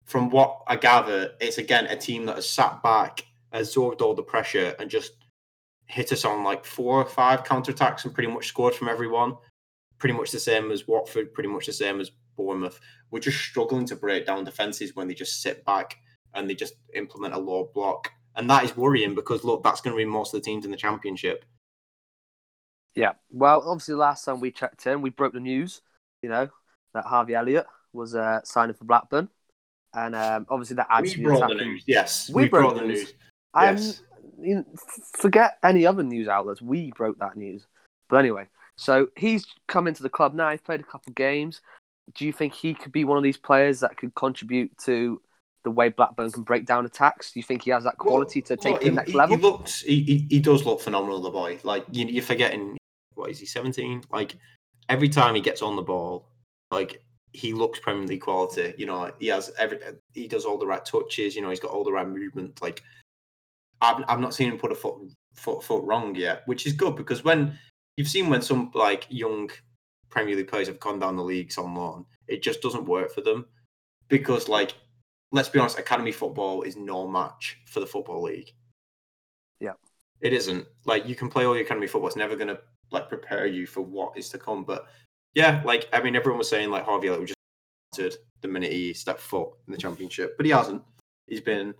from 0.04 0.30
what 0.30 0.62
I 0.66 0.76
gather, 0.76 1.32
it's 1.40 1.58
again 1.58 1.86
a 1.86 1.96
team 1.96 2.26
that 2.26 2.36
has 2.36 2.48
sat 2.48 2.82
back, 2.82 3.24
absorbed 3.52 4.00
all 4.00 4.14
the 4.14 4.22
pressure, 4.22 4.74
and 4.78 4.88
just 4.90 5.12
hit 5.86 6.12
us 6.12 6.24
on 6.24 6.44
like 6.44 6.64
four 6.64 7.00
or 7.00 7.04
five 7.04 7.44
counterattacks 7.44 8.04
and 8.04 8.14
pretty 8.14 8.32
much 8.32 8.48
scored 8.48 8.74
from 8.74 8.88
everyone. 8.88 9.36
Pretty 9.98 10.14
much 10.14 10.30
the 10.30 10.38
same 10.38 10.70
as 10.70 10.86
Watford, 10.86 11.32
pretty 11.32 11.48
much 11.48 11.66
the 11.66 11.72
same 11.72 12.00
as 12.00 12.10
Bournemouth. 12.36 12.78
We're 13.10 13.20
just 13.20 13.38
struggling 13.38 13.86
to 13.86 13.96
break 13.96 14.26
down 14.26 14.44
defenses 14.44 14.94
when 14.94 15.08
they 15.08 15.14
just 15.14 15.40
sit 15.42 15.64
back 15.64 15.96
and 16.34 16.48
they 16.48 16.54
just 16.54 16.74
implement 16.94 17.34
a 17.34 17.38
low 17.38 17.70
block. 17.74 18.10
And 18.36 18.48
that 18.50 18.64
is 18.64 18.76
worrying 18.76 19.14
because 19.14 19.44
look, 19.44 19.62
that's 19.62 19.80
going 19.80 19.94
to 19.94 19.98
be 19.98 20.04
most 20.04 20.34
of 20.34 20.40
the 20.40 20.44
teams 20.44 20.64
in 20.66 20.70
the 20.70 20.76
championship. 20.76 21.44
Yeah. 22.94 23.12
Well, 23.30 23.62
obviously, 23.66 23.94
last 23.94 24.24
time 24.24 24.40
we 24.40 24.50
checked 24.50 24.86
in, 24.86 25.02
we 25.02 25.10
broke 25.10 25.32
the 25.32 25.40
news. 25.40 25.80
You 26.22 26.30
know 26.30 26.48
that 26.94 27.04
Harvey 27.04 27.34
Elliott 27.34 27.66
was 27.92 28.14
uh, 28.14 28.40
signing 28.44 28.74
for 28.74 28.84
Blackburn, 28.84 29.28
and 29.94 30.14
um, 30.14 30.46
obviously 30.48 30.76
that 30.76 30.88
adds 30.90 31.16
We 31.16 31.24
to 31.24 31.38
the 31.48 31.54
news. 31.54 31.84
Yes, 31.86 32.30
We 32.30 32.44
we, 32.44 32.48
broke 32.48 32.74
the 32.74 32.80
news. 32.82 32.98
news. 33.04 33.14
Yes. 33.54 34.02
you 34.40 34.56
know, 34.56 34.64
forget 35.18 35.58
any 35.62 35.86
other 35.86 36.02
news 36.02 36.28
outlets. 36.28 36.60
We 36.60 36.92
broke 36.92 37.18
that 37.20 37.36
news. 37.36 37.66
But 38.08 38.18
anyway, 38.18 38.48
so 38.76 39.08
he's 39.16 39.46
come 39.68 39.86
into 39.86 40.02
the 40.02 40.08
club 40.08 40.34
now. 40.34 40.50
He's 40.50 40.60
played 40.60 40.80
a 40.80 40.84
couple 40.84 41.10
of 41.10 41.14
games. 41.14 41.60
Do 42.14 42.24
you 42.24 42.32
think 42.32 42.54
he 42.54 42.74
could 42.74 42.92
be 42.92 43.04
one 43.04 43.16
of 43.16 43.24
these 43.24 43.36
players 43.36 43.80
that 43.80 43.96
could 43.96 44.14
contribute 44.14 44.76
to 44.84 45.20
the 45.64 45.70
way 45.70 45.88
Blackburn 45.88 46.30
can 46.30 46.44
break 46.44 46.66
down 46.66 46.86
attacks? 46.86 47.32
Do 47.32 47.40
you 47.40 47.44
think 47.44 47.62
he 47.62 47.70
has 47.70 47.84
that 47.84 47.98
quality 47.98 48.40
to 48.42 48.56
take 48.56 48.74
Well, 48.74 48.80
to 48.80 48.88
the 48.90 48.94
next 48.94 49.10
he, 49.10 49.16
level? 49.16 49.36
He 49.36 49.42
looks. 49.42 49.80
He, 49.80 50.02
he, 50.02 50.26
he 50.30 50.40
does 50.40 50.64
look 50.64 50.80
phenomenal. 50.80 51.20
The 51.20 51.30
boy. 51.30 51.58
Like 51.64 51.84
you, 51.90 52.06
you're 52.06 52.22
forgetting. 52.22 52.76
What 53.14 53.30
is 53.30 53.40
he? 53.40 53.46
Seventeen. 53.46 54.02
Like 54.12 54.36
every 54.88 55.08
time 55.08 55.34
he 55.34 55.40
gets 55.40 55.62
on 55.62 55.74
the 55.74 55.82
ball, 55.82 56.28
like 56.70 57.02
he 57.32 57.52
looks 57.52 57.80
Premier 57.80 58.06
League 58.06 58.20
quality. 58.20 58.74
You 58.78 58.86
know, 58.86 59.10
he 59.18 59.26
has 59.28 59.50
every. 59.58 59.80
He 60.12 60.28
does 60.28 60.44
all 60.44 60.58
the 60.58 60.66
right 60.66 60.84
touches. 60.84 61.34
You 61.34 61.42
know, 61.42 61.50
he's 61.50 61.60
got 61.60 61.72
all 61.72 61.82
the 61.82 61.92
right 61.92 62.08
movement. 62.08 62.62
Like 62.62 62.82
I've 63.80 64.04
I've 64.06 64.20
not 64.20 64.34
seen 64.34 64.50
him 64.52 64.58
put 64.58 64.70
a 64.70 64.76
foot 64.76 64.96
foot 65.34 65.64
foot 65.64 65.82
wrong 65.84 66.14
yet, 66.14 66.42
which 66.46 66.66
is 66.66 66.74
good 66.74 66.94
because 66.94 67.24
when 67.24 67.58
you've 67.96 68.08
seen 68.08 68.28
when 68.28 68.42
some 68.42 68.70
like 68.74 69.06
young 69.08 69.50
Premier 70.10 70.36
League 70.36 70.48
players 70.48 70.68
have 70.68 70.80
gone 70.80 70.98
down 70.98 71.16
the 71.16 71.22
leagues 71.22 71.58
on 71.58 71.74
loan, 71.74 72.06
it 72.28 72.42
just 72.42 72.62
doesn't 72.62 72.86
work 72.86 73.12
for 73.12 73.20
them 73.20 73.46
because 74.08 74.48
like 74.48 74.74
let's 75.32 75.48
be 75.48 75.58
honest, 75.58 75.78
academy 75.78 76.12
football 76.12 76.62
is 76.62 76.76
no 76.76 77.06
match 77.06 77.58
for 77.66 77.80
the 77.80 77.86
football 77.86 78.22
league. 78.22 78.52
Yeah. 79.60 79.72
It 80.20 80.32
isn't. 80.32 80.66
Like 80.84 81.06
you 81.06 81.14
can 81.14 81.28
play 81.28 81.44
all 81.44 81.54
your 81.54 81.64
academy 81.64 81.86
football, 81.86 82.08
it's 82.08 82.16
never 82.16 82.36
gonna 82.36 82.58
like 82.90 83.08
prepare 83.08 83.46
you 83.46 83.66
for 83.66 83.80
what 83.80 84.16
is 84.16 84.28
to 84.30 84.38
come. 84.38 84.64
But 84.64 84.86
yeah, 85.34 85.62
like 85.64 85.88
I 85.92 86.02
mean 86.02 86.16
everyone 86.16 86.38
was 86.38 86.48
saying 86.48 86.70
like 86.70 86.84
Harvey 86.84 87.08
Elliott 87.08 87.28
just 87.28 87.36
started 87.92 88.18
the 88.40 88.48
minute 88.48 88.72
he 88.72 88.92
stepped 88.92 89.20
foot 89.20 89.50
in 89.66 89.72
the 89.72 89.78
championship. 89.78 90.36
But 90.36 90.46
he 90.46 90.52
hasn't. 90.52 90.82
He's 91.26 91.40
been 91.40 91.74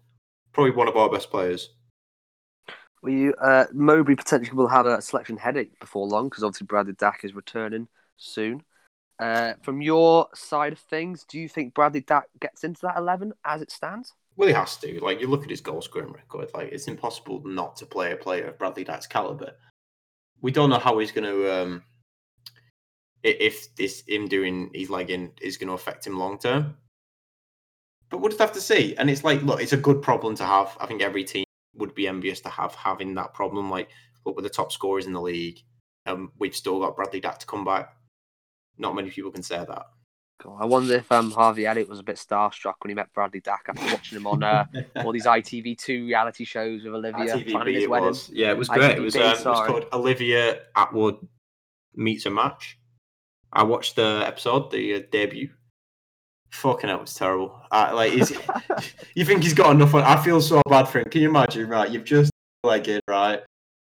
probably 0.52 0.72
one 0.72 0.88
of 0.88 0.96
our 0.96 1.11
best 1.11 1.31
players. 1.31 1.70
You, 3.04 3.35
uh, 3.35 3.66
Mowbray 3.72 4.16
potentially 4.16 4.56
will 4.56 4.68
have 4.68 4.87
a 4.87 5.00
selection 5.00 5.37
headache 5.37 5.78
before 5.78 6.06
long 6.06 6.28
because 6.28 6.42
obviously 6.42 6.66
Bradley 6.66 6.94
Dack 6.94 7.20
is 7.24 7.35
returning 7.35 7.88
soon. 8.16 8.62
Uh, 9.18 9.54
from 9.62 9.80
your 9.80 10.28
side 10.35 10.72
of 10.72 10.78
things, 10.78 11.24
do 11.24 11.38
you 11.38 11.48
think 11.48 11.74
Bradley 11.74 12.00
Dack 12.00 12.24
gets 12.40 12.64
into 12.64 12.80
that 12.82 12.98
11 12.98 13.32
as 13.44 13.62
it 13.62 13.70
stands? 13.70 14.12
Well, 14.37 14.48
he 14.48 14.54
has 14.54 14.76
to. 14.78 15.00
Like 15.00 15.20
you 15.20 15.28
look 15.28 15.44
at 15.44 15.50
his 15.50 15.62
goal 15.62 15.80
scoring 15.80 16.12
record, 16.12 16.50
like 16.54 16.70
it's 16.70 16.88
impossible 16.88 17.42
not 17.44 17.76
to 17.76 17.87
play 17.87 18.12
a 18.12 18.16
player 18.16 18.48
of 18.48 18.59
Bradley 18.59 18.85
Dack's 18.85 19.06
caliber. 19.06 19.52
We 20.42 20.52
don't 20.52 20.68
know 20.68 20.78
how 20.78 20.98
he's 20.98 21.12
going 21.12 21.24
to, 21.24 21.62
um, 21.62 21.82
if 23.22 23.74
this 23.76 24.04
him 24.06 24.28
doing 24.28 24.70
his 24.74 24.90
legging 24.90 25.32
is 25.40 25.56
going 25.56 25.68
to 25.68 25.74
affect 25.74 26.06
him 26.06 26.18
long 26.18 26.38
term. 26.38 26.76
But 28.11 28.18
we'll 28.18 28.28
just 28.28 28.40
have 28.40 28.52
to 28.52 28.61
see. 28.61 28.94
And 28.96 29.09
it's 29.09 29.24
like, 29.24 29.42
look, 29.42 29.61
it's 29.62 29.72
a 29.72 29.78
good 29.78 30.02
problem 30.02 30.37
to 30.37 30.44
have. 30.44 30.76
I 30.78 30.87
think 30.87 31.00
every 31.00 31.24
team 31.24 31.45
would 31.76 31.94
be 31.94 32.08
envious 32.08 32.40
to 32.40 32.48
have 32.48 32.74
having 32.74 33.14
that 33.14 33.34
problem. 33.34 33.70
Like, 33.70 33.90
look, 34.24 34.36
we're 34.36 34.42
the 34.42 34.50
top 34.50 34.72
scorers 34.72 35.06
in 35.06 35.12
the 35.12 35.20
league, 35.20 35.60
um, 36.06 36.32
we've 36.38 36.56
still 36.56 36.80
got 36.80 36.96
Bradley 36.96 37.20
Dack 37.20 37.38
to 37.38 37.46
come 37.46 37.64
back. 37.64 37.94
Not 38.78 38.94
many 38.94 39.10
people 39.10 39.30
can 39.30 39.42
say 39.42 39.56
that. 39.56 39.86
God, 40.42 40.58
I 40.60 40.66
wonder 40.66 40.94
if 40.94 41.10
um, 41.10 41.30
Harvey 41.30 41.66
Elliott 41.66 41.88
was 41.88 41.98
a 41.98 42.02
bit 42.02 42.16
starstruck 42.16 42.74
when 42.82 42.90
he 42.90 42.94
met 42.94 43.12
Bradley 43.14 43.40
Dack 43.40 43.64
after 43.68 43.84
watching 43.86 44.18
him 44.18 44.26
on 44.26 44.42
uh, 44.42 44.66
all 44.96 45.12
these 45.12 45.26
ITV2 45.26 46.06
reality 46.06 46.44
shows 46.44 46.84
with 46.84 46.94
Olivia 46.94 47.42
planning 47.48 47.74
his 47.74 47.84
it 47.84 47.90
wedding. 47.90 48.08
was. 48.08 48.30
Yeah, 48.30 48.50
it 48.50 48.58
was 48.58 48.68
great. 48.68 48.98
It 48.98 49.00
was, 49.00 49.16
um, 49.16 49.22
it 49.22 49.44
was 49.44 49.66
called 49.66 49.86
Olivia 49.92 50.60
Attwood 50.76 51.26
Meets 51.94 52.26
a 52.26 52.30
Match. 52.30 52.78
I 53.52 53.62
watched 53.62 53.96
the 53.96 54.22
episode, 54.26 54.70
the 54.70 54.96
uh, 54.96 55.00
debut. 55.10 55.50
Fucking 56.50 56.88
hell, 56.88 56.98
it 56.98 57.02
was 57.02 57.14
terrible. 57.14 57.61
Uh, 57.70 57.90
like, 57.94 58.12
is, 58.12 58.38
you 59.14 59.24
think 59.24 59.42
he's 59.42 59.54
got 59.54 59.74
enough? 59.74 59.94
On, 59.94 60.02
I 60.02 60.22
feel 60.22 60.40
so 60.40 60.62
bad 60.68 60.85
for 60.85 61.00
him. 61.00 61.11
Can 61.11 61.22
you 61.22 61.28
imagine? 61.28 61.68
Right, 61.68 61.90
you've 61.90 62.04
just 62.04 62.30
like 62.64 62.88
it, 62.88 63.02
right? 63.09 63.42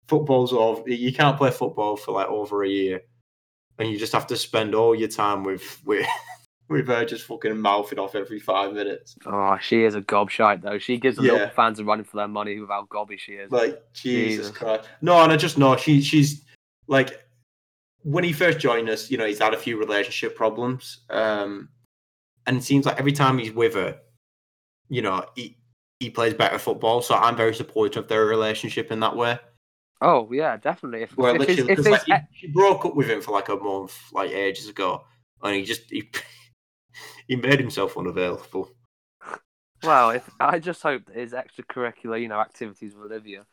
Football's 0.07 0.53
over. 0.53 0.89
You 0.89 1.13
can't 1.13 1.37
play 1.37 1.51
football 1.51 1.95
for 1.95 2.11
like 2.13 2.27
over 2.27 2.63
a 2.63 2.69
year, 2.69 3.01
and 3.77 3.89
you 3.89 3.97
just 3.97 4.13
have 4.13 4.27
to 4.27 4.37
spend 4.37 4.75
all 4.75 4.95
your 4.95 5.07
time 5.07 5.43
with 5.43 5.79
with 5.85 6.05
with 6.69 6.87
her 6.87 7.05
just 7.05 7.25
fucking 7.25 7.57
mouthing 7.57 7.99
off 7.99 8.15
every 8.15 8.39
five 8.39 8.73
minutes. 8.73 9.15
Oh, 9.25 9.57
she 9.61 9.83
is 9.83 9.95
a 9.95 10.01
gobshite 10.01 10.61
though. 10.61 10.77
She 10.79 10.97
gives 10.97 11.15
the 11.17 11.23
Yeah. 11.23 11.31
local 11.33 11.49
fans 11.51 11.79
a 11.79 11.85
running 11.85 12.05
for 12.05 12.17
their 12.17 12.27
money 12.27 12.59
with 12.59 12.69
how 12.69 12.85
gobby 12.89 13.15
she 13.17 13.33
is. 13.33 13.51
Like 13.51 13.81
Jesus, 13.93 14.47
Jesus. 14.47 14.57
Christ. 14.57 14.89
No, 15.01 15.21
and 15.23 15.31
I 15.31 15.37
just 15.37 15.57
know 15.57 15.77
she 15.77 16.01
she's 16.01 16.43
like 16.87 17.23
when 18.03 18.23
he 18.25 18.33
first 18.33 18.59
joined 18.59 18.89
us, 18.89 19.09
you 19.09 19.17
know, 19.17 19.25
he's 19.25 19.39
had 19.39 19.53
a 19.53 19.57
few 19.57 19.77
relationship 19.77 20.35
problems. 20.35 20.99
Um 21.09 21.69
and 22.47 22.57
it 22.57 22.63
seems 22.63 22.85
like 22.87 22.99
every 22.99 23.13
time 23.13 23.39
he's 23.39 23.51
with 23.53 23.75
her, 23.75 23.99
you 24.89 25.01
know, 25.03 25.25
he 25.35 25.57
he 25.99 26.09
plays 26.09 26.33
better 26.33 26.59
football. 26.59 27.01
So 27.01 27.15
I'm 27.15 27.35
very 27.37 27.55
supportive 27.55 28.05
of 28.05 28.09
their 28.09 28.25
relationship 28.25 28.91
in 28.91 28.99
that 29.01 29.15
way. 29.15 29.39
Oh 30.01 30.31
yeah, 30.31 30.57
definitely. 30.57 31.03
If, 31.03 31.15
Where 31.15 31.33
if, 31.33 31.45
his- 31.45 31.57
literally, 31.57 31.69
if 31.69 31.77
'cause, 31.77 31.87
like, 31.89 32.03
he, 32.05 32.13
she 32.31 32.47
broke 32.47 32.85
up 32.85 32.95
with 32.95 33.09
him 33.09 33.21
for 33.21 33.31
like 33.31 33.49
a 33.49 33.55
month, 33.55 33.97
like 34.13 34.31
ages 34.31 34.67
ago, 34.69 35.03
and 35.43 35.55
he 35.55 35.63
just 35.63 35.89
he 35.89 36.09
he 37.27 37.35
made 37.35 37.59
himself 37.59 37.97
unavailable. 37.97 38.69
well, 39.83 40.09
if 40.11 40.27
I 40.39 40.59
just 40.59 40.81
hope 40.81 41.05
that 41.05 41.15
his 41.15 41.33
extracurricular, 41.33 42.19
you 42.21 42.27
know, 42.27 42.39
activities 42.39 42.95
with 42.95 43.11
Olivia, 43.11 43.45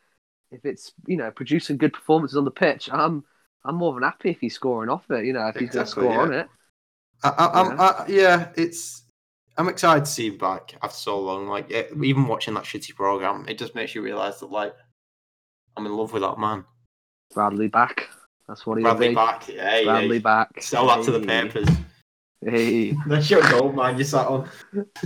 if 0.51 0.65
it's 0.65 0.93
you 1.07 1.17
know 1.17 1.31
producing 1.31 1.77
good 1.77 1.93
performances 1.93 2.37
on 2.37 2.45
the 2.45 2.51
pitch, 2.51 2.89
I'm 2.91 3.25
I'm 3.65 3.75
more 3.75 3.93
than 3.95 4.03
happy 4.03 4.31
if 4.31 4.39
he's 4.41 4.55
scoring 4.55 4.89
off 4.89 5.09
it. 5.11 5.25
You 5.25 5.33
know, 5.33 5.47
if 5.47 5.57
he's 5.57 5.71
going 5.71 5.85
to 5.85 5.91
score 5.91 6.13
yeah. 6.13 6.21
on 6.21 6.33
it. 6.33 6.49
I, 7.25 7.45
I, 7.45 7.61
I'm, 7.61 7.79
I, 7.79 8.05
yeah, 8.07 8.49
it's. 8.55 9.03
I'm 9.57 9.69
excited 9.69 10.03
to 10.05 10.11
see 10.11 10.27
him 10.27 10.37
back 10.37 10.75
after 10.81 10.95
so 10.97 11.19
long. 11.19 11.47
Like 11.47 11.71
eh, 11.71 11.85
even 12.03 12.27
watching 12.27 12.53
that 12.55 12.63
shitty 12.65 12.93
program, 12.95 13.45
it 13.47 13.57
just 13.57 13.73
makes 13.75 13.95
you 13.95 14.01
realize 14.01 14.39
that 14.41 14.51
like 14.51 14.73
I'm 15.77 15.85
in 15.85 15.95
love 15.95 16.11
with 16.13 16.23
that 16.23 16.37
man. 16.37 16.65
Bradley 17.33 17.67
back. 17.69 18.09
That's 18.47 18.65
what 18.65 18.77
he'll 18.77 18.83
Bradley 18.83 19.09
be. 19.09 19.15
back, 19.15 19.47
yeah, 19.47 19.83
Bradley 19.83 20.17
yeah. 20.17 20.21
back. 20.21 20.61
Sell 20.61 20.87
that 20.87 21.03
to 21.05 21.11
the 21.11 21.19
Hey. 21.19 21.47
papers. 21.47 21.69
Hey. 22.45 22.91
That's 23.07 23.29
your 23.31 23.41
goal, 23.49 23.71
man. 23.71 23.97
You 23.97 24.03
sat 24.03 24.27
on. 24.27 24.47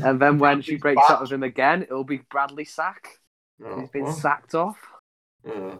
And 0.04 0.20
then 0.22 0.40
when 0.40 0.62
she 0.62 0.76
breaks 0.76 1.02
back. 1.02 1.12
up 1.12 1.22
with 1.22 1.32
him 1.32 1.44
again, 1.44 1.84
it'll 1.84 2.04
be 2.04 2.18
Bradley 2.30 2.66
sack. 2.66 3.20
Oh, 3.64 3.80
He's 3.80 3.90
been 3.90 4.04
well, 4.06 4.14
sacked 4.14 4.56
off. 4.56 4.78
yeah, 5.46 5.76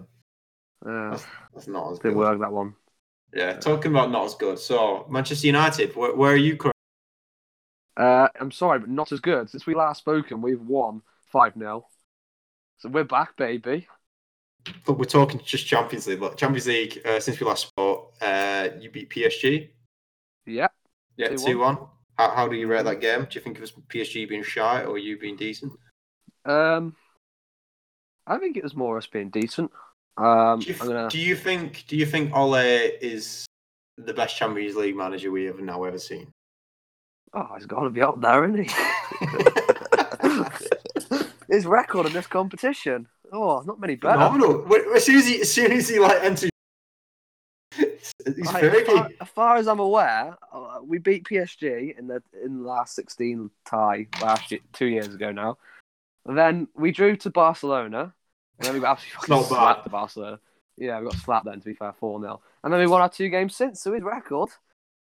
Uh, 0.86 1.18
that's 1.54 1.68
not 1.68 1.92
as 1.92 2.00
didn't 2.00 2.14
good. 2.14 2.20
work 2.20 2.40
that 2.40 2.52
one. 2.52 2.76
Yeah, 3.34 3.54
talking 3.54 3.92
about 3.92 4.12
not 4.12 4.26
as 4.26 4.36
good. 4.36 4.60
So 4.60 5.06
Manchester 5.10 5.48
United, 5.48 5.96
where, 5.96 6.16
where 6.16 6.34
are 6.34 6.38
you 6.38 6.58
currently? 6.58 6.74
Uh, 7.96 8.28
I'm 8.40 8.52
sorry, 8.52 8.80
but 8.80 8.90
not 8.90 9.12
as 9.12 9.20
good. 9.20 9.50
Since 9.50 9.66
we 9.66 9.76
last 9.76 10.00
spoken, 10.00 10.42
we've 10.42 10.62
won 10.62 11.02
5 11.32 11.54
0. 11.58 11.86
So 12.78 12.90
we're 12.90 13.04
back, 13.04 13.36
baby. 13.36 13.88
But 14.86 14.94
we're 14.94 15.06
talking 15.06 15.42
just 15.44 15.68
Champions 15.68 16.08
League. 16.08 16.22
Look, 16.22 16.38
Champions 16.38 16.68
League. 16.68 17.02
Uh, 17.06 17.20
since 17.20 17.40
we 17.40 17.46
last 17.46 17.68
spoke, 17.68 18.14
uh, 18.22 18.70
you 18.80 18.90
beat 18.90 19.10
PSG. 19.10 19.70
Yeah. 20.46 20.68
Yeah, 21.18 21.30
2-1. 21.30 21.46
two 21.46 21.60
one. 21.60 21.78
How, 22.18 22.32
how 22.32 22.48
do 22.48 22.56
you 22.56 22.68
rate 22.68 22.86
that 22.86 23.02
game? 23.02 23.22
Do 23.22 23.38
you 23.38 23.42
think 23.42 23.58
it 23.58 23.62
was 23.62 23.72
PSG 23.72 24.28
being 24.28 24.44
shy 24.44 24.84
or 24.84 24.98
you 24.98 25.20
being 25.20 25.36
decent? 25.36 25.74
Um, 26.46 26.96
I 28.26 28.38
think 28.38 28.58
it 28.58 28.64
was 28.64 28.76
more 28.76 28.98
us 28.98 29.08
being 29.08 29.30
decent. 29.30 29.72
Um, 30.20 30.60
Do 30.60 30.68
you, 30.68 30.74
gonna. 30.76 31.08
do 31.10 31.18
you 31.18 31.36
think? 31.36 31.86
Do 31.88 31.96
you 31.96 32.06
think 32.06 32.36
Ole 32.36 32.56
is 32.56 33.46
the 33.98 34.14
best 34.14 34.36
Champions 34.38 34.76
League 34.76 34.96
manager 34.96 35.32
we 35.32 35.46
have 35.46 35.60
now 35.60 35.86
ever 35.86 35.98
seen? 35.98 36.28
Oh, 37.34 37.48
he's 37.56 37.66
got 37.66 37.84
to 37.84 37.90
be 37.90 38.02
up 38.02 38.20
there, 38.20 38.44
isn't 38.44 38.66
he? 38.66 38.72
His 41.56 41.66
record 41.66 42.06
in 42.06 42.14
this 42.14 42.28
competition. 42.28 43.08
Oh, 43.32 43.62
not 43.62 43.80
many 43.80 43.96
better. 43.96 44.14
Phenomenal. 44.14 44.68
As 44.94 45.06
soon 45.06 45.18
as 45.18 45.28
he, 45.28 45.42
as 45.42 45.54
soon 45.54 45.72
as 45.72 45.88
he 45.88 46.00
like 46.00 46.22
enters, 46.22 46.50
he's 47.78 48.46
Like, 48.46 48.64
as, 48.64 48.88
far, 48.88 49.10
as 49.22 49.30
far 49.30 49.56
as 49.58 49.68
I'm 49.68 49.80
aware, 49.80 50.36
uh, 50.52 50.80
we 50.84 50.98
beat 50.98 51.24
PSG 51.26 51.98
in 51.98 52.08
the 52.08 52.22
in 52.44 52.62
the 52.62 52.68
last 52.68 52.94
16 52.96 53.50
tie 53.66 54.08
last 54.22 54.52
year, 54.52 54.60
two 54.74 54.88
years 54.88 55.14
ago 55.14 55.32
now. 55.32 55.58
And 56.26 56.38
then 56.38 56.68
we 56.76 56.92
drew 56.92 57.16
to 57.18 57.30
Barcelona. 57.30 58.14
And 58.60 58.68
then 58.68 58.74
we 58.74 58.80
got 58.82 58.92
absolutely 58.92 59.28
fucking 59.28 59.48
slapped 59.48 59.84
to 59.86 59.90
Barcelona. 59.90 60.40
Yeah, 60.78 61.00
we 61.00 61.06
got 61.06 61.16
slapped 61.16 61.46
then, 61.46 61.60
to 61.60 61.66
be 61.66 61.74
fair, 61.74 61.94
4 61.94 62.22
0. 62.22 62.42
And 62.64 62.74
then 62.74 62.80
we 62.80 62.88
won 62.88 63.02
our 63.02 63.10
two 63.10 63.30
games 63.30 63.56
since, 63.56 63.82
so 63.82 63.94
his 63.94 64.04
record 64.04 64.50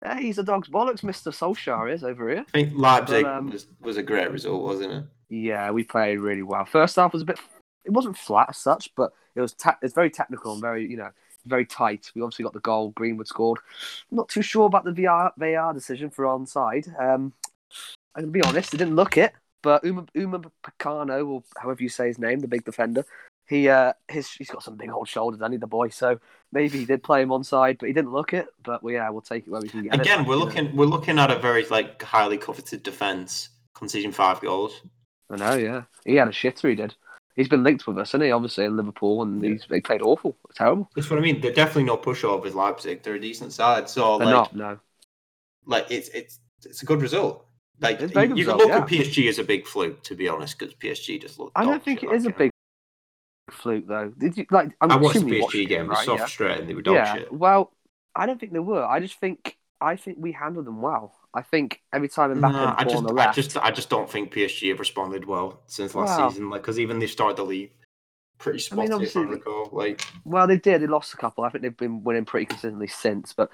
Hey, 0.04 0.22
he's 0.22 0.38
a 0.38 0.42
dog's 0.42 0.68
bollocks, 0.68 1.02
Mister 1.02 1.30
Solskjaer 1.30 1.92
is 1.92 2.04
over 2.04 2.28
here. 2.28 2.44
I 2.48 2.50
think 2.50 2.72
Leipzig 2.74 3.24
But, 3.24 3.32
um, 3.32 3.50
was, 3.50 3.66
was 3.80 3.96
a 3.96 4.02
great 4.02 4.30
result, 4.30 4.62
wasn't 4.62 4.92
it? 4.92 5.04
Yeah, 5.28 5.70
we 5.70 5.84
played 5.84 6.18
really 6.18 6.42
well. 6.42 6.64
First 6.64 6.96
half 6.96 7.12
was 7.12 7.22
a 7.22 7.26
bit. 7.26 7.38
It 7.84 7.92
wasn't 7.92 8.18
flat 8.18 8.48
as 8.50 8.58
such, 8.58 8.94
but 8.94 9.12
it 9.34 9.40
was. 9.40 9.54
Ta- 9.54 9.78
it's 9.82 9.94
very 9.94 10.10
technical 10.10 10.52
and 10.52 10.60
very, 10.60 10.88
you 10.88 10.96
know, 10.96 11.10
very 11.46 11.64
tight. 11.64 12.10
We 12.14 12.22
obviously 12.22 12.42
got 12.42 12.52
the 12.52 12.60
goal. 12.60 12.90
Greenwood 12.90 13.26
scored. 13.26 13.58
I'm 14.10 14.16
not 14.16 14.28
too 14.28 14.42
sure 14.42 14.66
about 14.66 14.84
the 14.84 14.92
VR 14.92 15.32
VAR 15.38 15.72
decision 15.72 16.10
for 16.10 16.26
onside. 16.26 16.88
Um, 17.00 17.32
I'm 18.14 18.22
gonna 18.22 18.32
be 18.32 18.42
honest. 18.42 18.74
I 18.74 18.78
didn't 18.78 18.96
look 18.96 19.16
it, 19.16 19.32
but 19.62 19.82
Uma 19.84 20.04
Uma 20.14 20.40
Picano, 20.62 21.26
or 21.26 21.42
however 21.56 21.82
you 21.82 21.88
say 21.88 22.08
his 22.08 22.18
name, 22.18 22.40
the 22.40 22.48
big 22.48 22.64
defender, 22.64 23.04
he 23.48 23.68
uh, 23.68 23.92
his 24.08 24.30
he's 24.30 24.50
got 24.50 24.62
some 24.62 24.76
big 24.76 24.90
old 24.90 25.08
shoulders, 25.08 25.42
I 25.42 25.48
need 25.48 25.60
the 25.60 25.66
boy? 25.66 25.88
So 25.88 26.18
maybe 26.52 26.78
he 26.78 26.84
did 26.84 27.02
play 27.02 27.22
him 27.22 27.28
onside, 27.30 27.78
but 27.78 27.86
he 27.86 27.92
didn't 27.92 28.12
look 28.12 28.32
it. 28.32 28.46
But 28.62 28.82
well, 28.82 28.94
yeah, 28.94 29.08
we'll 29.10 29.20
take 29.22 29.46
it 29.46 29.50
where 29.50 29.60
we 29.60 29.68
can 29.68 29.82
get 29.82 29.94
it. 29.94 30.00
Again, 30.00 30.24
we're 30.24 30.36
looking 30.36 30.74
we're 30.74 30.86
looking 30.86 31.18
at 31.18 31.30
a 31.30 31.38
very 31.38 31.64
like 31.66 32.02
highly 32.02 32.38
coveted 32.38 32.82
defense, 32.82 33.50
conceding 33.74 34.12
five 34.12 34.40
goals. 34.40 34.82
I 35.30 35.36
know, 35.36 35.54
yeah. 35.56 35.82
He 36.04 36.14
had 36.16 36.28
a 36.28 36.32
shitter. 36.32 36.68
He 36.68 36.74
did. 36.76 36.94
He's 37.34 37.48
been 37.48 37.62
linked 37.64 37.86
with 37.86 37.98
us, 37.98 38.10
isn't 38.10 38.22
he? 38.22 38.30
Obviously 38.30 38.64
in 38.64 38.76
Liverpool, 38.76 39.22
and 39.22 39.42
Yeah. 39.42 39.50
he's 39.50 39.64
he 39.64 39.80
played 39.80 40.02
awful, 40.02 40.36
terrible. 40.54 40.88
That's 40.96 41.10
what 41.10 41.18
I 41.18 41.22
mean. 41.22 41.40
They're 41.40 41.52
definitely 41.52 41.84
no 41.84 41.96
pushovers. 41.96 42.54
Leipzig. 42.54 43.02
They're 43.02 43.14
a 43.14 43.20
decent 43.20 43.52
side. 43.52 43.88
So 43.88 44.18
They're 44.18 44.26
like, 44.26 44.34
not. 44.34 44.56
No. 44.56 44.78
like 45.66 45.86
it's 45.90 46.08
it's 46.08 46.40
it's 46.64 46.82
a 46.82 46.86
good 46.86 47.02
result. 47.02 47.44
Like 47.80 48.00
It's 48.00 48.14
you, 48.14 48.20
good 48.20 48.28
can 48.28 48.36
result, 48.36 48.58
look 48.58 48.70
at 48.70 48.88
PSG 48.88 49.28
as 49.28 49.38
a 49.38 49.44
big 49.44 49.66
fluke, 49.66 50.02
to 50.04 50.14
be 50.14 50.28
honest, 50.28 50.58
because 50.58 50.74
PSG 50.74 51.20
just 51.20 51.38
look. 51.38 51.52
I 51.54 51.64
don't 51.64 51.74
dog 51.74 51.82
think 51.82 52.00
shit 52.00 52.10
it 52.10 52.16
is 52.16 52.24
a 52.26 52.30
big 52.30 52.50
fluke 53.50 53.86
though. 53.86 54.12
Did 54.16 54.36
you 54.36 54.46
like? 54.50 54.72
I'm. 54.80 54.90
I 54.90 54.96
watched 54.96 55.20
the 55.20 55.40
watched 55.40 55.54
PSG 55.54 55.64
it, 55.64 55.66
game. 55.66 55.86
It 55.86 55.88
right? 55.88 56.04
so 56.04 56.12
yeah. 56.12 56.18
frustrating. 56.18 56.66
They 56.66 56.74
were 56.74 56.82
dog 56.82 56.94
yeah. 56.96 57.14
shit. 57.14 57.32
Well, 57.32 57.72
I 58.14 58.26
don't 58.26 58.38
think 58.40 58.52
they 58.52 58.58
were. 58.58 58.84
I 58.84 59.00
just 59.00 59.18
think 59.20 59.56
I 59.80 59.96
think 59.96 60.18
we 60.20 60.32
handled 60.32 60.66
them 60.66 60.80
well. 60.80 61.14
I 61.34 61.42
think 61.42 61.82
every 61.92 62.08
time 62.08 62.34
Mbappe 62.34 62.52
Nah, 62.52 62.74
I 62.78 62.84
just, 62.84 62.96
I 62.96 63.08
left, 63.08 63.34
just, 63.34 63.56
I 63.58 63.70
just 63.70 63.90
don't 63.90 64.08
think 64.08 64.32
PSG 64.32 64.70
have 64.70 64.78
responded 64.78 65.26
well 65.26 65.60
since 65.66 65.94
last 65.94 66.18
Wow. 66.18 66.30
season. 66.30 66.48
Like, 66.48 66.62
because 66.62 66.80
even 66.80 66.98
they 66.98 67.06
started 67.06 67.36
the 67.36 67.44
league 67.44 67.72
pretty 68.38 68.58
I 68.58 68.62
spotty. 68.62 68.88
mean, 68.88 69.02
if 69.02 69.16
I 69.16 69.20
recall. 69.20 69.68
Like, 69.72 70.02
well, 70.24 70.46
they 70.46 70.58
did. 70.58 70.80
They 70.80 70.86
lost 70.86 71.12
a 71.12 71.18
couple. 71.18 71.44
I 71.44 71.50
think 71.50 71.62
they've 71.62 71.76
been 71.76 72.02
winning 72.04 72.24
pretty 72.24 72.46
consistently 72.46 72.86
since. 72.86 73.34
But 73.34 73.50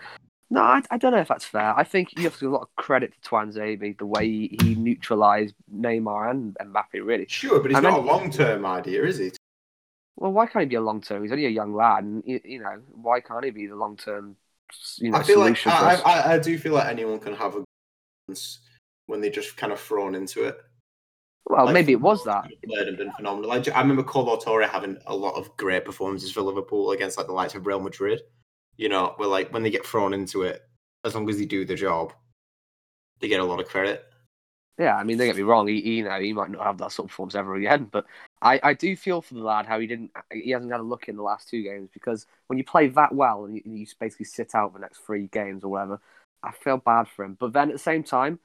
no, 0.49 0.61
I, 0.61 0.83
I 0.91 0.97
don't 0.99 1.13
know 1.13 1.19
if 1.19 1.29
that's 1.29 1.45
fair. 1.45 1.77
I 1.77 1.83
think 1.83 2.17
you 2.17 2.23
have 2.25 2.35
to 2.35 2.41
give 2.41 2.51
a 2.51 2.55
lot 2.55 2.63
of 2.63 2.77
credit 2.77 3.15
to 3.21 3.29
Tuanzebe, 3.29 3.99
the 3.99 4.07
way 4.07 4.29
he, 4.29 4.59
he 4.63 4.75
neutralised 4.77 5.55
Neymar 5.75 6.31
and 6.31 6.57
Mbappe. 6.61 7.05
Really. 7.05 7.27
sure, 7.29 7.59
but 7.59 7.75
I 7.75 7.79
it's 7.79 7.83
not 7.83 7.99
a 7.99 8.03
long-term 8.03 8.65
idea, 8.65 9.05
is 9.05 9.19
it? 9.19 9.37
Well, 10.17 10.33
why 10.33 10.47
can't 10.47 10.63
he 10.63 10.69
be 10.69 10.77
a 10.77 10.81
long 10.81 11.01
term? 11.01 11.23
He's 11.23 11.33
only 11.33 11.47
a 11.47 11.51
young 11.51 11.75
lad, 11.75 12.05
and 12.05 12.23
you, 12.27 12.41
you 12.45 12.61
know 12.61 12.81
why 12.95 13.21
can't 13.21 13.45
he 13.45 13.51
be 13.51 13.67
the 13.67 13.77
long 13.77 13.97
term? 13.97 14.37
You 14.99 15.11
know, 15.11 15.19
I 15.19 15.23
feel 15.23 15.41
like 15.41 15.67
I. 15.67 15.97
I, 15.97 16.35
I 16.35 16.39
do 16.39 16.59
feel 16.59 16.75
like 16.75 16.89
anyone 16.89 17.19
can 17.19 17.35
have 17.35 17.57
a 17.57 17.65
when 19.07 19.21
they 19.21 19.31
just 19.31 19.57
kind 19.57 19.73
of 19.73 19.81
thrown 19.81 20.15
into 20.15 20.45
it. 20.45 20.59
well, 21.47 21.67
Like, 21.67 21.75
maybe 21.75 21.93
it 21.93 22.01
was 22.01 22.25
that. 22.25 22.49
Played 22.65 22.89
and 22.89 22.97
been 22.97 23.13
phenomenal. 23.13 23.51
Like, 23.51 23.69
I 23.69 23.81
remember 23.81 24.03
Kolo 24.03 24.37
Touré 24.37 24.69
having 24.69 24.97
a 25.07 25.15
lot 25.15 25.35
of 25.35 25.55
great 25.57 25.85
performances 25.85 26.31
for 26.31 26.41
Liverpool 26.41 26.93
against 26.93 27.19
like 27.19 27.27
the 27.27 27.33
likes 27.33 27.55
of 27.55 27.67
Real 27.67 27.81
Madrid. 27.81 28.23
You 28.77 28.89
know, 28.89 29.15
where 29.17 29.29
like 29.29 29.53
when 29.53 29.63
they 29.63 29.71
get 29.71 29.85
thrown 29.85 30.15
into 30.15 30.43
it, 30.43 30.63
as 31.05 31.15
long 31.15 31.29
as 31.29 31.39
they 31.39 31.45
do 31.45 31.65
the 31.65 31.75
job, 31.75 32.15
they 33.21 33.29
get 33.29 33.41
a 33.41 33.45
lot 33.45 33.61
of 33.61 33.69
credit. 33.69 34.05
Yeah, 34.83 34.97
I 34.97 35.05
mean, 35.05 35.17
don't 35.17 35.29
get 35.29 35.37
me 35.37 35.43
wrong. 35.43 35.69
He, 35.69 35.81
he, 35.81 35.95
you 35.99 36.05
know, 36.05 36.19
he 36.21 36.33
might 36.33 36.51
not 36.51 36.65
have 36.65 36.79
that 36.79 36.91
sort 36.91 37.07
of 37.07 37.11
performance 37.11 37.37
ever 37.37 37.55
again, 37.55 37.85
but 37.85 38.05
I, 38.41 38.59
I 38.65 38.75
do 38.75 38.97
feel 38.97 39.23
for 39.23 39.35
the 39.35 39.41
lad 39.41 39.65
how 39.65 39.79
he 39.79 39.87
didn't, 39.87 40.11
he 40.33 40.51
hasn't 40.51 40.73
had 40.73 40.81
a 40.81 40.83
look 40.83 41.09
in 41.09 41.15
the 41.15 41.23
last 41.23 41.49
two 41.49 41.63
games 41.63 41.89
because 41.93 42.27
when 42.49 42.59
you 42.59 42.65
play 42.65 42.89
that 42.89 43.15
well 43.15 43.45
and 43.45 43.55
you, 43.55 43.63
you 43.65 43.87
basically 44.01 44.27
sit 44.27 44.57
out 44.57 44.73
the 44.73 44.81
next 44.81 44.99
three 45.07 45.29
games 45.29 45.63
or 45.63 45.69
whatever, 45.69 46.01
I 46.43 46.51
feel 46.51 46.79
bad 46.79 47.07
for 47.07 47.25
him. 47.25 47.37
But 47.39 47.53
then 47.53 47.69
at 47.69 47.75
the 47.75 47.79
same 47.79 48.03
time, 48.03 48.41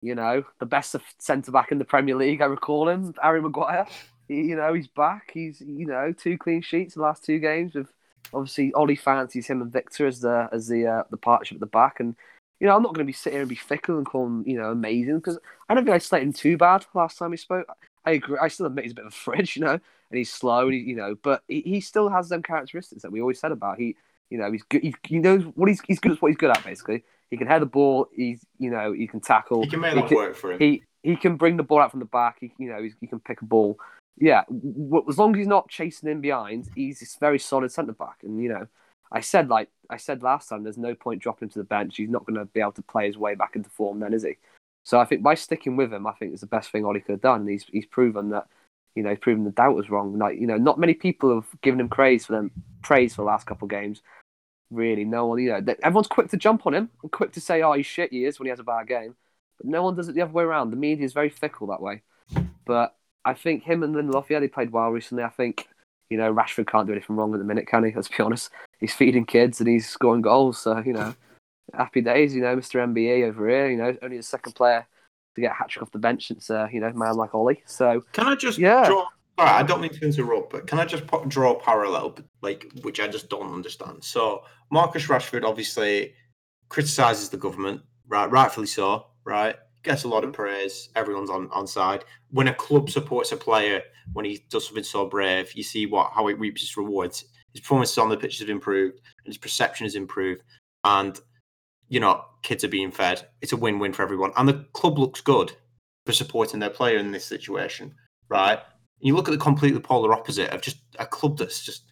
you 0.00 0.14
know, 0.14 0.44
the 0.60 0.66
best 0.66 0.96
centre 1.18 1.52
back 1.52 1.70
in 1.72 1.78
the 1.78 1.84
Premier 1.84 2.14
League, 2.16 2.40
I 2.40 2.46
recall 2.46 2.88
him, 2.88 3.14
Harry 3.22 3.42
Maguire. 3.42 3.86
He, 4.28 4.36
you 4.36 4.56
know, 4.56 4.72
he's 4.72 4.88
back. 4.88 5.30
He's 5.34 5.60
you 5.60 5.86
know 5.86 6.12
two 6.12 6.38
clean 6.38 6.62
sheets 6.62 6.94
the 6.94 7.02
last 7.02 7.24
two 7.24 7.38
games. 7.38 7.74
With 7.74 7.92
obviously 8.32 8.72
Ollie 8.72 8.96
fancies 8.96 9.46
him 9.46 9.60
and 9.60 9.70
Victor 9.72 10.06
as 10.06 10.20
the 10.20 10.48
as 10.52 10.68
the 10.68 10.86
uh, 10.86 11.02
the 11.10 11.18
partnership 11.18 11.56
at 11.56 11.60
the 11.60 11.66
back, 11.66 12.00
and 12.00 12.16
you 12.62 12.68
know 12.68 12.76
I'm 12.76 12.82
not 12.82 12.94
going 12.94 13.04
to 13.04 13.10
be 13.10 13.12
sitting 13.12 13.34
here 13.34 13.42
and 13.42 13.48
be 13.48 13.56
fickle 13.56 13.98
and 13.98 14.06
call 14.06 14.24
him 14.24 14.44
you 14.46 14.56
know 14.56 14.70
amazing 14.70 15.16
because 15.16 15.36
I 15.68 15.74
don't 15.74 15.84
think 15.84 15.96
I 15.96 15.98
slated 15.98 16.28
him 16.28 16.32
too 16.32 16.56
bad 16.56 16.86
last 16.94 17.18
time 17.18 17.32
we 17.32 17.36
spoke. 17.36 17.66
I 18.04 18.12
agree. 18.12 18.38
I 18.40 18.48
still 18.48 18.66
admit 18.66 18.84
he's 18.84 18.92
a 18.92 18.94
bit 18.94 19.04
of 19.04 19.12
a 19.12 19.14
fridge, 19.14 19.56
you 19.56 19.64
know, 19.64 19.72
and 19.72 19.80
he's 20.18 20.32
slow, 20.32 20.66
and 20.66 20.74
he, 20.74 20.78
you 20.78 20.94
know, 20.94 21.16
but 21.22 21.42
he, 21.48 21.60
he 21.62 21.80
still 21.80 22.08
has 22.08 22.28
them 22.28 22.42
characteristics 22.42 23.02
that 23.02 23.10
we 23.10 23.20
always 23.20 23.40
said 23.40 23.50
about. 23.50 23.78
He, 23.78 23.96
you 24.30 24.38
know, 24.38 24.50
he's 24.50 24.62
good. 24.62 24.82
He, 24.82 24.94
he 25.02 25.18
knows 25.18 25.42
what 25.56 25.68
he's 25.68 25.80
he's 25.88 25.98
good 25.98 26.12
at. 26.12 26.22
What 26.22 26.28
he's 26.28 26.38
good 26.38 26.50
at, 26.50 26.62
basically. 26.62 27.02
He 27.30 27.36
can 27.36 27.48
head 27.48 27.62
the 27.62 27.66
ball. 27.66 28.08
He's, 28.14 28.44
you 28.58 28.70
know, 28.70 28.92
he 28.92 29.08
can 29.08 29.20
tackle. 29.20 29.64
He 29.64 29.70
can 29.70 29.80
make 29.80 29.94
that 29.94 30.06
can- 30.06 30.16
work 30.16 30.36
for 30.36 30.52
him. 30.52 30.60
He 30.60 30.82
he 31.02 31.16
can 31.16 31.36
bring 31.36 31.56
the 31.56 31.64
ball 31.64 31.80
out 31.80 31.90
from 31.90 32.00
the 32.00 32.06
back. 32.06 32.36
He, 32.40 32.52
you 32.58 32.68
know, 32.68 32.80
he's, 32.80 32.94
he 33.00 33.08
can 33.08 33.18
pick 33.18 33.42
a 33.42 33.44
ball. 33.44 33.76
Yeah, 34.18 34.42
as 35.08 35.18
long 35.18 35.34
as 35.34 35.38
he's 35.38 35.46
not 35.48 35.68
chasing 35.68 36.08
in 36.08 36.20
behind, 36.20 36.68
he's 36.76 37.02
a 37.02 37.18
very 37.18 37.40
solid 37.40 37.72
centre 37.72 37.92
back. 37.92 38.18
And 38.22 38.40
you 38.40 38.50
know, 38.50 38.68
I 39.12 39.20
said 39.20 39.48
like 39.48 39.68
I 39.90 39.98
said 39.98 40.22
last 40.22 40.48
time, 40.48 40.64
there's 40.64 40.78
no 40.78 40.94
point 40.94 41.22
dropping 41.22 41.46
him 41.46 41.52
to 41.52 41.58
the 41.58 41.64
bench. 41.64 41.96
He's 41.96 42.08
not 42.08 42.24
going 42.26 42.38
to 42.38 42.46
be 42.46 42.60
able 42.60 42.72
to 42.72 42.82
play 42.82 43.06
his 43.06 43.18
way 43.18 43.34
back 43.34 43.54
into 43.54 43.70
form, 43.70 44.00
then 44.00 44.14
is 44.14 44.22
he? 44.22 44.36
So 44.84 44.98
I 44.98 45.04
think 45.04 45.22
by 45.22 45.34
sticking 45.34 45.76
with 45.76 45.92
him, 45.92 46.06
I 46.06 46.12
think 46.12 46.32
it's 46.32 46.40
the 46.40 46.46
best 46.46 46.70
thing 46.70 46.84
Ollie 46.84 47.00
could 47.00 47.12
have 47.12 47.20
done. 47.20 47.46
He's 47.46 47.64
he's 47.70 47.86
proven 47.86 48.30
that, 48.30 48.48
you 48.94 49.02
know, 49.02 49.10
he's 49.10 49.18
proven 49.18 49.44
the 49.44 49.50
doubt 49.50 49.76
was 49.76 49.90
wrong. 49.90 50.18
Like 50.18 50.40
you 50.40 50.46
know, 50.46 50.56
not 50.56 50.78
many 50.78 50.94
people 50.94 51.34
have 51.34 51.60
given 51.60 51.78
him 51.78 51.88
praise 51.88 52.26
for 52.26 52.32
them 52.32 52.50
praise 52.82 53.14
for 53.14 53.22
the 53.22 53.26
last 53.26 53.46
couple 53.46 53.66
of 53.66 53.70
games. 53.70 54.02
Really, 54.70 55.04
no 55.04 55.26
one. 55.26 55.38
You 55.38 55.50
know, 55.50 55.74
everyone's 55.82 56.06
quick 56.06 56.28
to 56.30 56.36
jump 56.36 56.66
on 56.66 56.74
him 56.74 56.90
and 57.02 57.12
quick 57.12 57.32
to 57.32 57.40
say, 57.40 57.62
"Oh, 57.62 57.74
he's 57.74 57.86
shit." 57.86 58.10
He 58.10 58.24
is 58.24 58.38
when 58.38 58.46
he 58.46 58.50
has 58.50 58.60
a 58.60 58.64
bad 58.64 58.88
game. 58.88 59.14
But 59.58 59.66
no 59.66 59.82
one 59.82 59.94
does 59.94 60.08
it 60.08 60.14
the 60.14 60.22
other 60.22 60.32
way 60.32 60.44
around. 60.44 60.70
The 60.70 60.76
media 60.76 61.04
is 61.04 61.12
very 61.12 61.28
fickle 61.28 61.66
that 61.68 61.82
way. 61.82 62.02
But 62.64 62.96
I 63.24 63.34
think 63.34 63.64
him 63.64 63.82
and 63.82 63.94
Lindelof, 63.94 64.30
yeah, 64.30 64.40
they 64.40 64.48
played 64.48 64.72
well 64.72 64.88
recently. 64.88 65.24
I 65.24 65.28
think, 65.28 65.68
you 66.12 66.18
know, 66.18 66.32
Rashford 66.32 66.68
can't 66.68 66.86
do 66.86 66.92
anything 66.92 67.16
wrong 67.16 67.32
at 67.32 67.38
the 67.38 67.44
minute, 67.44 67.66
can 67.66 67.84
he? 67.84 67.92
Let's 67.92 68.08
be 68.08 68.22
honest. 68.22 68.50
He's 68.78 68.94
feeding 68.94 69.24
kids 69.24 69.60
and 69.60 69.68
he's 69.68 69.88
scoring 69.88 70.22
goals. 70.22 70.58
So, 70.58 70.78
you 70.84 70.92
know, 70.92 71.14
happy 71.74 72.02
days, 72.02 72.34
you 72.34 72.42
know, 72.42 72.54
Mr. 72.56 72.80
MBE 72.86 73.28
over 73.28 73.48
here, 73.48 73.70
you 73.70 73.76
know, 73.76 73.96
only 74.02 74.18
the 74.18 74.22
second 74.22 74.54
player 74.54 74.86
to 75.34 75.40
get 75.40 75.52
a 75.52 75.54
hat 75.54 75.70
trick 75.70 75.82
off 75.82 75.90
the 75.90 75.98
bench 75.98 76.28
since, 76.28 76.50
uh, 76.50 76.68
you 76.70 76.80
know, 76.80 76.92
man 76.92 77.16
like 77.16 77.34
Ollie. 77.34 77.62
So, 77.66 78.04
Can 78.12 78.26
I 78.26 78.34
just 78.34 78.58
Yeah. 78.58 78.84
draw? 78.86 79.06
All 79.38 79.46
right, 79.46 79.60
I 79.60 79.62
don't 79.62 79.80
mean 79.80 79.90
to 79.94 80.04
interrupt, 80.04 80.52
but 80.52 80.66
can 80.66 80.78
I 80.78 80.84
just 80.84 81.04
draw 81.28 81.54
a 81.54 81.58
parallel, 81.60 82.18
like 82.42 82.70
which 82.82 83.00
I 83.00 83.08
just 83.08 83.30
don't 83.30 83.50
understand? 83.50 84.04
So 84.04 84.44
Marcus 84.70 85.06
Rashford 85.06 85.42
obviously 85.42 86.14
criticizes 86.68 87.30
the 87.30 87.38
government, 87.38 87.80
right? 88.06 88.30
Rightfully 88.30 88.66
so, 88.66 89.06
right? 89.24 89.56
Gets 89.82 90.04
a 90.04 90.08
lot 90.08 90.24
of 90.24 90.32
praise. 90.32 90.90
Everyone's 90.94 91.30
on 91.30 91.48
on 91.50 91.66
side. 91.66 92.04
When 92.30 92.48
a 92.48 92.54
club 92.54 92.88
supports 92.88 93.32
a 93.32 93.36
player, 93.36 93.82
when 94.12 94.24
he 94.24 94.44
does 94.48 94.66
something 94.66 94.84
so 94.84 95.06
brave, 95.06 95.52
you 95.54 95.62
see 95.62 95.86
what 95.86 96.12
how 96.12 96.28
it 96.28 96.38
reaps 96.38 96.62
its 96.62 96.76
rewards. 96.76 97.24
His 97.52 97.60
performances 97.60 97.98
on 97.98 98.08
the 98.08 98.16
pitch 98.16 98.38
have 98.38 98.48
improved, 98.48 99.00
and 99.24 99.26
his 99.26 99.38
perception 99.38 99.84
has 99.84 99.94
improved, 99.94 100.42
and 100.84 101.18
you 101.88 102.00
know 102.00 102.24
kids 102.42 102.64
are 102.64 102.68
being 102.68 102.92
fed. 102.92 103.28
It's 103.40 103.52
a 103.52 103.56
win-win 103.56 103.92
for 103.92 104.02
everyone, 104.02 104.32
and 104.36 104.48
the 104.48 104.66
club 104.72 104.98
looks 104.98 105.20
good 105.20 105.52
for 106.06 106.12
supporting 106.12 106.60
their 106.60 106.70
player 106.70 106.98
in 106.98 107.12
this 107.12 107.24
situation, 107.24 107.94
right? 108.28 108.60
You 109.00 109.16
look 109.16 109.28
at 109.28 109.32
the 109.32 109.38
completely 109.38 109.80
polar 109.80 110.12
opposite 110.12 110.50
of 110.50 110.62
just 110.62 110.78
a 110.98 111.06
club 111.06 111.38
that's 111.38 111.64
just 111.64 111.82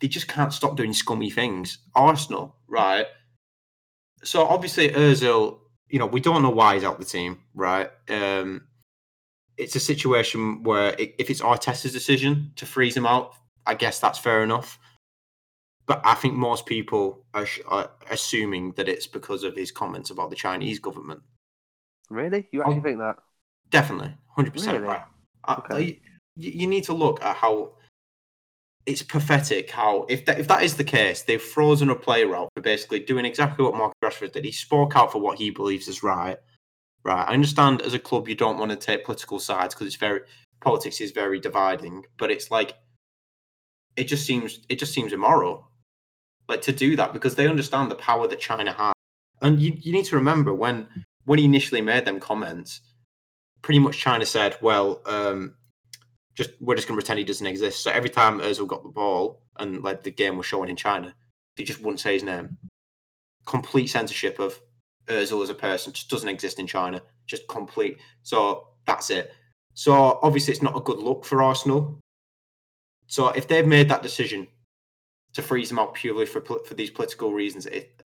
they 0.00 0.08
just 0.08 0.28
can't 0.28 0.52
stop 0.52 0.76
doing 0.76 0.92
scummy 0.92 1.30
things. 1.30 1.78
Arsenal, 1.94 2.56
right? 2.68 3.06
So 4.22 4.44
obviously 4.46 4.90
Özil, 4.90 5.58
you 5.88 5.98
know, 5.98 6.06
we 6.06 6.20
don't 6.20 6.42
know 6.42 6.50
why 6.50 6.74
he's 6.74 6.84
out 6.84 6.98
the 6.98 7.04
team, 7.04 7.40
right? 7.54 7.90
Um, 8.08 8.66
it's 9.56 9.76
a 9.76 9.80
situation 9.80 10.62
where 10.62 10.92
i 10.98 11.14
if 11.18 11.30
it's 11.30 11.40
Arteta's 11.40 11.92
decision 11.92 12.52
to 12.56 12.66
freeze 12.66 12.96
him 12.96 13.06
out, 13.06 13.34
I 13.66 13.74
guess 13.74 13.98
that's 14.00 14.18
fair 14.18 14.42
enough. 14.42 14.78
But 15.86 16.00
I 16.04 16.14
think 16.14 16.34
most 16.34 16.66
people 16.66 17.24
are, 17.32 17.46
sh- 17.46 17.60
are 17.68 17.90
assuming 18.10 18.72
that 18.72 18.88
it's 18.88 19.06
because 19.06 19.44
of 19.44 19.54
his 19.54 19.70
comments 19.70 20.10
about 20.10 20.30
the 20.30 20.36
Chinese 20.36 20.78
government. 20.80 21.22
really? 22.10 22.48
You 22.52 22.62
actually 22.62 22.78
Oh. 22.78 22.82
think 22.82 22.98
that? 22.98 23.16
Definitely, 23.70 24.14
hundred 24.28 24.52
percent 24.52 24.78
Really? 24.78 24.88
right. 24.88 25.04
Okay. 25.48 25.74
I- 25.76 26.00
you, 26.38 26.50
you 26.60 26.66
need 26.66 26.84
to 26.84 26.92
look 26.92 27.22
at 27.22 27.36
how 27.36 27.75
it's 28.86 29.02
pathetic. 29.02 29.70
How 29.70 30.06
if 30.08 30.24
that 30.26 30.38
if 30.38 30.48
that 30.48 30.62
is 30.62 30.76
the 30.76 30.84
case, 30.84 31.22
they've 31.22 31.42
frozen 31.42 31.90
a 31.90 31.96
player 31.96 32.34
out 32.36 32.48
for 32.54 32.62
basically 32.62 33.00
doing 33.00 33.24
exactly 33.24 33.64
what 33.64 33.76
Mark 33.76 33.92
Rashford 34.02 34.32
did. 34.32 34.44
He 34.44 34.52
spoke 34.52 34.96
out 34.96 35.12
for 35.12 35.20
what 35.20 35.38
he 35.38 35.50
believes 35.50 35.88
is 35.88 36.02
right. 36.02 36.38
Right. 37.04 37.28
I 37.28 37.34
understand 37.34 37.82
as 37.82 37.94
a 37.94 37.98
club 37.98 38.28
you 38.28 38.34
don't 38.34 38.58
want 38.58 38.70
to 38.70 38.76
take 38.76 39.04
political 39.04 39.38
sides 39.38 39.74
because 39.74 39.88
it's 39.88 39.96
very 39.96 40.20
politics 40.60 41.00
is 41.00 41.10
very 41.10 41.40
dividing, 41.40 42.04
but 42.16 42.30
it's 42.30 42.50
like 42.50 42.74
it 43.96 44.04
just 44.04 44.24
seems 44.24 44.60
it 44.68 44.78
just 44.78 44.94
seems 44.94 45.12
immoral. 45.12 45.68
Like 46.48 46.62
to 46.62 46.72
do 46.72 46.94
that 46.96 47.12
because 47.12 47.34
they 47.34 47.48
understand 47.48 47.90
the 47.90 47.96
power 47.96 48.28
that 48.28 48.40
China 48.40 48.72
has. 48.72 48.94
And 49.42 49.60
you, 49.60 49.76
you 49.80 49.92
need 49.92 50.04
to 50.06 50.16
remember 50.16 50.54
when 50.54 50.86
when 51.24 51.40
he 51.40 51.44
initially 51.44 51.80
made 51.80 52.04
them 52.04 52.20
comments, 52.20 52.80
pretty 53.62 53.80
much 53.80 53.98
China 53.98 54.24
said, 54.24 54.56
"Well, 54.62 55.02
um, 55.06 55.54
just 56.36 56.50
we're 56.60 56.76
just 56.76 56.86
going 56.86 56.98
to 56.98 57.02
pretend 57.02 57.18
he 57.18 57.24
doesn't 57.24 57.46
exist." 57.46 57.82
So 57.82 57.90
every 57.90 58.10
time 58.10 58.40
Özil 58.40 58.66
got 58.66 58.82
the 58.82 58.88
ball 58.88 59.42
and 59.58 59.82
like 59.82 60.02
the 60.02 60.10
game 60.10 60.36
was 60.36 60.46
showing 60.46 60.70
in 60.70 60.76
China, 60.76 61.14
they 61.56 61.64
just 61.64 61.80
wouldn't 61.80 62.00
say 62.00 62.14
his 62.14 62.22
name. 62.22 62.56
Complete 63.46 63.88
censorship 63.88 64.38
of 64.38 64.60
Özil 65.06 65.42
as 65.42 65.50
a 65.50 65.54
person 65.54 65.92
just 65.92 66.10
doesn't 66.10 66.28
exist 66.28 66.58
in 66.58 66.66
China. 66.66 67.00
Just 67.26 67.48
complete. 67.48 67.98
So 68.22 68.68
that's 68.86 69.10
it. 69.10 69.32
So 69.74 70.18
obviously, 70.22 70.52
it's 70.52 70.62
not 70.62 70.76
a 70.76 70.80
good 70.80 70.98
look 70.98 71.24
for 71.24 71.42
Arsenal. 71.42 71.98
So 73.06 73.28
if 73.28 73.46
they've 73.46 73.66
made 73.66 73.88
that 73.88 74.02
decision 74.02 74.48
to 75.34 75.42
freeze 75.42 75.70
him 75.70 75.78
out 75.78 75.94
purely 75.94 76.26
for 76.26 76.40
for 76.40 76.74
these 76.74 76.90
political 76.90 77.32
reasons, 77.32 77.66
it, 77.66 78.02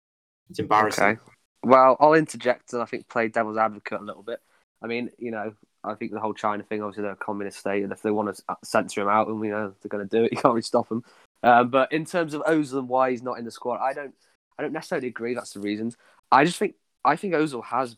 it's 0.50 0.58
embarrassing. 0.58 1.04
Okay. 1.04 1.20
Well, 1.62 1.96
I'll 2.00 2.14
interject 2.14 2.72
and 2.72 2.82
I 2.82 2.84
think 2.84 3.08
play 3.08 3.28
devil's 3.28 3.58
advocate 3.58 4.00
a 4.00 4.04
little 4.04 4.22
bit. 4.22 4.40
I 4.80 4.86
mean, 4.86 5.10
you 5.18 5.30
know, 5.30 5.52
I 5.84 5.94
think 5.94 6.12
the 6.12 6.20
whole 6.20 6.34
China 6.34 6.62
thing, 6.62 6.82
obviously, 6.82 7.02
they're 7.02 7.12
a 7.12 7.16
communist 7.16 7.58
state, 7.58 7.82
and 7.82 7.92
if 7.92 8.02
they 8.02 8.10
want 8.10 8.34
to 8.34 8.42
censor 8.64 9.02
him 9.02 9.08
out, 9.08 9.28
and 9.28 9.40
we 9.40 9.48
know 9.48 9.72
they're 9.82 9.88
going 9.88 10.06
to 10.06 10.16
do 10.16 10.24
it, 10.24 10.32
you 10.32 10.36
can't 10.38 10.52
really 10.54 10.62
stop 10.62 10.88
them. 10.88 11.04
Um, 11.42 11.70
but 11.70 11.92
in 11.92 12.04
terms 12.04 12.34
of 12.34 12.42
Ozil 12.42 12.78
and 12.80 12.88
why 12.88 13.10
he's 13.10 13.22
not 13.22 13.38
in 13.38 13.44
the 13.44 13.50
squad, 13.50 13.80
I 13.80 13.92
don't, 13.92 14.12
I 14.58 14.62
don't 14.62 14.72
necessarily 14.72 15.08
agree. 15.08 15.34
That's 15.34 15.52
the 15.52 15.60
reasons. 15.60 15.96
I 16.32 16.44
just 16.44 16.58
think, 16.58 16.74
I 17.04 17.14
think 17.16 17.34
Ozil 17.34 17.64
has 17.64 17.96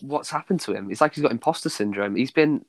what's 0.00 0.28
happened 0.30 0.60
to 0.60 0.72
him. 0.74 0.90
It's 0.90 1.00
like 1.00 1.14
he's 1.14 1.22
got 1.22 1.30
imposter 1.30 1.68
syndrome. 1.68 2.16
He's 2.16 2.30
been 2.32 2.64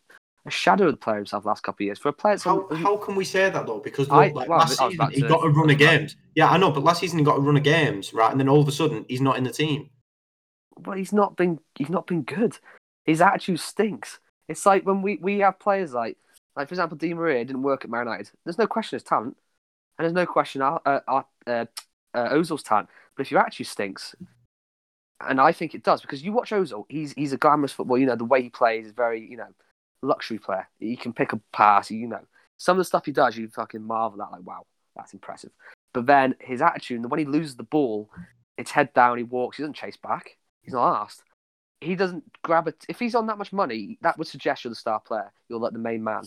a 0.45 0.51
shadow 0.51 0.85
of 0.85 0.91
the 0.93 0.97
player 0.97 1.17
himself 1.17 1.43
the 1.43 1.49
last 1.49 1.63
couple 1.63 1.83
of 1.83 1.85
years. 1.87 1.99
For 1.99 2.09
a 2.09 2.13
player, 2.13 2.37
How, 2.41 2.61
on- 2.69 2.75
how 2.77 2.95
can 2.97 3.15
we 3.15 3.25
say 3.25 3.49
that 3.49 3.65
though? 3.65 3.79
Because 3.79 4.07
I- 4.09 4.27
like, 4.29 4.47
well, 4.47 4.59
last 4.59 4.77
season 4.77 5.11
he 5.11 5.21
got 5.21 5.43
a 5.43 5.49
run 5.49 5.69
of 5.69 5.77
games. 5.77 6.15
Yeah, 6.35 6.49
I 6.49 6.57
know, 6.57 6.71
but 6.71 6.83
last 6.83 7.01
season 7.01 7.19
he 7.19 7.25
got 7.25 7.37
a 7.37 7.41
run 7.41 7.57
of 7.57 7.63
games, 7.63 8.13
right? 8.13 8.31
And 8.31 8.39
then 8.39 8.47
all 8.47 8.61
of 8.61 8.67
a 8.67 8.71
sudden 8.71 9.05
he's 9.09 9.19
not 9.21 9.37
in 9.37 9.43
the 9.43 9.51
team. 9.51 9.89
well, 10.85 10.95
he's 10.97 11.11
not 11.11 11.35
been 11.35 11.59
he's 11.75 11.89
not 11.89 12.07
been 12.07 12.21
good. 12.21 12.57
His 13.07 13.21
attitude 13.21 13.59
stinks. 13.59 14.19
It's 14.47 14.65
like 14.65 14.85
when 14.85 15.01
we, 15.01 15.17
we 15.17 15.39
have 15.39 15.59
players 15.59 15.93
like 15.93 16.17
like 16.55 16.67
for 16.67 16.73
example, 16.73 16.97
Di 16.97 17.13
Maria 17.13 17.45
didn't 17.45 17.63
work 17.63 17.83
at 17.83 17.89
Man 17.89 18.01
United. 18.01 18.31
There's 18.43 18.57
no 18.57 18.67
question 18.67 18.97
his 18.97 19.03
talent, 19.03 19.37
and 19.97 20.05
there's 20.05 20.13
no 20.13 20.25
question 20.25 20.61
our, 20.61 20.81
uh, 20.85 20.99
our, 21.07 21.25
uh, 21.45 21.65
uh, 22.13 22.29
Ozil's 22.29 22.63
talent. 22.63 22.89
But 23.15 23.25
if 23.25 23.31
your 23.31 23.39
attitude 23.39 23.67
stinks, 23.67 24.15
and 25.21 25.39
I 25.39 25.51
think 25.51 25.73
it 25.73 25.83
does 25.83 26.01
because 26.01 26.23
you 26.23 26.31
watch 26.31 26.51
Ozil, 26.51 26.85
he's 26.89 27.13
he's 27.13 27.33
a 27.33 27.37
glamorous 27.37 27.73
football. 27.73 27.97
You 27.97 28.07
know 28.07 28.15
the 28.15 28.25
way 28.25 28.41
he 28.41 28.49
plays 28.49 28.87
is 28.87 28.91
very 28.91 29.25
you 29.25 29.37
know 29.37 29.47
luxury 30.01 30.39
player. 30.39 30.67
He 30.79 30.95
can 30.95 31.13
pick 31.13 31.33
a 31.33 31.39
pass. 31.53 31.89
You 31.89 32.07
know 32.07 32.25
some 32.57 32.77
of 32.77 32.79
the 32.79 32.85
stuff 32.85 33.05
he 33.05 33.11
does, 33.11 33.37
you 33.37 33.47
fucking 33.47 33.83
marvel 33.83 34.21
at. 34.21 34.31
Like 34.31 34.45
wow, 34.45 34.65
that's 34.95 35.13
impressive. 35.13 35.51
But 35.93 36.05
then 36.05 36.35
his 36.39 36.61
attitude, 36.61 37.09
when 37.09 37.19
he 37.19 37.25
loses 37.25 37.55
the 37.55 37.63
ball, 37.63 38.09
it's 38.57 38.71
head 38.71 38.93
down. 38.93 39.17
He 39.17 39.23
walks. 39.23 39.57
He 39.57 39.63
doesn't 39.63 39.73
chase 39.73 39.97
back. 39.97 40.37
He's 40.61 40.73
not 40.73 41.03
asked. 41.03 41.23
He 41.81 41.95
doesn't 41.95 42.23
grab 42.41 42.67
it. 42.67 42.85
If 42.89 42.99
he's 42.99 43.15
on 43.15 43.27
that 43.27 43.37
much 43.37 43.53
money, 43.53 43.97
that 44.01 44.17
would 44.17 44.27
suggest 44.27 44.63
you're 44.63 44.69
the 44.69 44.75
star 44.75 44.99
player. 44.99 45.31
You're 45.47 45.59
like 45.59 45.73
the 45.73 45.79
main 45.79 46.03
man. 46.03 46.23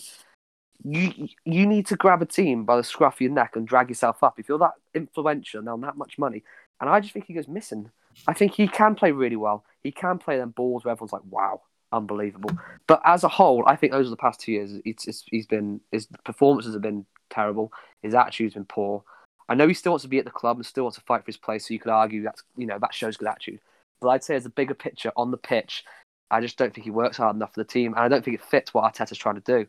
You 0.84 1.28
you 1.44 1.66
need 1.66 1.86
to 1.86 1.96
grab 1.96 2.22
a 2.22 2.26
team 2.26 2.64
by 2.64 2.76
the 2.76 2.84
scruff 2.84 3.14
of 3.14 3.20
your 3.20 3.32
neck 3.32 3.56
and 3.56 3.66
drag 3.66 3.88
yourself 3.88 4.22
up. 4.22 4.38
If 4.38 4.48
you're 4.48 4.58
that 4.58 4.74
influential 4.94 5.60
and 5.60 5.68
on 5.68 5.80
that 5.82 5.96
much 5.96 6.18
money, 6.18 6.42
and 6.80 6.88
I 6.88 7.00
just 7.00 7.12
think 7.12 7.26
he 7.26 7.34
goes 7.34 7.48
missing. 7.48 7.90
I 8.26 8.32
think 8.32 8.54
he 8.54 8.66
can 8.68 8.94
play 8.94 9.12
really 9.12 9.36
well. 9.36 9.64
He 9.82 9.92
can 9.92 10.18
play 10.18 10.38
them 10.38 10.50
balls 10.50 10.84
where 10.84 10.92
everyone's 10.92 11.12
like, 11.12 11.22
"Wow, 11.28 11.62
unbelievable." 11.92 12.50
But 12.86 13.02
as 13.04 13.24
a 13.24 13.28
whole, 13.28 13.64
I 13.66 13.76
think 13.76 13.92
over 13.92 14.08
the 14.08 14.16
past 14.16 14.40
two 14.40 14.52
years, 14.52 14.72
it's, 14.84 15.06
it's 15.06 15.24
he's 15.26 15.46
been 15.46 15.80
his 15.92 16.06
performances 16.24 16.74
have 16.74 16.82
been 16.82 17.06
terrible. 17.28 17.72
His 18.02 18.14
attitude's 18.14 18.54
been 18.54 18.64
poor. 18.64 19.04
I 19.48 19.54
know 19.54 19.66
he 19.66 19.74
still 19.74 19.92
wants 19.92 20.02
to 20.02 20.08
be 20.08 20.18
at 20.18 20.24
the 20.24 20.30
club 20.30 20.56
and 20.56 20.64
still 20.64 20.84
wants 20.84 20.96
to 20.98 21.04
fight 21.04 21.22
for 21.22 21.26
his 21.26 21.36
place. 21.36 21.66
So 21.66 21.74
you 21.74 21.80
could 21.80 21.90
argue 21.90 22.22
that's 22.22 22.42
you 22.56 22.66
know 22.66 22.78
that 22.78 22.94
shows 22.94 23.16
good 23.16 23.28
attitude. 23.28 23.60
But 24.00 24.08
I'd 24.08 24.24
say 24.24 24.34
as 24.34 24.46
a 24.46 24.50
bigger 24.50 24.74
picture 24.74 25.12
on 25.16 25.30
the 25.30 25.36
pitch, 25.36 25.84
I 26.30 26.40
just 26.40 26.56
don't 26.56 26.72
think 26.72 26.84
he 26.84 26.90
works 26.90 27.16
hard 27.16 27.36
enough 27.36 27.54
for 27.54 27.60
the 27.60 27.68
team, 27.68 27.94
and 27.94 28.02
I 28.02 28.08
don't 28.08 28.24
think 28.24 28.36
it 28.36 28.44
fits 28.44 28.72
what 28.72 28.92
Arteta's 28.92 29.18
trying 29.18 29.40
to 29.40 29.40
do. 29.40 29.66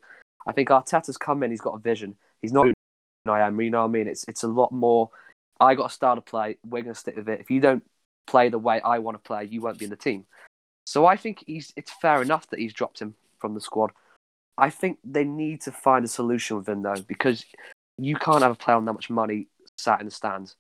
I 0.48 0.52
think 0.52 0.70
Arteta's 0.70 1.18
come 1.18 1.44
in, 1.44 1.52
he's 1.52 1.62
got 1.62 1.76
a 1.76 1.80
vision. 1.80 2.16
He's 2.42 2.54
not 2.54 2.68
I 3.28 3.42
am, 3.42 3.60
you 3.62 3.70
know 3.70 3.82
what 3.82 3.90
I 3.90 3.92
mean? 3.92 4.08
It's 4.08 4.26
it's 4.28 4.44
a 4.44 4.48
lot 4.48 4.72
more. 4.72 5.10
I 5.60 5.76
got 5.76 5.92
a 5.92 5.94
style 5.94 6.16
to 6.16 6.22
play. 6.22 6.58
We're 6.64 6.82
going 6.82 6.94
to 6.94 7.00
stick 7.00 7.16
with 7.16 7.30
it. 7.30 7.40
If 7.40 7.52
you 7.52 7.60
don't 7.60 7.84
play 8.26 8.50
the 8.50 8.58
way 8.58 8.82
I 8.82 8.98
want 9.00 9.16
to 9.16 9.28
play, 9.28 9.46
you 9.46 9.62
won't 9.62 9.78
be 9.78 9.86
in 9.86 9.92
the 9.92 9.96
team. 9.98 10.26
So 10.86 11.06
I 11.06 11.18
think 11.18 11.44
he's. 11.46 11.72
It's 11.76 11.92
fair 12.02 12.22
enough 12.22 12.48
that 12.50 12.60
he's 12.60 12.74
dropped 12.74 13.00
him 13.00 13.16
from 13.40 13.54
the 13.54 13.62
squad. 13.62 13.92
I 14.58 14.70
think 14.70 14.98
they 15.04 15.24
need 15.24 15.62
to 15.62 15.72
find 15.72 16.04
a 16.04 16.08
solution 16.08 16.58
with 16.58 16.68
him 16.68 16.82
though, 16.82 17.02
because 17.08 17.46
you 17.98 18.16
can't 18.16 18.42
have 18.42 18.52
a 18.52 18.56
player 18.56 18.78
on 18.78 18.86
that 18.86 18.94
much 18.94 19.10
money 19.10 19.48
sat 19.78 20.00
in 20.00 20.08
the 20.08 20.12
stands. 20.12 20.56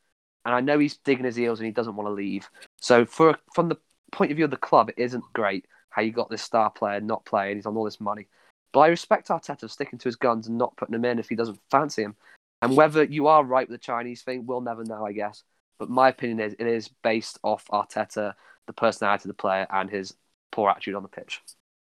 And 0.45 0.55
I 0.55 0.61
know 0.61 0.79
he's 0.79 0.97
digging 0.97 1.25
his 1.25 1.35
heels 1.35 1.59
and 1.59 1.65
he 1.65 1.71
doesn't 1.71 1.95
want 1.95 2.07
to 2.07 2.13
leave. 2.13 2.49
So 2.79 3.05
for 3.05 3.37
from 3.53 3.69
the 3.69 3.77
point 4.11 4.31
of 4.31 4.35
view 4.35 4.45
of 4.45 4.51
the 4.51 4.57
club, 4.57 4.89
it 4.89 4.95
isn't 4.97 5.23
great 5.33 5.65
how 5.89 6.01
you 6.01 6.11
got 6.11 6.29
this 6.29 6.41
star 6.41 6.69
player 6.69 6.99
not 6.99 7.25
playing. 7.25 7.57
He's 7.57 7.65
on 7.65 7.77
all 7.77 7.85
this 7.85 8.01
money. 8.01 8.27
But 8.73 8.81
I 8.81 8.87
respect 8.87 9.27
Arteta 9.27 9.69
sticking 9.69 9.99
to 9.99 10.07
his 10.07 10.15
guns 10.15 10.47
and 10.47 10.57
not 10.57 10.75
putting 10.77 10.95
him 10.95 11.05
in 11.05 11.19
if 11.19 11.29
he 11.29 11.35
doesn't 11.35 11.59
fancy 11.69 12.03
him. 12.03 12.15
And 12.61 12.77
whether 12.77 13.03
you 13.03 13.27
are 13.27 13.43
right 13.43 13.67
with 13.67 13.79
the 13.79 13.83
Chinese 13.83 14.21
thing, 14.21 14.45
we'll 14.45 14.61
never 14.61 14.83
know, 14.83 15.05
I 15.05 15.11
guess. 15.11 15.43
But 15.79 15.89
my 15.89 16.09
opinion 16.09 16.39
is 16.39 16.53
it 16.53 16.67
is 16.67 16.89
based 17.03 17.39
off 17.43 17.65
Arteta, 17.71 18.33
the 18.67 18.73
personality 18.73 19.23
of 19.23 19.35
the 19.35 19.41
player, 19.41 19.67
and 19.71 19.89
his 19.89 20.13
poor 20.51 20.69
attitude 20.69 20.95
on 20.95 21.01
the 21.01 21.09
pitch. 21.09 21.41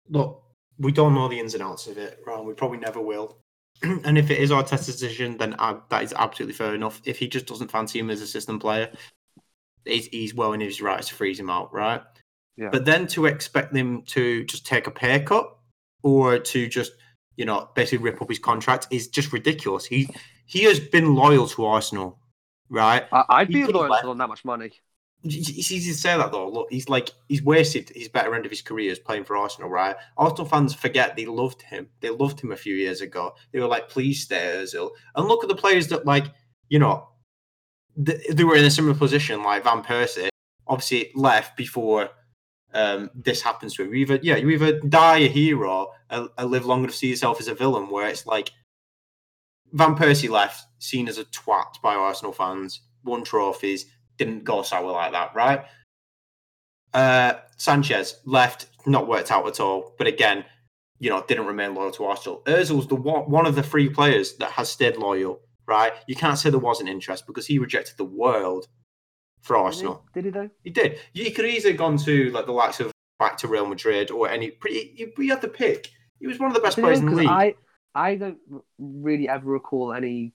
Look, 0.10 0.44
we 0.78 0.92
don't 0.92 1.16
know 1.16 1.28
the 1.28 1.40
ins 1.40 1.54
and 1.54 1.64
outs 1.64 1.88
of 1.88 1.98
it, 1.98 2.20
right? 2.28 2.44
We 2.44 2.54
probably 2.54 2.78
never 2.78 3.00
will. 3.00 3.38
and 3.82 4.18
if 4.18 4.32
it 4.32 4.40
is 4.40 4.52
Arteta's 4.52 4.86
decision, 4.86 5.38
then 5.38 5.56
uh, 5.60 5.80
that 5.90 6.04
is 6.04 6.14
absolutely 6.18 6.54
fair 6.54 6.76
enough. 6.76 7.02
If 7.06 7.20
he 7.20 7.28
just 7.28 7.46
doesn't 7.46 7.72
fancy 7.72 8.00
him 8.00 8.10
as 8.10 8.22
a 8.22 8.28
system 8.28 8.60
player, 8.60 8.92
he's, 9.86 10.08
he's 10.08 10.34
well 10.34 10.54
in 10.54 10.62
his 10.62 10.82
rights 10.82 11.10
to 11.10 11.16
freeze 11.16 11.40
him 11.40 11.50
out, 11.50 11.74
right? 11.74 12.02
Yeah. 12.58 12.70
But 12.72 12.86
then 12.86 13.08
to 13.08 13.26
expect 13.26 13.76
him 13.76 14.04
to 14.04 14.44
just 14.46 14.66
take 14.66 14.88
a 14.88 14.92
pay 14.92 15.20
cut 15.20 15.56
or 16.04 16.40
to 16.40 16.68
just, 16.68 16.94
you 17.36 17.46
know, 17.46 17.70
basically 17.76 18.04
rip 18.04 18.22
up 18.22 18.30
his 18.30 18.40
contract 18.40 18.88
is 18.92 19.08
just 19.08 19.34
ridiculous. 19.34 19.86
He 19.86 20.10
he 20.46 20.64
has 20.64 20.80
been 20.80 21.16
loyal 21.16 21.48
to 21.50 21.66
Arsenal, 21.66 22.20
right? 22.70 23.06
I, 23.12 23.26
I'd 23.30 23.48
He 23.50 23.66
be 23.66 23.66
loyal 23.66 24.10
on 24.10 24.18
that 24.20 24.30
much 24.30 24.46
money. 24.46 24.72
It's 25.26 25.72
easy 25.72 25.92
to 25.92 25.98
say 25.98 26.16
that 26.16 26.32
though. 26.32 26.48
Look, 26.48 26.68
he's 26.70 26.88
like 26.88 27.10
he's 27.28 27.42
wasted 27.42 27.90
his 27.96 28.08
better 28.10 28.36
end 28.36 28.46
of 28.46 28.52
his 28.52 28.62
career 28.62 28.92
as 28.92 29.00
playing 29.00 29.26
for 29.26 29.36
Arsenal, 29.36 29.70
right? 29.70 29.96
Arsenal 30.18 30.46
fans 30.46 30.74
forget 30.74 31.16
they 31.16 31.26
loved 31.26 31.64
him. 31.64 31.88
They 32.00 32.10
loved 32.10 32.40
him 32.40 32.52
a 32.52 32.58
few 32.58 32.76
years 32.76 33.02
ago. 33.02 33.34
They 33.52 33.60
were 33.60 33.68
like, 33.68 33.90
"Please 33.90 34.22
stay, 34.22 34.56
Özil." 34.58 34.92
And 35.16 35.28
look 35.28 35.44
at 35.44 35.50
the 35.50 35.56
players 35.56 35.88
that, 35.88 36.06
like, 36.06 36.26
you 36.70 36.78
know, 36.78 37.10
th- 38.06 38.28
they 38.30 38.44
were 38.44 38.56
in 38.56 38.66
a 38.66 38.72
similar 38.72 38.96
position, 38.96 39.42
like 39.42 39.64
Van 39.64 39.84
Persie. 39.84 40.30
Obviously, 40.68 41.12
left 41.16 41.58
before 41.58 42.10
um, 42.74 43.10
this 43.16 43.42
happens 43.42 43.74
to 43.76 43.84
him. 43.84 43.94
You 43.94 44.02
either, 44.02 44.20
yeah, 44.22 44.36
you 44.36 44.50
either 44.50 44.80
die 44.82 45.20
a 45.20 45.30
hero 45.30 45.92
or, 46.12 46.30
or 46.38 46.46
live 46.46 46.66
long 46.66 46.80
enough 46.80 46.92
to 46.92 46.98
see 46.98 47.10
yourself 47.10 47.40
as 47.40 47.48
a 47.48 47.56
villain. 47.56 47.90
Where 47.90 48.08
it's 48.08 48.28
like 48.28 48.52
Van 49.74 49.96
Persie 49.96 50.30
left, 50.30 50.66
seen 50.80 51.08
as 51.08 51.18
a 51.18 51.26
twat 51.26 51.82
by 51.82 51.96
Arsenal 51.96 52.32
fans, 52.32 52.82
won 53.04 53.24
trophies, 53.24 53.86
didn't 54.18 54.44
go 54.44 54.62
sour 54.62 54.92
like 54.92 55.12
that, 55.12 55.36
right? 55.36 55.66
Uh, 56.94 57.34
Sanchez 57.58 58.22
left, 58.26 58.68
not 58.86 59.08
worked 59.08 59.32
out 59.32 59.48
at 59.48 59.60
all, 59.60 59.94
but 59.98 60.08
again, 60.08 60.46
you 61.00 61.10
know, 61.10 61.24
didn't 61.28 61.46
remain 61.46 61.76
loyal 61.76 61.92
to 61.92 62.06
Arsenal. 62.06 62.42
Özil's 62.46 62.88
the 62.88 62.96
one, 62.96 63.30
one 63.30 63.46
of 63.46 63.56
the 63.56 63.64
three 63.64 63.90
players 63.90 64.36
that 64.38 64.52
has 64.52 64.70
stayed 64.70 64.96
loyal, 64.98 65.42
right? 65.68 65.92
You 66.08 66.16
can't 66.16 66.38
say 66.38 66.50
there 66.50 66.60
wasn't 66.60 66.90
interest 66.90 67.28
because 67.28 67.46
he 67.46 67.60
rejected 67.60 67.98
the 67.98 68.06
world 68.06 68.68
for 69.42 69.58
Arsenal. 69.58 70.06
Did 70.14 70.26
he, 70.26 70.32
Did 70.32 70.36
he 70.36 70.42
though? 70.42 70.50
He 70.64 70.70
did. 70.70 71.00
You 71.14 71.32
could 71.32 71.46
easily 71.46 71.74
have 71.74 71.80
gone 71.80 71.98
to 71.98 72.32
like 72.32 72.46
the 72.46 72.52
likes 72.52 72.80
of 72.80 72.92
back 73.20 73.38
to 73.40 73.48
Real 73.48 73.66
Madrid 73.66 74.12
or 74.12 74.30
any. 74.30 74.52
Pretty, 74.52 74.94
you, 74.96 75.12
you 75.18 75.30
had 75.30 75.42
the 75.42 75.48
pick. 75.48 75.90
He 76.20 76.28
was 76.28 76.40
one 76.40 76.50
of 76.50 76.56
the 76.56 76.62
best 76.62 76.78
players 76.78 77.02
though? 77.02 77.08
in 77.08 77.14
the 77.14 77.20
league. 77.22 77.30
I 77.30 77.56
I 77.94 78.16
don't 78.16 78.38
really 78.78 79.28
ever 79.28 79.50
recall 79.50 79.94
any. 79.94 80.34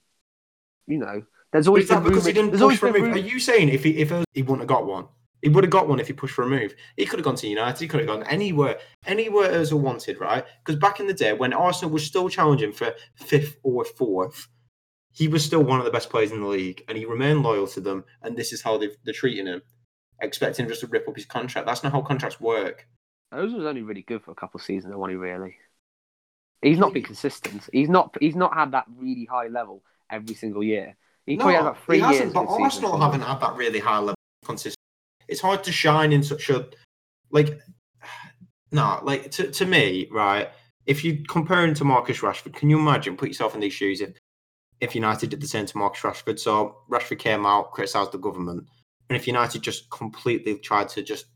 You 0.86 0.98
know, 0.98 1.22
there's 1.52 1.68
always 1.68 1.88
that 1.88 2.02
been 2.02 2.12
because 2.12 2.26
he 2.26 2.32
didn't 2.32 2.58
push 2.58 2.78
for 2.78 2.88
a 2.88 2.92
been 2.92 3.06
move? 3.06 3.16
Are 3.16 3.18
you 3.18 3.38
saying 3.38 3.68
if 3.68 3.84
he 3.84 3.98
if 3.98 4.12
he 4.32 4.42
wouldn't 4.42 4.60
have 4.60 4.68
got 4.68 4.86
one, 4.86 5.06
he 5.42 5.48
would 5.48 5.64
have 5.64 5.70
got 5.70 5.88
one 5.88 5.98
if 6.00 6.06
he 6.06 6.12
pushed 6.12 6.34
for 6.34 6.42
a 6.42 6.48
move? 6.48 6.74
He 6.96 7.06
could 7.06 7.18
have 7.18 7.24
gone 7.24 7.36
to 7.36 7.48
United. 7.48 7.80
He 7.80 7.88
could 7.88 8.00
have 8.00 8.08
gone 8.08 8.22
anywhere, 8.24 8.78
anywhere 9.06 9.50
Özil 9.50 9.80
wanted, 9.80 10.20
right? 10.20 10.44
Because 10.64 10.78
back 10.78 11.00
in 11.00 11.06
the 11.06 11.14
day 11.14 11.32
when 11.32 11.52
Arsenal 11.52 11.92
was 11.92 12.04
still 12.04 12.28
challenging 12.28 12.72
for 12.72 12.94
fifth 13.14 13.56
or 13.62 13.84
fourth, 13.84 14.48
he 15.12 15.28
was 15.28 15.44
still 15.44 15.62
one 15.62 15.78
of 15.78 15.84
the 15.84 15.90
best 15.90 16.10
players 16.10 16.30
in 16.30 16.40
the 16.40 16.46
league, 16.46 16.84
and 16.88 16.96
he 16.96 17.04
remained 17.04 17.42
loyal 17.42 17.66
to 17.68 17.80
them. 17.80 18.04
And 18.22 18.36
this 18.36 18.52
is 18.52 18.62
how 18.62 18.78
they've, 18.78 18.96
they're 19.04 19.12
treating 19.12 19.46
him, 19.46 19.62
expecting 20.20 20.64
him 20.64 20.70
just 20.70 20.82
to 20.82 20.86
rip 20.86 21.08
up 21.08 21.16
his 21.16 21.26
contract. 21.26 21.66
That's 21.66 21.82
not 21.82 21.92
how 21.92 22.02
contracts 22.02 22.40
work. 22.40 22.86
Ozil 23.34 23.56
was 23.56 23.66
only 23.66 23.82
really 23.82 24.02
good 24.02 24.22
for 24.22 24.30
a 24.30 24.36
couple 24.36 24.58
of 24.58 24.64
seasons, 24.64 24.94
wasn't 24.94 25.12
he? 25.12 25.16
Really, 25.16 25.56
he's 26.62 26.78
not 26.78 26.92
been 26.92 27.02
consistent. 27.02 27.68
He's 27.72 27.88
not. 27.88 28.16
He's 28.20 28.36
not 28.36 28.54
had 28.54 28.72
that 28.72 28.86
really 28.96 29.24
high 29.24 29.48
level 29.48 29.82
every 30.10 30.34
single 30.34 30.62
year. 30.62 30.96
He 31.30 31.36
probably 31.36 31.54
had 31.54 31.76
three 31.84 31.96
he 31.96 32.02
hasn't, 32.02 32.34
but. 32.34 32.46
Arsenal 32.46 32.98
haven't 32.98 33.20
had 33.20 33.40
that 33.40 33.54
really 33.54 33.78
high 33.78 33.98
level 33.98 34.10
of 34.42 34.46
consistency. 34.46 34.76
It's 35.28 35.40
hard 35.40 35.62
to 35.64 35.72
shine 35.72 36.12
in 36.12 36.22
such 36.22 36.50
a 36.50 36.66
like 37.30 37.60
no, 38.72 39.00
like 39.02 39.30
to, 39.32 39.50
to 39.50 39.66
me, 39.66 40.08
right? 40.10 40.50
If 40.86 41.04
you 41.04 41.22
compare 41.28 41.64
him 41.64 41.74
to 41.74 41.84
Marcus 41.84 42.18
Rashford, 42.18 42.54
can 42.54 42.68
you 42.68 42.78
imagine? 42.78 43.16
Put 43.16 43.28
yourself 43.28 43.54
in 43.54 43.60
these 43.60 43.72
shoes 43.72 44.00
if 44.00 44.18
if 44.80 44.94
United 44.94 45.30
did 45.30 45.40
the 45.40 45.46
same 45.46 45.66
to 45.66 45.78
Marcus 45.78 46.00
Rashford. 46.00 46.38
So 46.40 46.78
Rashford 46.90 47.18
came 47.20 47.46
out, 47.46 47.70
criticised 47.72 48.12
the 48.12 48.18
government, 48.18 48.66
and 49.08 49.16
if 49.16 49.26
United 49.26 49.62
just 49.62 49.88
completely 49.90 50.56
tried 50.58 50.88
to 50.90 51.02
just 51.02 51.26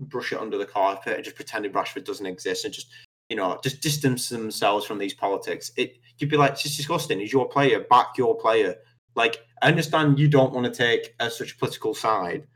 brush 0.00 0.32
it 0.32 0.40
under 0.40 0.58
the 0.58 0.66
carpet 0.66 1.14
and 1.14 1.24
just 1.24 1.36
pretended 1.36 1.72
Rashford 1.72 2.04
doesn't 2.04 2.26
exist 2.26 2.64
and 2.64 2.74
just 2.74 2.88
you 3.28 3.36
know 3.36 3.60
just 3.62 3.80
distance 3.80 4.28
themselves 4.28 4.84
from 4.84 4.98
these 4.98 5.14
politics, 5.14 5.70
it 5.76 5.98
you'd 6.18 6.30
be 6.30 6.36
like, 6.36 6.52
it's 6.52 6.62
just 6.62 6.76
disgusting. 6.76 7.20
He's 7.20 7.32
your 7.32 7.48
player, 7.48 7.80
back 7.80 8.18
your 8.18 8.36
player. 8.36 8.76
Like 9.14 9.44
I 9.62 9.68
understand 9.68 10.18
you 10.18 10.28
don't 10.28 10.52
want 10.52 10.66
to 10.66 10.72
take 10.72 11.14
a, 11.20 11.30
such 11.30 11.52
a 11.52 11.56
political 11.56 11.94
side, 11.94 12.46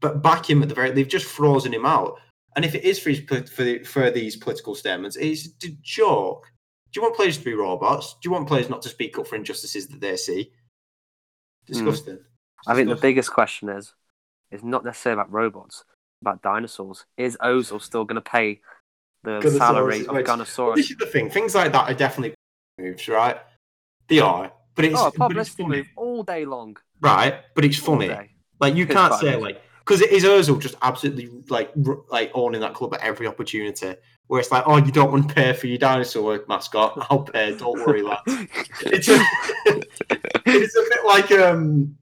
but 0.00 0.22
back 0.22 0.48
him 0.48 0.62
at 0.62 0.68
the 0.68 0.74
very. 0.74 0.90
They've 0.90 1.08
just 1.08 1.26
frozen 1.26 1.72
him 1.72 1.86
out. 1.86 2.18
And 2.56 2.64
if 2.64 2.74
it 2.74 2.84
is 2.84 3.00
for 3.00 3.10
his, 3.10 3.20
for, 3.20 3.64
the, 3.64 3.82
for 3.82 4.10
these 4.10 4.36
political 4.36 4.74
statements, 4.74 5.16
it's 5.16 5.48
a 5.64 5.68
joke. 5.82 6.46
Do 6.92 7.00
you 7.00 7.02
want 7.02 7.16
players 7.16 7.38
to 7.38 7.44
be 7.44 7.54
robots? 7.54 8.14
Do 8.22 8.28
you 8.28 8.30
want 8.30 8.46
players 8.46 8.70
not 8.70 8.82
to 8.82 8.88
speak 8.88 9.18
up 9.18 9.26
for 9.26 9.34
injustices 9.34 9.88
that 9.88 10.00
they 10.00 10.16
see? 10.16 10.52
Disgusting. 11.66 12.14
Hmm. 12.16 12.70
I 12.70 12.74
think 12.74 12.88
the 12.88 12.94
biggest 12.96 13.32
question 13.32 13.68
is, 13.68 13.94
is 14.52 14.62
not 14.62 14.84
necessarily 14.84 15.20
about 15.20 15.32
robots, 15.32 15.84
about 16.22 16.42
dinosaurs. 16.42 17.06
Is 17.16 17.36
Ozil 17.42 17.82
still 17.82 18.04
going 18.04 18.22
to 18.22 18.30
pay 18.30 18.60
the 19.24 19.40
salary 19.58 20.06
of. 20.06 20.14
Well, 20.14 20.76
this 20.76 20.90
is 20.90 20.96
the 20.96 21.06
thing. 21.06 21.30
Things 21.30 21.54
like 21.54 21.72
that 21.72 21.90
are 21.90 21.94
definitely 21.94 22.34
moves, 22.78 23.08
right? 23.08 23.38
They 24.08 24.20
are, 24.20 24.52
but 24.74 24.84
it's, 24.84 24.98
Oh, 24.98 25.12
but 25.16 25.36
it's 25.36 25.50
funny, 25.50 25.88
all 25.96 26.22
day 26.22 26.44
long. 26.44 26.76
right? 27.00 27.34
But 27.54 27.64
it's 27.64 27.78
funny. 27.78 28.08
Like 28.60 28.74
you 28.74 28.84
It's 28.84 28.92
can't 28.94 29.14
say 29.14 29.36
like 29.36 29.60
because 29.80 30.00
it 30.00 30.10
is 30.10 30.24
Ozil 30.24 30.58
just 30.60 30.76
absolutely 30.82 31.28
like 31.50 31.70
r- 31.86 32.00
like 32.08 32.30
owning 32.34 32.60
that 32.62 32.72
club 32.74 32.94
at 32.94 33.00
every 33.02 33.26
opportunity. 33.26 33.94
Where 34.26 34.40
it's 34.40 34.50
like, 34.50 34.64
oh, 34.66 34.78
you 34.78 34.90
don't 34.90 35.12
want 35.12 35.28
to 35.28 35.34
pay 35.34 35.52
for 35.52 35.66
your 35.66 35.76
dinosaur 35.76 36.42
mascot? 36.48 37.06
I'll 37.10 37.24
pay. 37.24 37.54
Don't 37.58 37.78
worry, 37.86 38.00
lads. 38.00 38.22
It's 38.80 39.08
a, 39.08 39.18
it's 40.46 40.76
a 40.76 40.82
bit 40.88 41.04
like 41.04 41.30
um, 41.32 41.96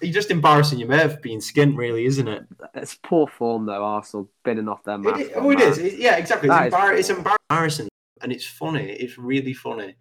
you're 0.00 0.12
just 0.12 0.30
embarrassing 0.30 0.78
your 0.78 0.86
mate 0.88 1.10
for 1.10 1.16
being 1.18 1.40
skint, 1.40 1.76
really, 1.76 2.04
isn't 2.04 2.28
it? 2.28 2.44
It's 2.74 2.94
poor 3.02 3.26
form 3.26 3.66
though. 3.66 3.82
Arsenal 3.82 4.30
bidding 4.44 4.68
off 4.68 4.84
their 4.84 4.98
mascot. 4.98 5.32
oh, 5.36 5.50
it 5.50 5.58
man. 5.58 5.68
is. 5.68 5.78
It- 5.78 5.98
yeah, 5.98 6.16
exactly. 6.16 6.48
It's, 6.48 6.56
That 6.56 6.66
is 6.68 6.72
embar- 6.74 6.98
it's 6.98 7.10
embarrassing, 7.50 7.88
and 8.20 8.30
it's 8.30 8.46
funny. 8.46 8.90
It's 8.92 9.18
really 9.18 9.54
funny, 9.54 9.96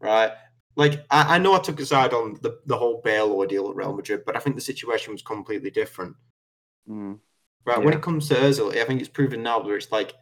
right? 0.00 0.32
Like 0.76 1.04
I, 1.10 1.36
I 1.36 1.38
know 1.38 1.54
I 1.54 1.60
took 1.60 1.78
a 1.80 1.86
side 1.86 2.12
on 2.12 2.38
the, 2.42 2.58
the 2.66 2.76
whole 2.76 3.00
Bale 3.02 3.30
ordeal 3.30 3.70
at 3.70 3.76
Real 3.76 3.94
Madrid, 3.94 4.22
but 4.26 4.36
I 4.36 4.40
think 4.40 4.56
the 4.56 4.62
situation 4.62 5.12
was 5.12 5.22
completely 5.22 5.70
different. 5.70 6.16
Mm. 6.88 7.18
Right. 7.64 7.82
When 7.82 7.94
it 7.94 8.02
comes 8.02 8.28
to 8.28 8.34
Özil, 8.34 8.76
I 8.76 8.84
think 8.84 9.00
it's 9.00 9.08
proven 9.08 9.42
now 9.42 9.62
where 9.62 9.76
it's 9.76 9.90
like 9.92 10.14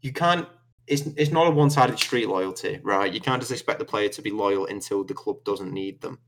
you 0.00 0.12
can't. 0.12 0.46
It's 0.86 1.02
it's 1.16 1.30
not 1.32 1.46
a 1.46 1.50
one 1.50 1.70
sided 1.70 1.98
street 1.98 2.28
loyalty, 2.28 2.78
right? 2.82 3.12
You 3.12 3.20
can't 3.20 3.40
just 3.40 3.50
expect 3.50 3.78
the 3.78 3.84
player 3.86 4.10
to 4.10 4.22
be 4.22 4.30
loyal 4.30 4.66
until 4.66 5.02
the 5.02 5.14
club 5.14 5.42
doesn't 5.44 5.72
need 5.72 6.00
them, 6.02 6.18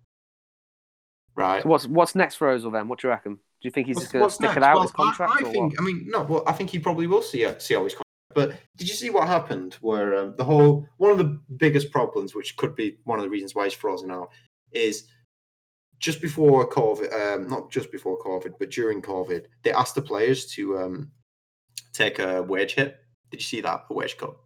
right? 1.34 1.62
So 1.62 1.68
what's 1.68 1.86
what's 1.86 2.14
next 2.14 2.36
for 2.36 2.48
Ozil 2.56 2.72
then? 2.72 2.88
What 2.88 3.00
do 3.00 3.08
you 3.08 3.10
reckon? 3.12 3.34
Do 3.34 3.40
you 3.62 3.70
think 3.70 3.86
he's 3.86 3.96
What's- 3.96 4.04
just 4.06 4.12
going 4.12 4.24
to 4.24 4.30
stick 4.30 4.42
next? 4.44 4.56
it 4.58 4.62
out 4.62 4.74
Well, 4.74 4.82
his 4.82 4.92
contract? 4.92 5.32
I, 5.32 5.48
I 5.48 5.50
think. 5.52 5.72
what? 5.72 5.80
I 5.80 5.84
mean, 5.84 6.04
no. 6.08 6.22
Well, 6.22 6.42
I 6.46 6.52
think 6.52 6.70
he 6.70 6.78
probably 6.78 7.06
will 7.06 7.22
see 7.22 7.46
see 7.58 7.74
how 7.74 7.84
his. 7.84 7.94
But 8.34 8.52
did 8.76 8.88
you 8.88 8.94
see 8.94 9.10
what 9.10 9.26
happened? 9.28 9.74
Where 9.80 10.14
um, 10.16 10.34
the 10.36 10.44
whole 10.44 10.86
one 10.98 11.10
of 11.10 11.18
the 11.18 11.40
biggest 11.56 11.90
problems, 11.90 12.34
which 12.34 12.56
could 12.56 12.74
be 12.74 12.98
one 13.04 13.18
of 13.18 13.24
the 13.24 13.30
reasons 13.30 13.54
why 13.54 13.64
he's 13.64 13.74
frozen 13.74 14.10
out, 14.10 14.30
is 14.72 15.04
just 15.98 16.20
before 16.20 16.68
COVID. 16.68 17.12
Um, 17.14 17.48
not 17.48 17.70
just 17.70 17.90
before 17.90 18.18
COVID, 18.18 18.54
but 18.58 18.70
during 18.70 19.00
COVID, 19.00 19.46
they 19.62 19.72
asked 19.72 19.94
the 19.94 20.02
players 20.02 20.46
to 20.52 20.78
um, 20.78 21.10
take 21.92 22.18
a 22.18 22.42
wage 22.42 22.74
hit. 22.74 22.96
Did 23.30 23.40
you 23.40 23.44
see 23.46 23.60
that 23.62 23.84
a 23.88 23.94
wage 23.94 24.16
cut? 24.18 24.36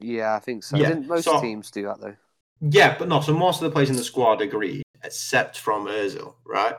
Yeah, 0.00 0.34
I 0.34 0.38
think 0.40 0.62
so. 0.62 0.76
Yeah, 0.76 0.88
Didn't 0.88 1.08
most 1.08 1.24
so- 1.24 1.40
teams 1.40 1.70
do 1.70 1.82
that 1.84 2.00
though? 2.00 2.16
Yeah, 2.60 2.96
but 2.98 3.06
no. 3.08 3.20
So 3.20 3.32
most 3.34 3.62
of 3.62 3.68
the 3.68 3.70
players 3.70 3.88
in 3.90 3.94
the 3.96 4.02
squad 4.02 4.40
agreed, 4.42 4.82
except 5.04 5.58
from 5.60 5.86
Özil, 5.86 6.34
right? 6.44 6.74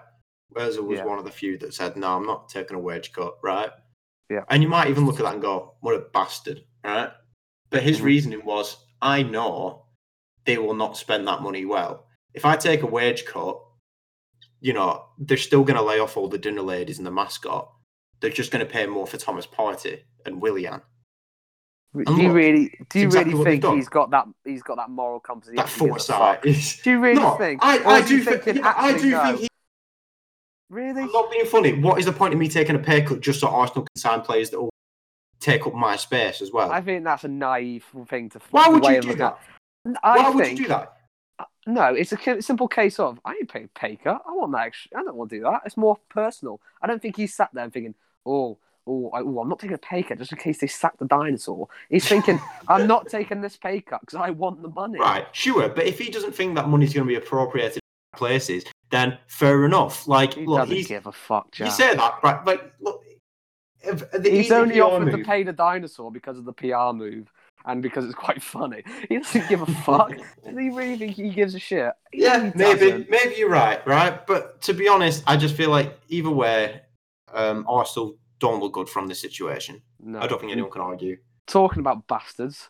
Özil 0.56 0.84
was 0.84 1.00
Yeah. 1.00 1.06
one 1.06 1.20
of 1.20 1.24
the 1.26 1.32
few 1.32 1.58
that 1.60 1.74
said, 1.74 1.96
"No, 1.96 2.18
I'm 2.18 2.26
not 2.26 2.50
taking 2.50 2.76
a 2.76 2.80
wage 2.80 3.14
cut," 3.14 3.38
right? 3.42 3.72
Yeah. 4.30 4.44
And 4.50 4.62
you 4.62 4.70
might 4.70 4.90
even 4.90 5.06
look 5.06 5.20
at 5.20 5.24
that 5.24 5.34
and 5.34 5.42
go, 5.42 5.76
"What 5.82 5.96
a 5.96 6.00
bastard," 6.00 6.64
right? 6.84 7.12
But 7.70 7.84
his 7.84 8.00
Mhm. 8.00 8.04
reasoning 8.04 8.46
was, 8.46 8.78
"I 9.02 9.24
know 9.24 9.86
they 10.46 10.58
will 10.58 10.74
not 10.74 10.98
spend 10.98 11.28
that 11.28 11.42
money 11.42 11.66
well. 11.66 12.06
If 12.34 12.46
I 12.46 12.56
take 12.56 12.82
a 12.84 12.88
wage 12.88 13.26
cut, 13.26 13.60
you 14.62 14.74
know, 14.74 15.06
they're 15.18 15.38
still 15.38 15.64
going 15.64 15.78
to 15.78 15.84
lay 15.84 16.00
off 16.00 16.18
all 16.18 16.28
the 16.28 16.38
dinner 16.38 16.62
ladies 16.62 16.98
and 16.98 17.08
the 17.08 17.12
mascot. 17.12 17.72
They're 18.20 18.30
just 18.30 18.52
going 18.52 18.66
to 18.66 18.72
pay 18.72 18.86
more 18.86 19.08
for 19.08 19.18
Thomas 19.18 19.48
Partey 19.48 20.02
and 20.26 20.42
Willian. 20.42 20.82
Do 21.96 22.04
And 22.06 22.18
you 22.18 22.28
look, 22.28 22.36
really 22.36 22.80
do 22.90 23.00
you 23.00 23.06
exactly 23.06 23.34
really 23.34 23.60
think 23.60 23.76
he's 23.76 23.90
got 23.90 24.12
that 24.12 24.28
he's 24.46 24.62
got 24.62 24.78
that 24.78 24.90
moral 24.92 25.20
compass? 25.20 25.50
That 25.56 25.70
foresight. 25.70 26.44
Do 26.44 26.52
you 26.92 27.00
really 27.00 27.20
no, 27.20 27.36
think? 27.36 27.62
I, 27.64 27.84
I 27.84 28.02
do 28.02 28.22
think. 28.24 28.58
yeah, 28.58 28.74
I 28.78 28.94
do 28.94 29.18
think 29.18 29.40
he 29.40 29.49
Really? 30.70 31.02
I'm 31.02 31.12
not 31.12 31.32
being 31.32 31.46
funny. 31.46 31.74
What 31.74 32.00
is 32.00 32.06
the 32.06 32.14
point 32.14 32.34
of 32.34 32.40
me 32.40 32.48
taking 32.48 32.76
a 32.76 32.80
pay 32.80 33.02
cut 33.02 33.22
just 33.22 33.40
so 33.40 33.48
Arsenal 33.48 33.84
can 33.84 34.00
sign 34.00 34.22
players 34.22 34.52
that 34.52 34.62
will 34.62 34.70
take 35.40 35.66
up 35.66 35.74
my 35.74 35.96
space 35.96 36.42
as 36.42 36.52
well? 36.52 36.72
I 36.72 36.82
think 36.82 37.04
that's 37.04 37.24
a 37.24 37.28
naive 37.28 37.86
thing 38.08 38.30
to. 38.30 38.40
Why 38.52 38.68
would 38.70 38.86
you 38.86 39.02
do 39.02 39.16
that? 39.16 39.40
at- 39.86 39.98
I 40.04 40.18
Why 40.18 40.30
would 40.30 40.46
think, 40.46 40.60
you 40.60 40.66
do 40.66 40.70
that? 40.70 40.98
No, 41.66 41.94
it's 41.94 42.12
a 42.12 42.42
simple 42.42 42.68
case 42.68 43.00
of 43.00 43.20
I 43.26 43.32
ain't 43.32 43.52
paying 43.52 43.70
pay 43.74 43.96
cut. 43.96 44.22
I 44.28 44.32
want 44.34 44.52
that. 44.52 44.68
Extra, 44.68 45.00
I 45.00 45.04
don't 45.04 45.16
want 45.16 45.30
to 45.32 45.38
do 45.38 45.44
that. 45.44 45.62
It's 45.66 45.78
more 45.78 45.98
personal. 46.10 46.60
I 46.82 46.88
don't 46.88 47.02
think 47.02 47.16
he's 47.16 47.34
sat 47.34 47.50
there 47.54 47.64
and 47.64 47.74
thinking, 47.74 47.96
oh, 48.26 48.58
oh, 48.86 49.10
I, 49.12 49.22
oh, 49.22 49.40
I'm 49.40 49.50
not 49.50 49.60
taking 49.60 49.76
a 49.76 49.80
pay 49.80 50.04
cut 50.04 50.18
just 50.18 50.32
in 50.32 50.38
case 50.38 50.60
they 50.60 50.68
sack 50.68 50.98
the 50.98 51.06
dinosaur. 51.06 51.68
He's 51.90 52.08
thinking, 52.08 52.40
I'm 52.68 52.88
not 52.88 53.08
taking 53.08 53.42
this 53.42 53.56
pay 53.56 53.82
cut 53.82 54.02
because 54.02 54.20
I 54.20 54.32
want 54.32 54.62
the 54.62 54.70
money. 54.70 55.00
Right, 55.00 55.28
sure. 55.32 55.70
But 55.70 55.86
if 55.86 56.00
he 56.00 56.10
doesn't 56.10 56.34
think 56.34 56.56
that 56.56 56.68
money's 56.68 56.94
going 56.94 57.06
to 57.06 57.10
be 57.10 57.16
appropriated 57.16 57.76
in 57.76 58.18
places, 58.18 58.66
then 58.92 59.18
fair 59.28 59.66
enough. 59.66 60.08
Like, 60.08 60.34
He 60.34 60.46
look, 60.46 60.68
doesn't 60.68 60.88
give 60.88 61.08
a 61.08 61.12
fuck, 61.12 61.58
you 61.60 61.70
say 61.70 61.96
that, 61.96 62.20
right? 62.24 62.46
Like, 62.46 62.74
look, 62.80 63.04
if, 63.82 64.10
the 64.12 64.30
He's 64.30 64.52
only 64.52 64.80
offered 64.80 65.12
to 65.12 65.18
move- 65.18 65.26
pay 65.26 65.44
the 65.44 65.54
dinosaur 65.54 66.12
because 66.12 66.38
of 66.38 66.46
the 66.46 66.54
PR 66.54 66.94
move 66.94 67.32
and 67.66 67.82
because 67.82 68.06
it's 68.06 68.16
quite 68.16 68.42
funny. 68.42 68.84
He 69.10 69.18
doesn't 69.18 69.48
give 69.50 69.62
a 69.62 69.66
fuck. 69.66 70.10
Does 70.44 70.58
he 70.58 70.70
really 70.70 70.98
think 70.98 71.16
he 71.16 71.30
gives 71.30 71.56
a 71.56 71.60
shit? 71.60 71.94
He 72.12 72.24
Yeah, 72.24 72.52
maybe, 72.56 73.06
maybe 73.10 73.36
you're 73.38 73.50
right, 73.50 73.86
right? 73.88 74.26
But 74.26 74.62
to 74.64 74.74
be 74.74 74.88
honest, 74.88 75.24
I 75.28 75.38
just 75.38 75.56
feel 75.56 75.70
like 75.70 76.00
either 76.10 76.30
way, 76.30 76.82
um, 77.34 77.66
Arsenal 77.68 78.18
don't 78.40 78.60
look 78.62 78.74
good 78.74 78.90
from 78.90 79.08
this 79.08 79.20
situation. 79.20 79.82
No. 80.00 80.20
I 80.20 80.28
don't 80.28 80.40
think 80.40 80.52
anyone 80.52 80.72
can 80.72 80.82
argue. 80.82 81.18
Talking 81.48 81.80
about 81.80 82.08
bastards, 82.08 82.70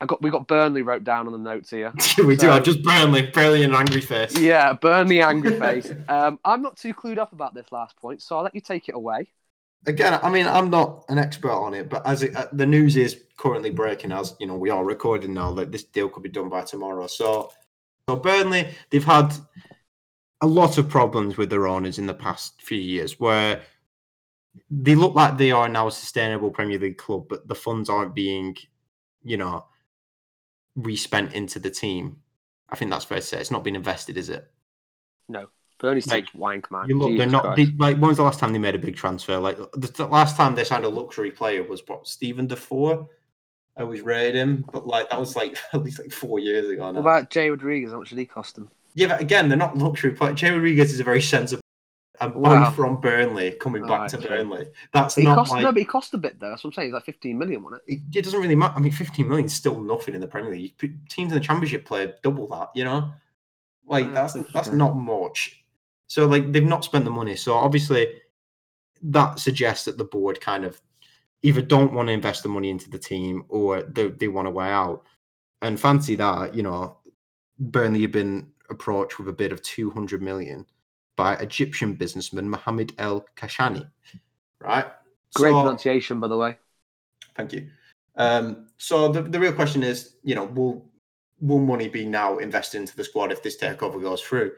I 0.00 0.06
got 0.06 0.20
we 0.22 0.30
got 0.30 0.46
Burnley 0.46 0.82
wrote 0.82 1.04
down 1.04 1.26
on 1.26 1.32
the 1.32 1.38
notes 1.38 1.70
here. 1.70 1.92
we 2.18 2.36
do 2.36 2.40
So- 2.46 2.52
have 2.52 2.64
just 2.64 2.82
Burnley, 2.82 3.26
Burnley 3.28 3.62
an 3.64 3.74
angry 3.74 4.00
face. 4.00 4.38
Yeah, 4.38 4.72
Burnley 4.74 5.22
angry 5.22 5.52
face. 5.58 5.90
Um, 6.08 6.38
I'm 6.44 6.62
not 6.62 6.76
too 6.76 6.92
clued 6.94 7.18
up 7.18 7.32
about 7.32 7.54
this 7.54 7.72
last 7.72 7.96
point, 7.96 8.20
so 8.22 8.36
I'll 8.36 8.42
let 8.42 8.54
you 8.54 8.60
take 8.60 8.88
it 8.88 8.94
away. 8.94 9.28
Again, 9.86 10.18
I 10.22 10.30
mean, 10.30 10.46
I'm 10.46 10.68
not 10.68 11.04
an 11.08 11.18
expert 11.18 11.52
on 11.52 11.72
it, 11.72 11.88
but 11.88 12.04
as 12.06 12.24
it, 12.24 12.34
uh, 12.34 12.46
the 12.52 12.66
news 12.66 12.96
is 12.96 13.22
currently 13.38 13.70
breaking, 13.70 14.10
as 14.10 14.34
you 14.40 14.46
know, 14.46 14.56
we 14.56 14.68
are 14.68 14.84
recording 14.84 15.32
now 15.32 15.52
that 15.54 15.70
this 15.70 15.84
deal 15.84 16.08
could 16.08 16.24
be 16.24 16.28
done 16.28 16.48
by 16.48 16.62
tomorrow. 16.62 17.06
So, 17.06 17.52
so 18.08 18.16
Burnley, 18.16 18.68
they've 18.90 19.04
had 19.04 19.32
a 20.40 20.46
lot 20.46 20.76
of 20.76 20.88
problems 20.88 21.36
with 21.36 21.50
their 21.50 21.68
owners 21.68 21.98
in 21.98 22.06
the 22.06 22.14
past 22.14 22.60
few 22.60 22.78
years, 22.78 23.20
where 23.20 23.62
they 24.70 24.94
look 24.96 25.14
like 25.14 25.38
they 25.38 25.52
are 25.52 25.68
now 25.68 25.86
a 25.86 25.92
sustainable 25.92 26.50
Premier 26.50 26.78
League 26.80 26.98
club, 26.98 27.26
but 27.28 27.46
the 27.46 27.54
funds 27.54 27.88
aren't 27.88 28.14
being, 28.14 28.56
you 29.22 29.36
know, 29.36 29.66
respent 30.76 31.32
into 31.32 31.58
the 31.58 31.70
team. 31.70 32.18
I 32.68 32.76
think 32.76 32.90
that's 32.90 33.04
fair 33.04 33.18
to 33.18 33.24
say. 33.24 33.38
It's 33.38 33.50
not 33.50 33.64
been 33.64 33.76
invested, 33.76 34.16
is 34.16 34.28
it? 34.28 34.50
Burnley's 35.78 36.06
Like, 36.06 36.26
take 36.26 36.34
wank, 36.34 36.70
man. 36.70 36.88
You 36.88 36.98
look, 36.98 37.16
they're 37.16 37.26
not 37.26 37.56
they, 37.56 37.66
like. 37.78 37.98
When 37.98 38.08
was 38.08 38.16
the 38.16 38.22
last 38.22 38.40
time 38.40 38.52
they 38.52 38.58
made 38.58 38.74
a 38.74 38.78
big 38.78 38.96
transfer? 38.96 39.38
Like 39.38 39.58
the, 39.72 39.88
the 39.88 40.06
last 40.06 40.36
time 40.36 40.54
they 40.54 40.64
signed 40.64 40.84
a 40.84 40.88
luxury 40.88 41.30
player 41.30 41.62
was 41.62 41.82
what 41.86 42.08
Steven 42.08 42.46
Defour. 42.46 43.08
I 43.76 43.82
always 43.82 44.00
rated 44.00 44.36
him, 44.36 44.64
but 44.72 44.86
like 44.86 45.10
that 45.10 45.20
was 45.20 45.36
like 45.36 45.58
at 45.74 45.82
least 45.82 45.98
like 45.98 46.12
four 46.12 46.38
years 46.38 46.70
ago 46.70 46.86
What 46.86 46.96
about 46.96 47.30
Jay 47.30 47.50
Rodriguez? 47.50 47.92
How 47.92 47.98
much 47.98 48.08
did 48.08 48.18
he 48.18 48.24
cost 48.24 48.54
them? 48.54 48.70
yeah, 48.94 49.08
but 49.08 49.20
again, 49.20 49.48
they're 49.48 49.58
not 49.58 49.76
luxury 49.76 50.12
players. 50.12 50.40
Jay 50.40 50.50
Rodriguez 50.50 50.92
is 50.92 51.00
a 51.00 51.04
very 51.04 51.20
sensible 51.20 51.60
a 52.20 52.28
boy 52.28 52.42
Wow. 52.42 52.70
from 52.70 53.00
Burnley 53.00 53.52
coming 53.52 53.86
back 53.86 54.08
to 54.10 54.20
sure. 54.20 54.28
Burnley. 54.30 54.66
That's 54.92 55.14
He 55.14 55.24
not 55.24 55.36
cost 55.36 55.52
like 55.52 55.62
no, 55.62 55.72
but 55.72 55.78
he 55.78 55.84
cost 55.84 56.14
a 56.14 56.18
bit 56.18 56.38
though. 56.40 56.50
That's 56.50 56.64
what 56.64 56.68
I'm 56.68 56.72
saying. 56.74 56.88
He's 56.88 56.94
like 56.94 57.04
15 57.04 57.38
million, 57.38 57.62
wasn't 57.62 57.82
it? 57.86 57.94
it, 57.94 58.18
it 58.18 58.22
doesn't 58.22 58.40
really 58.40 58.54
matter. 58.54 58.74
I 58.76 58.80
mean, 58.80 58.92
15 58.92 59.28
million 59.28 59.46
is 59.46 59.54
still 59.54 59.80
nothing 59.80 60.14
in 60.14 60.20
the 60.20 60.26
Premier 60.26 60.50
League. 60.52 60.76
Teams 61.08 61.32
in 61.32 61.38
the 61.38 61.44
Championship 61.44 61.84
play 61.84 62.12
double 62.22 62.46
that, 62.48 62.70
you 62.74 62.84
know? 62.84 63.10
Like, 63.86 64.12
that's 64.12 64.34
that's 64.52 64.70
not 64.70 64.96
much. 64.96 65.62
So, 66.08 66.26
like, 66.26 66.52
they've 66.52 66.64
not 66.64 66.84
spent 66.84 67.04
the 67.04 67.10
money. 67.10 67.36
So, 67.36 67.54
obviously, 67.54 68.08
that 69.02 69.38
suggests 69.38 69.84
that 69.84 69.98
the 69.98 70.04
board 70.04 70.40
kind 70.40 70.64
of 70.64 70.80
either 71.42 71.62
don't 71.62 71.92
want 71.92 72.08
to 72.08 72.12
invest 72.12 72.42
the 72.42 72.48
money 72.48 72.70
into 72.70 72.90
the 72.90 72.98
team 72.98 73.44
or 73.48 73.82
they, 73.82 74.08
they 74.08 74.28
want 74.28 74.46
to 74.46 74.50
weigh 74.50 74.70
out. 74.70 75.04
And 75.62 75.78
fancy 75.78 76.16
that, 76.16 76.54
you 76.54 76.62
know, 76.62 76.98
Burnley 77.58 78.02
have 78.02 78.12
been 78.12 78.48
approached 78.70 79.18
with 79.18 79.28
a 79.28 79.32
bid 79.32 79.52
of 79.52 79.62
200 79.62 80.20
million 80.22 80.66
by 81.16 81.34
Egyptian 81.36 81.94
businessman 81.94 82.48
Mohammed 82.48 82.92
El 82.98 83.26
Kashani, 83.36 83.88
right? 84.60 84.86
Great 85.34 85.50
So- 85.52 85.62
pronunciation, 85.62 86.20
by 86.20 86.28
the 86.28 86.36
way. 86.36 86.58
Thank 87.34 87.52
you. 87.52 87.68
Um, 88.16 88.68
so 88.78 89.08
the, 89.12 89.22
the 89.22 89.38
real 89.38 89.52
question 89.52 89.82
is, 89.82 90.14
you 90.22 90.34
know, 90.34 90.44
will 90.44 90.84
will 91.40 91.58
money 91.58 91.86
be 91.86 92.06
now 92.06 92.38
invested 92.38 92.78
into 92.78 92.96
the 92.96 93.04
squad 93.04 93.30
if 93.30 93.42
this 93.42 93.58
takeover 93.58 94.00
goes 94.00 94.22
through? 94.22 94.52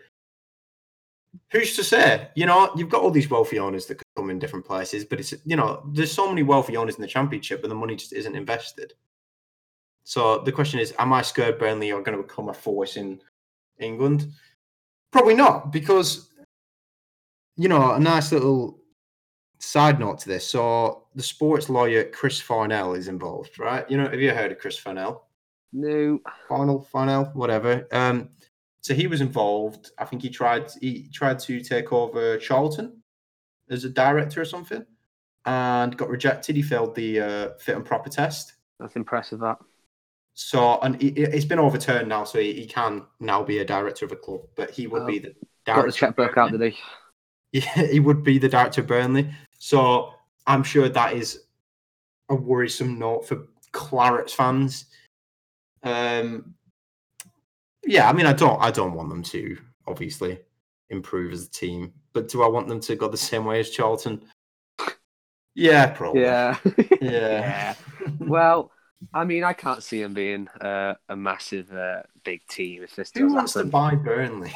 Who's 1.50 1.74
to 1.74 1.82
say? 1.82 2.28
You 2.36 2.46
know, 2.46 2.70
you've 2.76 2.88
got 2.88 3.02
all 3.02 3.10
these 3.10 3.28
wealthy 3.28 3.58
owners 3.58 3.86
that 3.86 4.00
come 4.16 4.30
in 4.30 4.38
different 4.38 4.64
places, 4.64 5.04
but 5.04 5.18
it's 5.18 5.34
you 5.44 5.56
know, 5.56 5.82
there's 5.92 6.12
so 6.12 6.28
many 6.28 6.44
wealthy 6.44 6.76
owners 6.76 6.94
in 6.94 7.02
the 7.02 7.08
championship, 7.08 7.60
but 7.60 7.68
the 7.68 7.74
money 7.74 7.96
just 7.96 8.12
isn't 8.12 8.36
invested. 8.36 8.92
So 10.04 10.38
the 10.38 10.52
question 10.52 10.78
is, 10.80 10.94
am 10.98 11.12
I 11.12 11.22
scared 11.22 11.58
Burnley 11.58 11.92
are 11.92 12.00
going 12.00 12.16
to 12.16 12.22
become 12.22 12.48
a 12.48 12.54
force 12.54 12.96
in 12.96 13.20
England? 13.78 14.30
Probably 15.10 15.34
not, 15.34 15.72
because 15.72 16.30
you 17.58 17.68
know, 17.68 17.92
a 17.92 18.00
nice 18.00 18.32
little 18.32 18.78
side 19.58 19.98
note 19.98 20.18
to 20.20 20.28
this. 20.28 20.46
So 20.46 21.04
the 21.16 21.22
sports 21.22 21.68
lawyer 21.68 22.04
Chris 22.04 22.40
Farnell 22.40 22.94
is 22.94 23.08
involved, 23.08 23.58
right? 23.58 23.88
You 23.90 23.96
know, 23.98 24.08
have 24.08 24.20
you 24.20 24.30
heard 24.30 24.52
of 24.52 24.58
Chris 24.58 24.78
Farnell? 24.78 25.26
No. 25.72 26.20
Farnell, 26.48 26.80
Farnell, 26.80 27.24
whatever. 27.34 27.86
Um, 27.92 28.30
so 28.80 28.94
he 28.94 29.08
was 29.08 29.20
involved. 29.20 29.90
I 29.98 30.04
think 30.04 30.22
he 30.22 30.30
tried 30.30 30.70
he 30.80 31.08
tried 31.12 31.40
to 31.40 31.60
take 31.60 31.92
over 31.92 32.38
Charlton 32.38 33.02
as 33.68 33.84
a 33.84 33.90
director 33.90 34.40
or 34.40 34.44
something, 34.46 34.86
and 35.44 35.96
got 35.96 36.08
rejected. 36.08 36.54
He 36.56 36.62
failed 36.62 36.94
the 36.94 37.20
uh, 37.20 37.48
fit 37.58 37.76
and 37.76 37.84
proper 37.84 38.08
test. 38.08 38.54
That's 38.78 38.94
impressive. 38.96 39.40
That. 39.40 39.58
So 40.34 40.78
and 40.80 41.02
it, 41.02 41.18
it's 41.18 41.44
been 41.44 41.58
overturned 41.58 42.08
now, 42.08 42.22
so 42.22 42.38
he, 42.38 42.52
he 42.54 42.66
can 42.66 43.02
now 43.18 43.42
be 43.42 43.58
a 43.58 43.64
director 43.64 44.06
of 44.06 44.12
a 44.12 44.16
club. 44.16 44.42
But 44.54 44.70
he 44.70 44.86
would 44.86 45.02
Oh. 45.02 45.06
be 45.06 45.18
the 45.18 45.34
Got 45.66 45.84
the 45.84 45.92
checkbook 45.92 46.38
out, 46.38 46.52
did 46.52 46.62
he? 46.62 46.78
Yeah, 47.52 47.82
he 47.90 48.00
would 48.00 48.22
be 48.22 48.38
the 48.38 48.48
director 48.48 48.80
of 48.80 48.86
Burnley. 48.86 49.30
So 49.58 50.14
I'm 50.46 50.62
sure 50.62 50.88
that 50.88 51.14
is 51.14 51.44
a 52.28 52.34
worrisome 52.34 52.98
note 52.98 53.26
for 53.26 53.46
Clarets 53.72 54.32
fans. 54.32 54.86
Um, 55.82 56.54
yeah, 57.86 58.08
I 58.08 58.12
mean, 58.12 58.26
I 58.26 58.32
don't, 58.32 58.60
I 58.60 58.70
don't 58.70 58.94
want 58.94 59.08
them 59.08 59.22
to 59.24 59.58
obviously 59.86 60.38
improve 60.90 61.32
as 61.32 61.46
a 61.46 61.50
team, 61.50 61.92
but 62.12 62.28
do 62.28 62.42
I 62.42 62.48
want 62.48 62.68
them 62.68 62.80
to 62.80 62.96
go 62.96 63.08
the 63.08 63.16
same 63.16 63.44
way 63.44 63.60
as 63.60 63.70
Charlton? 63.70 64.22
Yeah, 65.54 65.86
probably. 65.86 66.22
Yeah. 66.22 66.56
yeah. 67.00 67.74
well, 68.18 68.70
I 69.12 69.24
mean, 69.24 69.44
I 69.44 69.52
can't 69.52 69.82
see 69.82 70.02
him 70.02 70.14
being 70.14 70.48
uh, 70.60 70.94
a 71.08 71.16
massive, 71.16 71.72
uh, 71.72 72.02
big 72.24 72.46
team 72.48 72.82
if 72.82 72.94
this 72.96 73.10
Who 73.14 73.34
wants 73.34 73.54
to 73.54 73.64
buy 73.64 73.94
Burnley? 73.94 74.52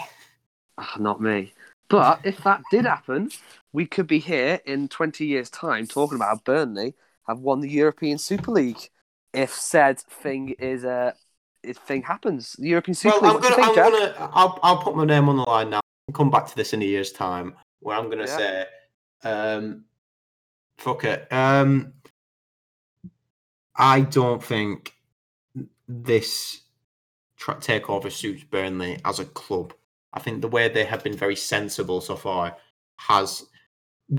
Ah, 0.79 0.97
not 0.99 1.21
me. 1.21 1.53
But 1.89 2.21
if 2.25 2.43
that 2.45 2.63
did 2.71 2.87
happen, 2.87 3.31
we 3.73 3.87
could 3.87 4.07
be 4.07 4.19
here 4.19 4.61
in 4.65 4.89
20 4.89 5.27
years' 5.27 5.51
time 5.51 5.87
talking 5.87 6.17
about 6.17 6.29
how 6.29 6.41
Burnley 6.45 6.95
have 7.27 7.41
won 7.41 7.61
the 7.61 7.69
European 7.69 8.19
Super 8.19 8.51
League. 8.51 8.89
If 9.33 9.53
said 9.53 10.01
thing 10.01 10.51
is 10.59 10.85
uh, 10.85 11.13
if 11.63 11.77
thing 11.79 12.03
happens, 12.03 12.55
the 12.59 12.69
European 12.69 12.95
Super 12.95 13.21
Well, 13.21 13.35
League. 13.35 13.45
I'm 13.45 13.53
what 13.53 13.57
do 13.57 13.63
you 13.63 13.73
gonna, 13.73 13.75
think, 13.75 13.97
I'm 13.97 14.17
gonna, 14.17 14.31
I'll, 14.35 14.59
I'll 14.63 14.79
put 14.79 14.97
my 14.97 15.05
name 15.05 15.29
on 15.29 15.37
the 15.37 15.43
line 15.43 15.71
now. 15.71 15.81
I'll 16.09 16.15
come 16.15 16.31
back 16.31 16.47
to 16.49 16.57
this 16.57 16.73
in 16.73 16.83
a 16.83 16.85
year's 16.85 17.13
time, 17.13 17.55
where 17.81 17.97
I'm 17.97 18.11
gonna 18.11 18.27
Yeah. 18.27 18.37
say, 18.37 18.67
um, 19.25 19.85
fuck 20.79 21.05
it. 21.05 21.33
Um, 21.33 21.93
I 23.77 24.01
don't 24.03 24.43
think 24.43 24.95
this 25.89 26.63
tra- 27.37 27.57
takeover 27.57 28.11
suits 28.11 28.45
Burnley 28.45 28.99
as 29.05 29.19
a 29.19 29.25
club. 29.25 29.73
I 30.13 30.21
think 30.21 30.41
the 30.41 30.49
way 30.49 30.69
they 30.69 30.85
have 30.85 31.03
been 31.03 31.17
very 31.17 31.37
sensible 31.37 32.01
so 32.01 32.17
far 32.17 32.57
has 32.97 33.47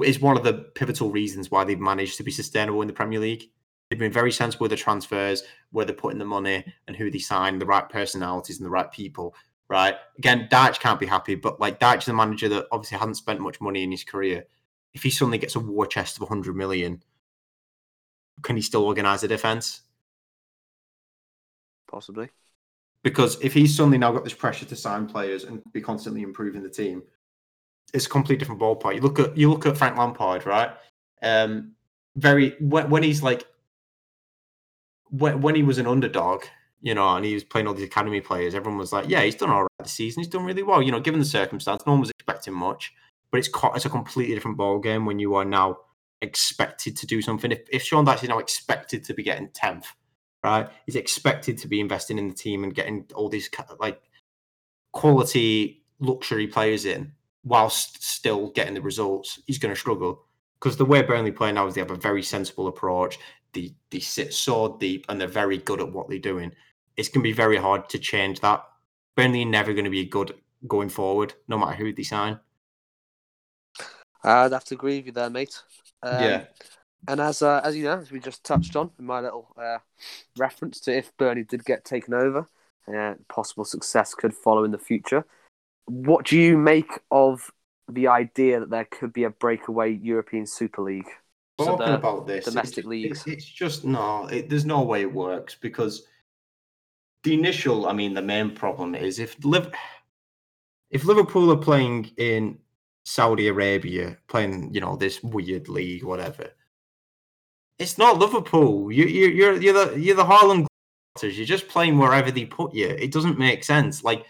is 0.04 0.20
one 0.20 0.38
of 0.38 0.44
the 0.44 0.54
pivotal 0.76 1.12
reasons 1.12 1.52
why 1.52 1.64
they've 1.64 1.80
managed 1.80 2.18
to 2.18 2.24
be 2.24 2.32
sustainable 2.32 2.82
in 2.82 2.88
the 2.88 2.94
Premier 2.94 3.20
League. 3.20 3.44
They've 3.90 4.00
been 4.00 4.12
very 4.12 4.32
sensible 4.32 4.64
with 4.64 4.72
the 4.72 4.78
transfers, 4.78 5.44
where 5.72 5.86
they're 5.86 5.96
putting 5.96 6.18
the 6.18 6.26
money 6.26 6.66
and 6.88 6.96
who 6.96 7.12
they 7.12 7.20
sign, 7.20 7.60
the 7.60 7.66
right 7.66 7.88
personalities 7.88 8.58
and 8.58 8.66
the 8.66 8.72
right 8.72 8.92
people. 8.92 9.36
Right. 9.70 9.96
Again, 10.18 10.48
Dyche 10.52 10.80
can't 10.80 11.00
be 11.00 11.06
happy, 11.06 11.36
but 11.36 11.60
like 11.60 11.80
Dyche 11.80 12.04
is 12.04 12.08
a 12.08 12.14
manager 12.14 12.50
that 12.50 12.68
obviously 12.72 12.98
hasn't 12.98 13.18
spent 13.18 13.40
much 13.40 13.62
money 13.62 13.84
in 13.84 13.92
his 13.92 14.04
career. 14.04 14.46
If 14.94 15.04
he 15.04 15.10
suddenly 15.10 15.38
gets 15.38 15.56
a 15.56 15.60
war 15.60 15.86
chest 15.86 16.18
of 16.18 16.22
100 16.22 16.56
million, 16.56 17.04
can 18.42 18.56
he 18.56 18.62
still 18.62 18.84
organise 18.84 19.24
a 19.24 19.28
defence? 19.28 19.82
Possibly. 21.88 22.30
Because 23.04 23.40
if 23.42 23.54
he's 23.54 23.76
suddenly 23.76 23.98
now 23.98 24.12
got 24.12 24.24
this 24.24 24.34
pressure 24.34 24.66
to 24.66 24.76
sign 24.76 25.08
players 25.08 25.44
and 25.44 25.62
be 25.74 25.82
constantly 25.82 26.22
improving 26.22 26.64
the 26.64 26.70
team, 26.70 27.04
it's 27.94 28.06
a 28.06 28.10
completely 28.10 28.40
different 28.40 28.62
ballpark. 28.62 28.96
You 28.96 29.02
look 29.02 29.20
at 29.20 29.38
you 29.38 29.50
look 29.50 29.66
at 29.66 29.78
Frank 29.78 29.98
Lampard, 29.98 30.46
right? 30.46 30.72
Um, 31.22 31.74
very 32.16 32.56
when, 32.60 32.90
when 32.90 33.04
he's 33.04 33.22
like 33.22 33.46
when 35.10 35.42
when 35.42 35.56
he 35.56 35.64
was 35.64 35.78
an 35.78 35.88
underdog, 35.88 36.46
you 36.82 36.96
know, 36.96 37.16
and 37.16 37.26
he 37.26 37.34
was 37.34 37.44
playing 37.44 37.68
all 37.68 37.74
these 37.74 37.86
academy 37.86 38.22
players, 38.22 38.56
everyone 38.56 38.80
was 38.80 38.94
like, 38.94 39.10
"Yeah, 39.10 39.22
he's 39.22 39.36
done 39.36 39.50
all 39.50 39.64
right 39.64 39.70
this 39.80 39.92
season. 39.92 40.24
He's 40.24 40.30
done 40.30 40.46
really 40.46 40.64
well." 40.64 40.82
You 40.82 40.92
know, 40.92 41.00
given 41.00 41.20
the 41.20 41.26
circumstance, 41.26 41.84
no 41.86 41.94
one 41.94 42.00
was 42.00 42.10
expecting 42.10 42.54
much, 42.54 42.94
but 43.32 43.40
it's 43.40 43.50
it's 43.76 43.86
a 43.86 43.90
completely 43.90 44.34
different 44.34 44.58
ball 44.58 44.80
game 44.80 45.06
when 45.06 45.20
you 45.20 45.36
are 45.36 45.46
now 45.46 45.78
expected 46.22 46.96
to 46.98 47.06
do 47.06 47.22
something. 47.22 47.52
If 47.52 47.68
if 47.72 47.84
Sean 47.84 48.06
Dyche 48.06 48.24
is 48.24 48.30
now 48.30 48.40
expected 48.40 49.04
to 49.04 49.14
be 49.14 49.24
getting 49.24 49.50
tenth, 49.50 49.88
right? 50.44 50.70
He's 50.86 50.96
expected 50.96 51.58
to 51.60 51.68
be 51.68 51.80
investing 51.80 52.18
in 52.18 52.28
the 52.28 52.34
team 52.34 52.64
and 52.64 52.76
getting 52.76 53.06
all 53.16 53.30
these 53.30 53.50
like 53.80 54.02
quality 54.92 55.84
luxury 56.00 56.48
players 56.48 56.86
in 56.86 57.12
whilst 57.44 58.04
still 58.04 58.50
getting 58.50 58.74
the 58.74 58.82
results. 58.82 59.40
He's 59.46 59.58
going 59.58 59.74
to 59.74 59.80
struggle 59.80 60.24
because 60.60 60.78
the 60.78 60.86
way 60.86 61.02
Burnley 61.02 61.32
play 61.32 61.52
now 61.52 61.68
is 61.68 61.76
they 61.76 61.82
have 61.82 61.92
a 61.92 61.96
very 61.96 62.24
sensible 62.24 62.68
approach. 62.68 63.20
They 63.54 63.74
they 63.90 64.00
sit 64.00 64.34
so 64.34 64.78
deep 64.78 65.06
and 65.10 65.20
they're 65.20 65.28
very 65.28 65.58
good 65.58 65.80
at 65.80 65.92
what 65.92 66.10
they're 66.10 66.20
doing. 66.20 66.54
It's 66.98 67.10
going 67.10 67.24
to 67.24 67.30
be 67.30 67.34
very 67.34 67.58
hard 67.58 67.90
to 67.90 68.00
change 68.00 68.40
that. 68.42 68.64
Burnley 69.16 69.44
are 69.44 69.48
never 69.48 69.74
going 69.74 69.86
to 69.86 69.92
be 69.92 70.06
good 70.06 70.34
going 70.68 70.90
forward, 70.90 71.34
no 71.48 71.58
matter 71.58 71.76
who 71.76 71.94
they 71.94 72.04
sign. 72.04 72.40
I'd 74.24 74.54
have 74.54 74.64
to 74.66 74.76
agree 74.76 74.98
with 74.98 75.08
you 75.08 75.12
there, 75.12 75.30
mate. 75.30 75.62
Um, 76.02 76.24
Yeah. 76.24 76.46
And 77.08 77.20
as 77.20 77.42
uh, 77.42 77.62
as 77.64 77.76
you 77.76 77.84
know, 77.84 78.00
as 78.00 78.12
we 78.12 78.20
just 78.20 78.44
touched 78.44 78.76
on 78.76 78.92
in 78.98 79.06
my 79.06 79.20
little 79.20 79.54
uh, 79.58 79.80
reference 80.38 80.80
to 80.82 80.96
if 80.96 81.16
Burnley 81.18 81.44
did 81.44 81.66
get 81.66 81.84
taken 81.84 82.14
over, 82.14 82.48
uh, 82.88 83.16
possible 83.28 83.66
success 83.66 84.14
could 84.14 84.34
follow 84.34 84.64
in 84.64 84.72
the 84.72 84.78
future. 84.78 85.26
What 85.86 86.26
do 86.26 86.38
you 86.40 86.58
make 86.58 87.00
of 87.12 87.52
the 87.92 88.08
idea 88.08 88.62
that 88.62 88.70
there 88.70 88.86
could 88.86 89.12
be 89.12 89.26
a 89.26 89.30
breakaway 89.30 89.94
European 89.94 90.46
Super 90.46 90.82
League? 90.82 91.10
So 91.60 91.66
Talking 91.66 91.86
the 91.86 91.96
about 91.96 92.26
this, 92.26 92.46
domestic 92.46 92.80
it's, 92.80 92.88
leagues. 92.88 93.20
It's, 93.20 93.28
it's 93.28 93.46
just 93.46 93.84
no. 93.86 94.28
It, 94.28 94.50
there's 94.50 94.66
no 94.66 94.82
way 94.82 95.02
it 95.02 95.14
works 95.14 95.56
because 95.60 96.08
the 97.24 97.34
initial. 97.34 97.88
I 97.88 97.94
mean, 97.94 98.14
the 98.14 98.22
main 98.22 98.52
problem 98.52 98.96
is 98.96 99.20
if 99.20 99.44
Liv- 99.44 99.74
if 100.90 101.04
Liverpool 101.04 101.52
are 101.52 101.58
playing 101.58 102.12
in 102.18 102.60
Saudi 103.04 103.50
Arabia, 103.50 104.18
playing 104.28 104.74
you 104.74 104.80
know 104.80 104.96
this 104.96 105.22
weird 105.22 105.68
league, 105.68 106.04
whatever. 106.04 106.50
It's 107.80 107.98
not 107.98 108.20
Liverpool. 108.20 108.92
You, 108.92 109.06
you, 109.06 109.28
you're 109.28 109.62
you're 109.62 109.86
the 109.86 110.00
you're 110.00 110.16
the 110.16 110.26
Harlem 110.26 110.68
Globetrotters. 111.18 111.36
You're 111.38 111.46
just 111.46 111.68
playing 111.68 111.98
wherever 111.98 112.32
they 112.32 112.46
put 112.46 112.74
you. 112.74 112.88
It 112.88 113.12
doesn't 113.12 113.40
make 113.40 113.64
sense. 113.64 114.04
Like 114.04 114.26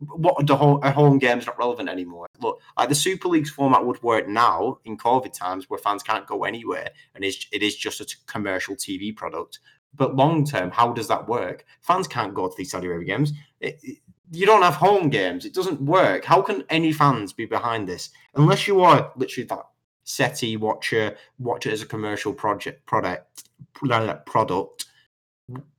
what 0.00 0.46
the 0.46 0.56
home, 0.56 0.80
a 0.82 0.90
home 0.90 1.18
game's 1.18 1.46
not 1.46 1.58
relevant 1.58 1.88
anymore. 1.88 2.26
Look, 2.40 2.60
like 2.78 2.88
the 2.88 2.94
Super 2.94 3.28
League's 3.28 3.50
format 3.50 3.84
would 3.84 4.02
work 4.02 4.26
now 4.28 4.78
in 4.84 4.96
COVID 4.96 5.32
times 5.32 5.68
where 5.68 5.78
fans 5.78 6.02
can't 6.02 6.26
go 6.26 6.44
anywhere 6.44 6.88
and 7.14 7.22
it's, 7.22 7.46
it 7.52 7.62
is 7.62 7.76
just 7.76 8.00
a 8.00 8.06
t- 8.06 8.14
commercial 8.26 8.74
TV 8.76 9.14
product. 9.14 9.58
But 9.94 10.16
long 10.16 10.46
term, 10.46 10.70
how 10.70 10.92
does 10.92 11.06
that 11.08 11.28
work? 11.28 11.66
Fans 11.82 12.08
can't 12.08 12.32
go 12.32 12.48
to 12.48 12.54
these 12.56 12.70
Saudi 12.70 12.86
Arabia 12.86 13.08
games. 13.08 13.32
It- 13.60 13.78
it- 13.82 13.98
you 14.32 14.46
don't 14.46 14.62
have 14.62 14.76
home 14.76 15.10
games. 15.10 15.44
It 15.44 15.52
doesn't 15.54 15.80
work. 15.82 16.24
How 16.24 16.40
can 16.40 16.62
any 16.70 16.92
fans 16.92 17.32
be 17.32 17.46
behind 17.46 17.88
this 17.88 18.10
unless 18.36 18.68
you 18.68 18.80
are 18.80 19.12
literally 19.16 19.48
that 19.48 19.64
SETI 20.14 20.56
watcher, 20.56 21.16
watch 21.38 21.66
it 21.66 21.72
as 21.72 21.82
a 21.82 21.86
commercial 21.86 22.32
project 22.32 22.84
product 22.86 23.26
product? 24.26 24.86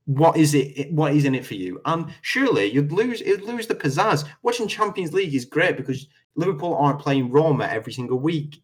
what 0.04 0.36
is 0.36 0.52
it 0.54 0.92
what 0.92 1.14
is 1.14 1.24
in 1.24 1.34
it 1.34 1.46
for 1.46 1.54
you 1.54 1.80
and 1.86 2.06
surely 2.22 2.66
you'd 2.66 2.92
lose 2.92 3.20
you'd 3.20 3.40
lose 3.42 3.66
the 3.68 3.74
pizzazz 3.74 4.24
watching 4.42 4.66
champions 4.68 5.12
league 5.14 5.32
is 5.34 5.44
great 5.46 5.76
because 5.76 6.08
liverpool 6.34 6.74
aren't 6.74 6.98
playing 6.98 7.30
roma 7.30 7.64
every 7.64 7.92
single 7.92 8.18
week 8.18 8.60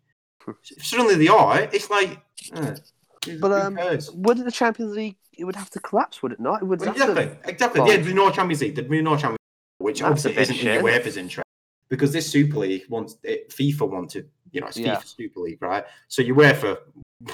suddenly 0.63 1.15
they 1.15 1.29
are 1.29 1.61
it's 1.73 1.89
like 1.91 2.21
who- 2.53 3.39
But 3.39 3.53
um, 3.53 3.77
cares? 3.77 4.11
would 4.13 4.39
the 4.39 4.51
Champions 4.51 4.95
League? 4.97 5.17
It 5.33 5.45
would 5.45 5.57
have 5.57 5.71
to 5.71 5.81
collapse, 5.81 6.23
would 6.23 6.33
it 6.33 6.41
not? 6.41 6.63
It 6.63 6.67
would 6.67 6.81
Well, 6.81 6.93
have 6.95 6.97
to- 6.97 7.21
exactly 7.23 7.51
exactly 7.53 7.81
well- 7.81 7.91
yeah 7.91 7.97
there's 7.99 8.15
no 8.15 8.31
champions 8.31 8.61
league 8.63 8.75
there'd 8.75 8.91
be 8.91 9.01
no 9.03 9.15
champions 9.17 9.39
League, 9.81 9.87
which 9.87 10.03
obviously 10.03 10.37
isn't 10.37 10.57
in 10.57 10.61
shit. 10.61 10.83
UEFA's 10.85 11.17
interest 11.17 11.45
because 11.89 12.13
this 12.13 12.29
super 12.31 12.59
league 12.59 12.85
wants 12.89 13.17
it, 13.23 13.49
fifa 13.51 13.89
wanted 13.89 14.29
you 14.53 14.61
know 14.61 14.67
it's 14.69 14.77
Yeah. 14.79 14.97
fifa 14.97 15.07
super 15.17 15.41
league 15.41 15.61
right 15.63 15.85
so 16.09 16.23
uefa 16.23 16.79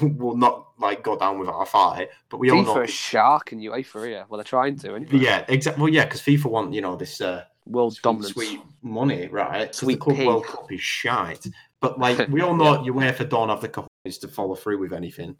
will 0.01 0.35
not 0.45 0.67
like 0.79 1.03
go 1.03 1.17
down 1.17 1.39
without 1.39 1.59
a 1.61 1.65
fight 1.65 2.09
but 2.29 2.37
we 2.39 2.49
all 2.51 2.63
know 2.63 2.75
FIFA 2.75 2.83
is 2.85 2.91
shark 2.91 3.51
and 3.51 3.61
UEFA, 3.61 4.09
yeah. 4.11 4.23
Well, 4.27 4.37
they're 4.37 4.43
trying 4.43 4.77
to. 4.79 4.95
Anyway. 4.95 5.17
yeah 5.17 5.45
exactly 5.47 5.81
well 5.83 5.93
yeah 5.93 6.05
because 6.05 6.21
fifa 6.21 6.45
want 6.45 6.73
you 6.73 6.81
know 6.81 6.95
this 6.95 7.21
uh 7.21 7.43
World 7.67 7.93
sweet, 7.93 8.03
dominance. 8.03 8.33
sweet 8.33 8.61
money, 8.83 9.27
right? 9.27 9.73
Sweet 9.73 9.95
the 9.99 10.13
Club. 10.13 10.19
World 10.19 10.45
Cup 10.45 10.71
is 10.71 10.81
shite. 10.81 11.47
But 11.81 11.97
like 12.05 12.27
we 12.29 12.41
all 12.41 12.55
know, 12.55 12.77
UEFA 12.83 13.27
don't 13.27 13.49
have 13.49 13.61
the 13.61 13.69
cojones 13.69 14.19
to 14.21 14.27
follow 14.27 14.53
through 14.53 14.77
with 14.77 14.93
anything. 14.93 15.35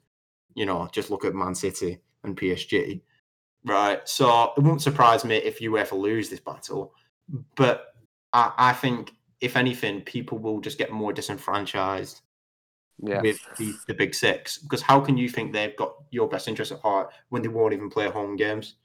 You 0.55 0.65
know, 0.65 0.89
just 0.91 1.11
look 1.11 1.23
at 1.23 1.35
Man 1.35 1.53
City 1.53 1.99
and 2.23 2.35
PSG, 2.35 2.99
right? 3.63 4.01
So 4.09 4.53
it 4.57 4.61
won't 4.61 4.81
surprise 4.81 5.23
me 5.23 5.35
if 5.35 5.59
UEFA 5.59 5.91
lose 5.93 6.29
this 6.31 6.39
battle. 6.39 6.95
But 7.55 7.93
I, 8.33 8.51
I 8.57 8.73
think, 8.73 9.13
if 9.45 9.55
anything, 9.55 10.01
people 10.01 10.37
will 10.39 10.59
just 10.59 10.77
get 10.77 10.91
more 10.91 11.13
disenfranchised 11.13 12.21
Yeah. 13.01 13.21
with 13.21 13.39
the, 13.57 13.73
the 13.87 13.93
big 13.93 14.13
six. 14.15 14.57
Because 14.57 14.81
how 14.81 14.99
can 14.99 15.17
you 15.17 15.29
think 15.29 15.53
they've 15.53 15.75
got 15.77 15.95
your 16.11 16.27
best 16.27 16.47
interest 16.47 16.71
at 16.71 16.79
heart 16.79 17.11
when 17.29 17.41
they 17.41 17.47
won't 17.47 17.73
even 17.73 17.89
play 17.89 18.09
home 18.09 18.35
games? 18.35 18.75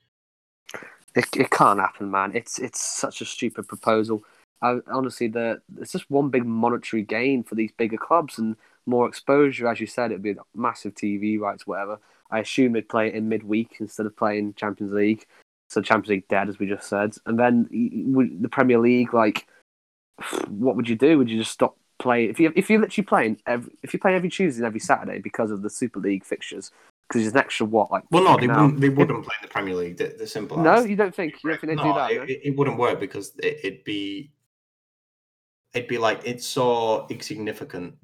It, 1.16 1.26
it 1.36 1.50
can't 1.50 1.80
happen, 1.80 2.10
man. 2.10 2.30
It's 2.34 2.58
it's 2.60 2.80
such 2.80 3.20
a 3.20 3.24
stupid 3.24 3.66
proposal. 3.66 4.22
I, 4.62 4.78
honestly, 4.86 5.26
the 5.28 5.60
it's 5.80 5.92
just 5.92 6.08
one 6.10 6.28
big 6.28 6.44
monetary 6.46 7.02
gain 7.02 7.42
for 7.42 7.56
these 7.56 7.72
bigger 7.72 7.96
clubs, 7.96 8.38
and 8.38 8.54
more 8.86 9.08
exposure. 9.08 9.66
As 9.66 9.80
you 9.80 9.86
said, 9.88 10.12
it'd 10.12 10.22
be 10.22 10.36
massive 10.54 10.94
TV 10.94 11.38
rights, 11.40 11.66
whatever. 11.66 11.98
I 12.30 12.38
assume 12.40 12.72
they'd 12.72 12.88
play 12.88 13.08
it 13.08 13.14
in 13.14 13.28
midweek 13.28 13.76
instead 13.80 14.06
of 14.06 14.16
playing 14.16 14.54
Champions 14.54 14.92
League. 14.92 15.26
So 15.68 15.80
Champions 15.82 16.10
League 16.10 16.28
dead, 16.28 16.48
as 16.48 16.58
we 16.60 16.66
just 16.66 16.88
said. 16.88 17.14
And 17.26 17.36
then 17.38 17.66
the 18.40 18.48
Premier 18.48 18.78
League, 18.78 19.12
like, 19.14 19.48
what 20.48 20.76
would 20.76 20.88
you 20.88 20.96
do? 20.96 21.18
Would 21.18 21.30
you 21.30 21.38
just 21.38 21.50
stop 21.52 21.76
playing? 21.98 22.30
If 22.30 22.40
you 22.40 22.52
if 22.56 22.70
you're 22.70 22.80
literally 22.80 23.04
playing 23.06 23.40
every 23.46 23.72
if 23.82 23.92
you're 23.92 24.00
playing 24.00 24.16
every 24.16 24.30
Tuesday 24.30 24.60
and 24.60 24.66
every 24.66 24.80
Saturday 24.80 25.18
because 25.20 25.50
of 25.50 25.62
the 25.62 25.70
Super 25.70 26.00
League 26.00 26.24
fixtures, 26.24 26.70
because 27.08 27.22
there's 27.22 27.32
an 27.34 27.38
extra 27.38 27.66
what 27.66 27.90
like 27.90 28.04
Well, 28.10 28.24
no, 28.24 28.36
they 28.36 28.46
wouldn't. 28.48 28.80
They 28.80 28.88
wouldn't 28.88 29.24
play 29.24 29.34
in 29.40 29.48
the 29.48 29.52
Premier 29.52 29.74
League. 29.74 29.96
The, 29.96 30.14
the 30.18 30.26
simple. 30.26 30.58
No, 30.58 30.80
you 30.80 30.96
don't 30.96 31.14
think 31.14 31.36
you 31.42 31.50
don't 31.50 31.60
think 31.60 31.76
they 31.78 31.82
do 31.82 31.92
that? 31.94 32.10
It, 32.10 32.16
no? 32.16 32.22
it- 32.22 32.40
it 32.44 32.56
wouldn't 32.56 32.78
work 32.78 33.00
because 33.00 33.32
it, 33.42 33.58
it'd 33.64 33.84
be, 33.84 34.30
it'd 35.74 35.88
be 35.88 35.98
like 35.98 36.20
it's 36.24 36.46
so 36.46 37.06
insignificant. 37.08 37.94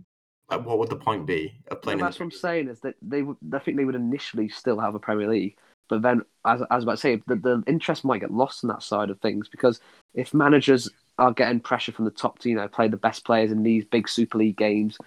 Like, 0.50 0.64
what 0.64 0.78
would 0.78 0.90
the 0.90 0.96
point 0.96 1.26
be 1.26 1.60
of 1.72 1.78
No, 1.78 1.80
playing? 1.80 1.98
in 1.98 2.04
that's 2.04 2.18
the 2.18 2.24
what 2.24 2.26
I'm 2.26 2.30
saying 2.38 2.68
is 2.68 2.80
that 2.80 2.94
they 3.02 3.22
would. 3.22 3.36
I 3.52 3.58
think 3.58 3.76
they 3.76 3.84
would 3.84 3.96
initially 3.96 4.48
still 4.48 4.78
have 4.78 4.94
a 4.94 4.98
Premier 5.00 5.28
League, 5.28 5.56
but 5.89 6.03
then, 6.03 6.22
as, 6.45 6.62
as 6.62 6.66
I 6.70 6.74
was 6.76 6.84
about 6.84 6.93
to 6.93 6.99
say, 6.99 7.22
the, 7.26 7.37
the 7.37 7.62
interest 7.66 8.05
might 8.05 8.20
get 8.20 8.32
lost 8.32 8.64
on 8.64 8.68
that 8.68 8.82
side 8.82 9.11
of 9.11 9.20
things 9.20 9.49
because 9.49 9.80
if 10.14 10.34
managers 10.34 10.89
are 11.18 11.32
getting 11.32 11.61
pressure 11.61 11.93
from 11.93 12.05
the 12.05 12.11
top 12.11 12.39
to 12.41 12.49
you 12.49 12.57
know 12.57 12.68
play 12.68 12.89
the 12.89 12.97
best 12.97 13.24
players 13.24 13.51
in 13.51 13.62
these 13.62 13.84
big 13.84 14.09
Super 14.09 14.39
League 14.39 14.57
games 14.57 14.99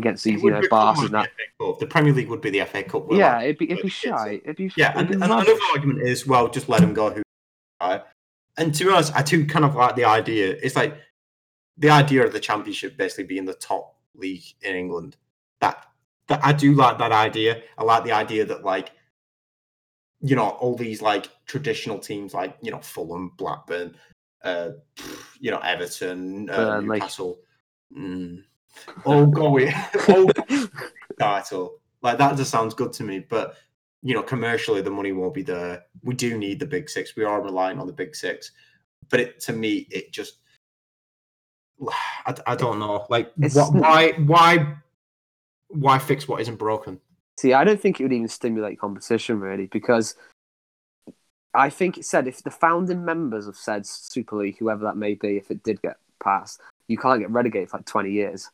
against 0.00 0.24
these 0.24 0.42
you 0.42 0.50
know 0.50 0.62
Barca 0.70 1.02
and 1.02 1.14
that, 1.14 1.28
the 1.58 1.76
The 1.80 1.86
Premier 1.86 2.12
League 2.12 2.28
would 2.28 2.40
be 2.40 2.50
the 2.50 2.64
FA 2.64 2.82
Cup. 2.82 3.06
yeah, 3.10 3.40
it? 3.40 3.44
it'd 3.44 3.58
be 3.58 3.70
it'd 3.70 3.82
be 3.82 3.88
shy. 3.88 4.40
It'd 4.44 4.56
be 4.56 4.70
Yeah, 4.76 4.98
it'd 4.98 5.12
and 5.12 5.24
another 5.24 5.54
argument 5.72 6.02
is, 6.02 6.26
well, 6.26 6.48
just 6.48 6.68
let 6.68 6.80
them 6.80 6.94
go. 6.94 7.10
Who, 7.10 7.22
right? 7.80 8.02
And 8.56 8.74
to 8.74 8.84
be 8.84 8.90
honest, 8.90 9.14
I 9.14 9.22
do 9.22 9.46
kind 9.46 9.64
of 9.64 9.74
like 9.74 9.96
the 9.96 10.04
idea. 10.04 10.56
It's 10.62 10.76
like 10.76 10.96
the 11.76 11.90
idea 11.90 12.24
of 12.24 12.32
the 12.32 12.40
championship 12.40 12.96
basically 12.96 13.24
being 13.24 13.44
the 13.44 13.54
top 13.54 13.96
league 14.14 14.44
in 14.62 14.74
England. 14.74 15.16
That 15.60 15.86
that 16.28 16.44
I 16.44 16.52
do 16.52 16.74
like 16.74 16.98
that 16.98 17.12
idea. 17.12 17.62
I 17.76 17.84
like 17.84 18.04
the 18.04 18.12
idea 18.12 18.44
that 18.46 18.64
like 18.64 18.90
you 20.20 20.36
know 20.36 20.48
all 20.48 20.76
these 20.76 21.00
like 21.00 21.28
traditional 21.46 21.98
teams 21.98 22.34
like 22.34 22.56
you 22.60 22.70
know 22.70 22.80
Fulham, 22.80 23.32
Blackburn, 23.36 23.94
uh, 24.42 24.70
you 25.40 25.50
know 25.50 25.58
Everton, 25.58 26.50
uh, 26.50 26.56
Burnley. 26.56 26.98
Newcastle, 26.98 27.38
mm, 27.96 28.42
all 29.04 29.26
going 29.26 29.72
all 30.08 30.26
going 30.26 30.70
title. 31.18 31.78
Like 32.02 32.18
that 32.18 32.36
just 32.36 32.50
sounds 32.50 32.74
good 32.74 32.92
to 32.94 33.04
me. 33.04 33.20
But 33.20 33.56
you 34.02 34.14
know, 34.14 34.22
commercially 34.22 34.80
the 34.80 34.90
money 34.90 35.12
won't 35.12 35.34
be 35.34 35.42
there. 35.42 35.84
We 36.02 36.14
do 36.14 36.38
need 36.38 36.60
the 36.60 36.66
big 36.66 36.88
six. 36.88 37.16
We 37.16 37.24
are 37.24 37.42
relying 37.42 37.78
on 37.78 37.86
the 37.86 37.92
big 37.92 38.14
six. 38.14 38.52
But 39.10 39.20
it 39.20 39.40
to 39.40 39.52
me, 39.52 39.86
it 39.90 40.12
just 40.12 40.38
I, 42.26 42.34
I 42.46 42.56
don't 42.56 42.78
know. 42.78 43.06
Like 43.08 43.32
what, 43.36 43.72
why 43.72 44.12
why 44.12 44.76
why 45.68 45.98
fix 45.98 46.26
what 46.26 46.40
isn't 46.40 46.56
broken? 46.56 47.00
See, 47.38 47.52
I 47.52 47.62
don't 47.62 47.80
think 47.80 48.00
it 48.00 48.02
would 48.02 48.12
even 48.12 48.26
stimulate 48.26 48.80
competition 48.80 49.38
really 49.38 49.66
because 49.66 50.16
I 51.54 51.70
think 51.70 51.96
it 51.96 52.04
said 52.04 52.26
if 52.26 52.42
the 52.42 52.50
founding 52.50 53.04
members 53.04 53.46
of 53.46 53.56
said 53.56 53.86
Super 53.86 54.34
League, 54.34 54.58
whoever 54.58 54.82
that 54.86 54.96
may 54.96 55.14
be, 55.14 55.36
if 55.36 55.48
it 55.52 55.62
did 55.62 55.80
get 55.80 55.98
passed, 56.20 56.60
you 56.88 56.98
can't 56.98 57.20
get 57.20 57.30
relegated 57.30 57.70
for 57.70 57.76
like 57.76 57.86
twenty 57.86 58.10
years. 58.10 58.50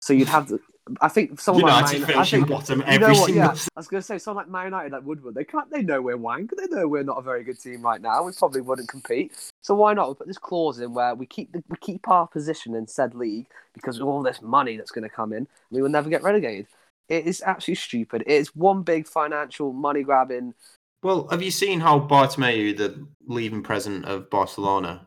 So 0.00 0.12
you'd 0.12 0.26
have 0.26 0.48
to. 0.48 0.60
I 1.00 1.08
think 1.08 1.38
someone 1.38 1.62
like 1.62 1.92
United 1.92 2.08
Man, 2.08 2.18
I 2.18 2.24
think, 2.24 2.48
bottom 2.48 2.80
you 2.80 2.86
every 2.86 2.98
know 3.06 3.20
what, 3.20 3.26
single 3.26 3.44
yeah, 3.44 3.50
I 3.76 3.80
was 3.80 3.86
going 3.86 4.00
to 4.00 4.06
say 4.06 4.18
someone 4.18 4.44
like 4.44 4.50
Man 4.50 4.64
United, 4.64 4.90
like 4.90 5.04
Woodward. 5.04 5.36
They 5.36 5.44
can't. 5.44 5.70
They 5.70 5.82
know 5.82 6.02
we're 6.02 6.16
wank. 6.16 6.50
They 6.56 6.66
know 6.66 6.88
we're 6.88 7.04
not 7.04 7.18
a 7.18 7.22
very 7.22 7.44
good 7.44 7.60
team 7.60 7.82
right 7.82 8.02
now. 8.02 8.24
We 8.24 8.32
probably 8.32 8.62
wouldn't 8.62 8.88
compete. 8.88 9.32
So 9.62 9.76
why 9.76 9.94
not 9.94 10.08
we 10.08 10.14
put 10.14 10.26
this 10.26 10.38
clause 10.38 10.80
in 10.80 10.92
where 10.92 11.14
we 11.14 11.24
keep 11.24 11.52
the, 11.52 11.62
we 11.68 11.76
keep 11.76 12.08
our 12.08 12.26
position 12.26 12.74
in 12.74 12.88
said 12.88 13.14
league 13.14 13.46
because 13.74 14.00
of 14.00 14.08
all 14.08 14.24
this 14.24 14.42
money 14.42 14.76
that's 14.76 14.90
going 14.90 15.08
to 15.08 15.08
come 15.08 15.32
in. 15.32 15.46
We 15.70 15.80
will 15.80 15.88
never 15.88 16.10
get 16.10 16.24
relegated. 16.24 16.66
It 17.08 17.26
is 17.26 17.42
absolutely 17.44 17.80
stupid. 17.80 18.22
It 18.26 18.32
is 18.32 18.54
one 18.56 18.82
big 18.82 19.06
financial 19.06 19.72
money 19.72 20.02
grabbing. 20.02 20.54
Well, 21.02 21.28
have 21.28 21.42
you 21.42 21.50
seen 21.50 21.80
how 21.80 22.00
Bartomeu, 22.00 22.76
the 22.76 23.06
leaving 23.26 23.62
president 23.62 24.06
of 24.06 24.30
Barcelona, 24.30 25.06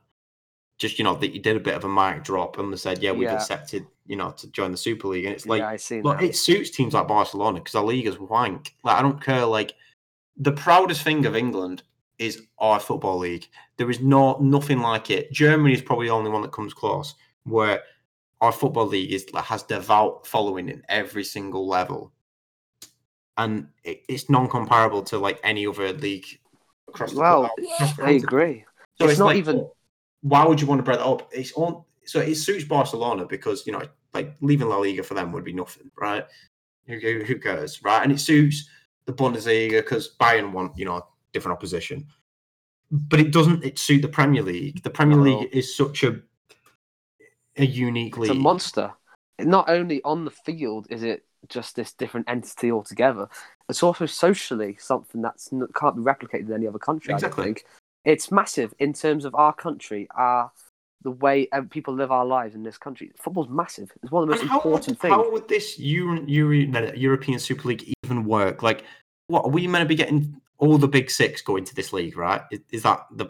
just 0.77 0.99
you 0.99 1.03
know 1.03 1.15
that 1.15 1.31
he 1.31 1.39
did 1.39 1.57
a 1.57 1.59
bit 1.59 1.73
of 1.73 1.83
a 1.85 1.89
mic 1.89 2.23
drop 2.23 2.59
and 2.59 2.71
they 2.71 2.77
said, 2.77 3.01
"Yeah, 3.01 3.11
we've 3.11 3.23
Yeah. 3.23 3.35
accepted, 3.35 3.87
you 4.05 4.15
know, 4.15 4.31
to 4.31 4.47
join 4.51 4.71
the 4.71 4.77
Super 4.77 5.07
League," 5.07 5.25
and 5.25 5.33
it's 5.33 5.47
like, 5.47 5.59
yeah, 5.61 5.69
I 5.69 5.75
seen 5.77 6.03
Look, 6.03 6.19
that. 6.19 6.25
it 6.25 6.35
suits 6.35 6.69
teams 6.69 6.93
like 6.93 7.07
Barcelona 7.07 7.59
because 7.59 7.73
our 7.73 7.83
league 7.83 8.05
is 8.05 8.19
wank. 8.19 8.75
Like 8.83 8.97
I 8.97 9.01
don't 9.01 9.19
care. 9.19 9.45
Like 9.45 9.73
the 10.37 10.51
proudest 10.51 11.01
thing 11.01 11.25
of 11.25 11.35
England 11.35 11.81
is 12.19 12.43
our 12.59 12.79
football 12.79 13.17
league. 13.17 13.47
There 13.77 13.89
is 13.89 13.99
no 14.01 14.37
nothing 14.37 14.81
like 14.81 15.09
it. 15.09 15.31
Germany 15.31 15.73
is 15.73 15.81
probably 15.81 16.07
the 16.07 16.13
only 16.13 16.29
one 16.29 16.43
that 16.43 16.51
comes 16.51 16.75
close, 16.75 17.15
where 17.45 17.81
our 18.41 18.51
football 18.51 18.85
league 18.85 19.11
is 19.11 19.25
has 19.35 19.63
devout 19.63 20.27
following 20.27 20.69
in 20.69 20.83
every 20.89 21.23
single 21.23 21.67
level, 21.67 22.11
and 23.37 23.67
it, 23.83 24.03
it's 24.07 24.29
non-comparable 24.29 25.03
to 25.03 25.17
like 25.17 25.39
any 25.43 25.65
other 25.67 25.93
league 25.93 26.25
across 26.87 27.13
the 27.13 27.19
Well, 27.19 27.45
across 27.45 27.99
I 27.99 28.11
agree. 28.11 28.65
So 28.99 29.05
It's 29.05 29.13
it's, 29.13 29.19
not 29.19 29.27
like, 29.27 29.37
even- 29.37 29.69
Why 30.21 30.45
would 30.45 30.59
you 30.59 30.67
want 30.67 30.79
to 30.79 30.83
break 30.83 30.97
that 30.97 31.05
up? 31.05 31.29
It's 31.31 31.53
on. 31.53 31.83
So 32.05 32.19
it 32.19 32.35
suits 32.35 32.63
Barcelona 32.63 33.25
because 33.25 33.65
you 33.67 33.73
know, 33.73 33.83
like 34.13 34.35
leaving 34.41 34.67
La 34.69 34.77
Liga 34.77 35.03
for 35.03 35.13
them 35.13 35.31
would 35.31 35.43
be 35.43 35.53
nothing, 35.53 35.91
right? 35.99 36.25
Who, 36.87 36.97
who, 36.99 37.23
who 37.23 37.37
cares, 37.39 37.83
right? 37.83 38.01
And 38.01 38.11
it 38.11 38.19
suits 38.19 38.69
the 39.05 39.13
Bundesliga 39.13 39.81
because 39.83 40.15
Bayern 40.19 40.51
want 40.51 40.77
you 40.77 40.85
know 40.85 41.05
different 41.33 41.55
opposition, 41.57 42.07
but 42.91 43.19
it 43.19 43.31
doesn't. 43.31 43.63
It 43.63 43.77
suit 43.77 44.01
the 44.01 44.07
Premier 44.07 44.41
League. 44.41 44.81
The 44.83 44.89
Premier 44.89 45.17
No. 45.17 45.23
League 45.23 45.49
is 45.51 45.75
such 45.75 46.03
a 46.03 46.19
a 47.57 47.65
unique 47.65 48.13
It's 48.13 48.29
league. 48.29 48.31
a 48.31 48.35
monster. 48.35 48.93
Not 49.39 49.69
only 49.69 50.01
on 50.03 50.25
the 50.25 50.31
field 50.31 50.87
is 50.89 51.03
it 51.03 51.23
just 51.49 51.75
this 51.75 51.93
different 51.93 52.27
entity 52.29 52.71
altogether, 52.71 53.29
it's 53.69 53.83
also 53.83 54.05
socially 54.05 54.77
something 54.79 55.21
that's 55.21 55.51
n- 55.53 55.67
can't 55.75 55.95
be 55.95 56.01
replicated 56.01 56.47
in 56.47 56.53
any 56.53 56.67
other 56.67 56.79
country. 56.79 57.13
Exactly. 57.13 57.43
I 57.43 57.45
don't 57.47 57.53
think 57.55 57.65
it's 58.05 58.31
massive 58.31 58.73
in 58.79 58.93
terms 58.93 59.25
of 59.25 59.35
our 59.35 59.53
country, 59.53 60.07
our 60.15 60.51
the 61.03 61.11
way 61.11 61.47
uh, 61.51 61.61
people 61.69 61.93
live 61.93 62.11
our 62.11 62.25
lives 62.25 62.55
in 62.55 62.63
this 62.63 62.77
country. 62.77 63.11
Football's 63.17 63.49
massive. 63.49 63.91
It's 64.01 64.11
one 64.11 64.23
of 64.23 64.29
the 64.29 64.33
most 64.35 64.41
And 64.41 64.51
important 64.51 64.87
would, 64.87 64.99
things. 64.99 65.13
how 65.13 65.31
would 65.31 65.47
this 65.47 65.77
Euro, 65.77 66.21
Euro, 66.25 66.93
European 66.95 67.37
Super 67.39 67.67
League 67.69 67.93
even 68.03 68.25
work? 68.25 68.63
Like, 68.63 68.83
what 69.27 69.45
are 69.45 69.51
we 69.51 69.67
meant 69.67 69.83
to 69.83 69.87
be 69.87 69.95
getting 69.95 70.41
all 70.57 70.79
the 70.79 70.87
big 70.87 71.11
six 71.11 71.41
going 71.43 71.63
to 71.65 71.75
this 71.75 71.93
league, 71.93 72.17
right? 72.17 72.41
Is, 72.51 72.59
is 72.71 72.81
that 72.83 73.05
the 73.11 73.27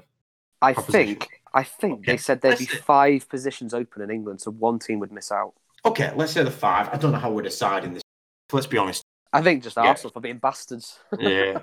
I 0.61 0.73
think. 0.73 1.36
I 1.53 1.63
think 1.63 1.99
Okay, 1.99 2.11
they 2.13 2.17
said 2.17 2.41
there'd 2.41 2.57
be 2.59 2.65
five 2.65 3.27
positions 3.29 3.73
open 3.73 4.01
in 4.01 4.09
England, 4.11 4.41
so 4.41 4.51
one 4.51 4.79
team 4.79 4.99
would 4.99 5.11
miss 5.11 5.31
out. 5.31 5.53
okay? 5.85 6.11
Let's 6.15 6.31
say 6.33 6.43
the 6.43 6.51
five. 6.51 6.89
I 6.91 6.97
don't 6.97 7.11
know 7.11 7.19
how 7.19 7.31
we're 7.31 7.41
deciding 7.43 7.93
this. 7.93 8.03
Let's 8.51 8.67
be 8.67 8.77
honest. 8.77 9.03
I 9.33 9.41
think 9.41 9.61
just 9.63 9.75
Yeah. 9.75 9.83
Arsenal 9.87 10.11
for 10.11 10.21
being 10.21 10.37
bastards. 10.37 10.99
Yeah, 11.19 11.59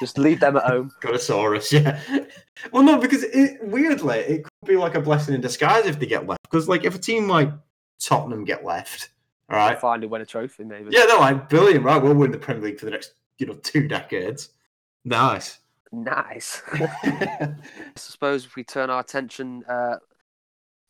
just 0.00 0.18
leave 0.18 0.40
them 0.40 0.56
at 0.56 0.64
home. 0.64 0.90
Gotosaurus. 1.00 1.70
Yeah. 1.72 2.00
Well, 2.72 2.82
no, 2.82 2.98
because 2.98 3.22
it, 3.24 3.58
weirdly, 3.62 4.18
it 4.18 4.42
could 4.44 4.66
be 4.68 4.76
like 4.76 4.94
a 4.96 5.00
blessing 5.00 5.34
in 5.34 5.40
disguise 5.40 5.86
if 5.86 5.98
they 6.00 6.06
get 6.06 6.26
left. 6.26 6.40
Because 6.42 6.68
like 6.68 6.84
if 6.84 6.94
a 6.94 6.98
team 6.98 7.28
like 7.28 7.50
Tottenham 8.00 8.44
get 8.44 8.64
left, 8.64 9.10
all 9.48 9.56
right, 9.56 9.78
Finally 9.80 10.08
win 10.08 10.22
a 10.22 10.26
trophy, 10.26 10.64
maybe. 10.64 10.88
yeah, 10.90 11.06
they're 11.06 11.18
like 11.18 11.48
brilliant, 11.48 11.84
right? 11.84 12.02
We'll 12.02 12.14
win 12.14 12.32
the 12.32 12.38
Premier 12.38 12.64
League 12.64 12.78
for 12.80 12.84
the 12.86 12.90
next 12.90 13.12
you 13.38 13.46
know 13.46 13.54
two 13.54 13.86
decades. 13.86 14.50
Nice. 15.04 15.58
Nice. 16.02 16.62
I 16.72 17.54
suppose 17.96 18.44
if 18.44 18.56
we 18.56 18.64
turn 18.64 18.90
our 18.90 19.00
attention 19.00 19.64
uh, 19.68 19.96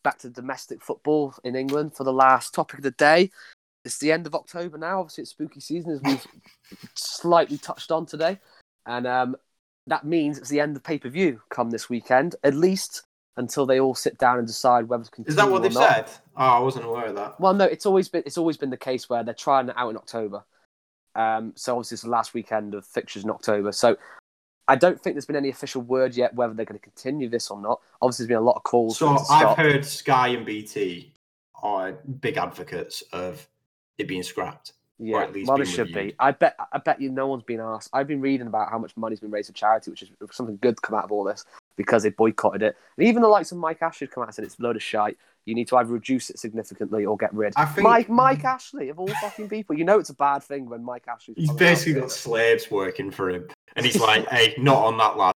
back 0.03 0.19
to 0.21 0.31
domestic 0.31 0.83
football 0.83 1.35
in 1.45 1.57
England 1.57 1.95
for 1.95 2.05
the 2.05 2.13
last 2.13 2.55
topic 2.55 2.79
of 2.79 2.85
the 2.85 2.91
day, 2.93 3.31
it's 3.85 3.99
the 3.99 4.13
end 4.13 4.27
of 4.27 4.35
October 4.35 4.79
now. 4.79 5.01
Obviously, 5.01 5.23
it's 5.23 5.31
spooky 5.31 5.61
season, 5.61 5.93
as 5.93 6.03
we've 6.03 6.27
slightly 6.95 7.59
touched 7.59 7.93
on 7.93 8.07
today, 8.07 8.39
and 8.87 9.07
um, 9.07 9.37
that 9.87 10.05
means 10.05 10.39
it's 10.39 10.49
the 10.49 10.61
end 10.61 10.77
of 10.77 10.83
pay 10.83 10.99
per 10.99 11.11
view 11.11 11.43
come 11.51 11.71
this 11.71 11.91
weekend, 11.91 12.35
at 12.43 12.55
least 12.55 13.03
until 13.37 13.67
they 13.67 13.81
all 13.81 13.95
sit 13.95 14.17
down 14.19 14.39
and 14.39 14.47
decide 14.47 14.89
whether 14.89 15.05
to 15.05 15.11
continue. 15.11 15.31
Is 15.31 15.37
that 15.37 15.51
what 15.51 15.63
they've 15.63 15.73
said? 15.73 16.09
Oh, 16.37 16.45
I 16.47 16.59
wasn't 16.61 16.87
aware 16.87 17.07
of 17.07 17.17
that. 17.17 17.39
Well, 17.41 17.53
no, 17.53 17.65
it's 17.65 17.85
always 17.85 18.09
been 18.09 18.23
it's 18.25 18.39
always 18.39 18.57
been 18.57 18.71
the 18.71 18.77
case 18.77 19.11
where 19.11 19.23
they're 19.23 19.35
trying 19.35 19.69
it 19.69 19.75
out 19.77 19.91
in 19.91 19.97
October. 19.97 20.45
Um, 21.15 21.53
so 21.55 21.75
obviously 21.77 21.97
it's 21.97 22.03
the 22.03 22.11
last 22.11 22.35
weekend 22.35 22.75
of 22.75 22.87
fixtures 22.87 23.25
in 23.25 23.31
October. 23.31 23.73
So 23.73 23.97
I 24.67 24.77
don't 24.77 25.01
think 25.01 25.15
there's 25.15 25.27
been 25.27 25.37
any 25.37 25.51
official 25.51 25.83
word 25.83 26.17
yet 26.17 26.35
whether 26.35 26.55
they're 26.55 26.65
going 26.65 26.79
to 26.79 26.83
continue 26.83 27.29
this 27.29 27.51
or 27.51 27.61
not. 27.61 27.81
Obviously, 28.01 28.25
there's 28.25 28.29
been 28.39 28.43
a 28.43 28.47
lot 28.47 28.57
of 28.57 28.63
calls. 28.63 28.99
So 28.99 29.17
I've 29.31 29.57
heard 29.57 29.85
Sky 29.85 30.29
and 30.29 30.47
BT 30.47 31.13
are 31.63 31.93
big 31.93 32.37
advocates 32.37 33.03
of 33.13 33.47
it 33.99 34.09
being 34.09 34.23
scrapped. 34.23 34.73
yeah, 34.99 35.23
at 35.23 35.33
least 35.33 35.49
well, 35.49 35.61
it 35.61 35.67
should 35.67 35.93
be. 35.93 36.15
I 36.19 36.31
bet. 36.31 36.57
I 36.73 36.79
bet 36.79 37.01
you 37.01 37.11
no 37.11 37.27
one's 37.27 37.43
been 37.43 37.61
asked. 37.61 37.91
I've 37.93 38.07
been 38.09 38.21
reading 38.21 38.47
about 38.47 38.71
how 38.71 38.79
much 38.79 38.97
money's 38.97 39.21
been 39.21 39.31
raised 39.31 39.49
for 39.49 39.55
charity, 39.55 39.91
which 39.91 40.03
is 40.03 40.11
something 40.33 40.59
good 40.63 40.77
to 40.77 40.81
come 40.81 40.97
out 40.99 41.05
of 41.05 41.13
all 41.13 41.25
this 41.25 41.45
because 41.77 42.03
they 42.05 42.11
boycotted 42.11 42.63
it. 42.63 42.77
And 42.97 43.07
even 43.07 43.21
the 43.23 43.29
likes 43.29 43.51
of 43.53 43.59
Mike 43.59 43.83
Ashley 43.83 44.07
come 44.07 44.23
out 44.23 44.29
and 44.29 44.35
said 44.35 44.45
it's 44.45 44.59
a 44.59 44.63
load 44.63 44.77
of 44.77 44.83
shite. 44.83 45.19
You 45.47 45.55
need 45.55 45.69
to 45.69 45.77
either 45.77 45.91
reduce 45.93 46.31
it 46.31 46.39
significantly 46.39 47.05
or 47.05 47.17
get 47.19 47.35
rid. 47.35 47.53
I 47.57 47.67
think- 47.67 47.85
Mike 47.87 48.09
Mike 48.09 48.45
Ashley 48.45 48.89
of 48.89 48.99
all 48.99 49.09
fucking 49.09 49.49
people, 49.49 49.77
you 49.77 49.85
know 49.85 49.99
it's 49.99 50.11
a 50.11 50.15
bad 50.15 50.43
thing 50.43 50.69
when 50.69 50.83
Mike 50.85 51.05
Ashley. 51.09 51.35
He's 51.37 51.53
basically 51.53 52.01
got 52.01 52.11
slaves 52.11 52.71
working 52.71 53.11
for 53.11 53.29
him, 53.31 53.49
and 53.77 53.85
he's 53.85 54.01
like, 54.01 54.27
"Hey, 54.29 54.55
not 54.59 54.85
on 54.85 54.99
that 54.99 55.17
lad." 55.17 55.35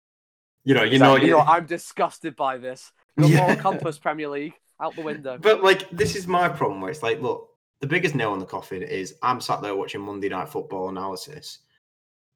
You 0.64 0.74
know, 0.74 0.83
you 0.83 0.99
know, 0.99 1.16
you 1.16 1.31
know, 1.31 1.41
I'm 1.41 1.66
disgusted 1.66 2.35
by 2.35 2.59
this. 2.59 2.91
Your 3.16 3.29
Yeah. 3.29 3.39
moral 3.39 3.57
compass, 3.62 3.99
Premier 3.99 4.29
League, 4.29 4.55
out 4.81 4.97
the 4.97 5.03
window. 5.03 5.39
But 5.39 5.62
like, 5.62 5.89
this 5.91 6.16
is 6.16 6.27
my 6.27 6.49
problem. 6.49 6.81
Where 6.81 6.91
it's 6.91 7.03
like, 7.03 7.22
look, 7.22 7.51
the 7.81 7.87
biggest 7.87 8.14
nail 8.14 8.35
in 8.35 8.41
the 8.41 8.47
coffin 8.47 8.83
is 8.83 9.14
I'm 9.22 9.41
sat 9.41 9.62
there 9.62 9.77
watching 9.77 10.01
Monday 10.01 10.29
Night 10.29 10.49
Football 10.49 10.89
analysis, 10.89 11.61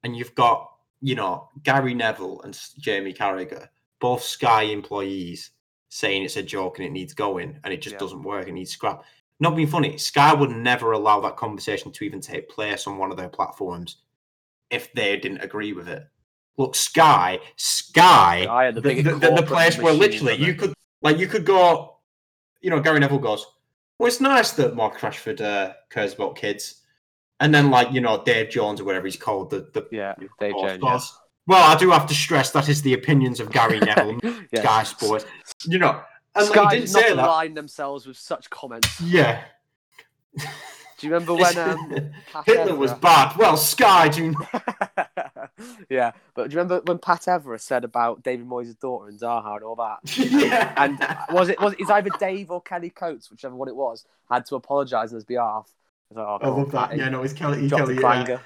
and 0.05 0.17
you've 0.17 0.35
got 0.35 0.71
you 1.01 1.15
know 1.17 1.49
Gary 1.63 1.95
Neville 1.95 2.41
and 2.43 2.59
Jamie 2.79 3.13
Carragher, 3.13 3.69
both 4.01 4.23
Sky 4.23 4.63
employees, 4.63 5.51
saying 5.89 6.23
it's 6.23 6.37
a 6.37 6.43
joke 6.43 6.79
and 6.79 6.87
it 6.87 6.93
needs 6.93 7.15
going, 7.15 7.59
and 7.65 7.75
it 7.75 7.83
just 7.83 7.95
Yeah. 7.95 8.01
doesn't 8.01 8.23
work 8.23 8.47
and 8.47 8.55
needs 8.55 8.71
scrap. 8.71 9.03
Not 9.41 9.57
being 9.57 9.69
funny, 9.69 9.99
Sky 9.99 10.35
would 10.35 10.51
never 10.51 10.93
allow 10.93 11.21
that 11.21 11.37
conversation 11.37 11.91
to 11.93 12.05
even 12.05 12.21
take 12.21 12.49
place 12.49 12.87
on 12.87 12.99
one 12.99 13.11
of 13.11 13.17
their 13.17 13.29
platforms 13.31 13.97
if 14.71 14.93
they 14.93 15.17
didn't 15.17 15.41
agree 15.41 15.73
with 15.73 15.89
it. 15.89 16.05
Look, 16.57 16.75
Sky, 16.75 17.39
Sky, 17.57 18.43
Sky 18.45 18.71
the 18.71 18.81
the, 18.81 19.03
the, 19.03 19.33
the, 19.37 19.43
place 19.43 19.79
where 19.79 19.93
literally 19.95 20.35
you 20.37 20.55
could 20.55 20.75
like 21.01 21.19
you 21.19 21.27
could 21.27 21.47
go, 21.47 21.97
you 22.61 22.71
know, 22.71 22.81
Gary 22.81 23.01
Neville 23.01 23.19
goes, 23.19 23.47
Well, 23.99 24.09
it's 24.09 24.21
nice 24.21 24.51
that 24.53 24.77
Mark 24.77 24.99
Rashford 24.99 25.41
uh, 25.41 25.73
cares 25.89 26.15
about 26.15 26.37
kids. 26.37 26.83
And 27.43 27.55
then 27.55 27.71
like, 27.71 27.91
you 27.93 28.03
know, 28.03 28.23
Dave 28.23 28.51
Jones 28.51 28.81
or 28.81 28.85
whatever 28.85 29.07
he's 29.07 29.17
called, 29.17 29.49
the, 29.49 29.71
the 29.73 29.89
Yeah, 29.91 30.15
Dave 30.39 30.53
Jones. 30.53 30.83
goes, 30.83 31.19
Well, 31.47 31.75
I 31.75 31.79
do 31.79 31.91
have 31.91 32.07
to 32.09 32.15
stress 32.15 32.51
that 32.51 32.69
is 32.69 32.83
the 32.83 32.93
opinions 32.93 33.41
of 33.41 33.51
Gary 33.51 33.81
Neville, 33.81 34.21
Yeah. 34.23 34.41
yeah. 34.53 34.61
Sky 34.61 34.83
Sports. 34.83 35.25
You 35.65 35.79
know, 35.79 36.03
and 36.35 36.45
like, 36.45 36.53
Sky 36.55 36.71
did 36.75 36.81
didn't 36.81 36.93
not 36.93 37.03
say 37.03 37.15
that. 37.17 37.25
align 37.27 37.55
themselves 37.55 38.07
with 38.07 38.19
such 38.19 38.51
comments. 38.51 39.01
Yeah. 39.01 39.43
Do 41.01 41.07
you 41.07 41.15
remember 41.15 41.35
when 41.35 41.57
um, 41.57 42.13
Hitler 42.45 42.75
was 42.75 42.93
bad. 42.93 43.35
Well, 43.39 43.57
Sky 43.57 44.09
do 44.09 44.23
you... 44.27 44.35
yeah, 45.89 46.13
but 46.35 46.51
do 46.51 46.55
you 46.55 46.61
remember 46.61 46.83
when 46.85 46.99
Pat 46.99 47.23
Evra 47.23 47.59
said 47.59 47.85
about 47.85 48.23
David 48.23 48.47
Moyes' 48.47 48.79
daughter 48.79 49.09
and 49.09 49.19
Zaha 49.19 49.57
and 49.57 49.65
all 49.65 49.77
that? 49.77 50.19
yeah. 50.19 50.75
And 50.77 50.99
was 51.35 51.49
it 51.49 51.59
was 51.59 51.75
it's 51.79 51.89
either 51.89 52.11
Dave 52.19 52.51
or 52.51 52.61
Kelly 52.61 52.91
Cates, 52.91 53.31
whichever 53.31 53.55
one 53.55 53.69
it 53.69 53.77
was, 53.77 54.05
had 54.31 54.45
to 54.47 54.57
apologise 54.57 55.09
on 55.11 55.15
his 55.15 55.25
behalf. 55.25 55.73
I, 56.15 56.21
like, 56.21 56.29
oh, 56.29 56.39
I 56.43 56.49
love 56.49 56.71
that. 56.73 56.89
Patty. 56.91 57.01
Yeah, 57.01 57.09
no, 57.09 57.23
it's 57.23 57.33
Kelly. 57.33 57.67
Kelly 57.71 57.99
yeah. 57.99 58.39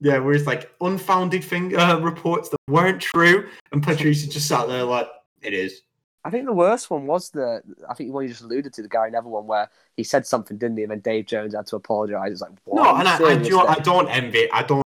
Yeah, 0.00 0.18
where 0.18 0.34
it's 0.34 0.48
like 0.48 0.74
unfounded 0.80 1.44
thing 1.44 1.76
uh, 1.78 2.00
reports 2.00 2.48
that 2.48 2.58
weren't 2.68 3.00
true, 3.00 3.48
and 3.70 3.80
Patricia 3.80 4.28
just 4.28 4.48
sat 4.48 4.66
there 4.66 4.82
like, 4.82 5.06
it 5.42 5.54
is. 5.54 5.82
I 6.24 6.30
think 6.30 6.46
the 6.46 6.52
worst 6.52 6.90
one 6.90 7.06
was 7.06 7.30
the 7.30 7.62
I 7.88 7.94
think 7.94 8.08
the 8.08 8.14
one 8.14 8.22
you 8.24 8.30
just 8.30 8.42
alluded 8.42 8.72
to, 8.72 8.82
the 8.82 8.88
Gary 8.88 9.10
Neville 9.10 9.30
one, 9.30 9.46
where 9.46 9.68
he 9.96 10.02
said 10.02 10.26
something, 10.26 10.56
didn't 10.56 10.78
he? 10.78 10.84
And 10.84 10.90
then 10.90 11.00
Dave 11.00 11.26
Jones 11.26 11.54
had 11.54 11.66
to 11.66 11.76
apologise. 11.76 12.32
It's 12.32 12.40
like, 12.40 12.52
what? 12.64 12.82
No, 12.82 12.96
and 12.96 13.08
I, 13.08 13.16
I, 13.16 13.36
do, 13.36 13.60
I 13.60 13.74
don't 13.76 14.08
envy. 14.08 14.50
I 14.50 14.62
don't. 14.62 14.82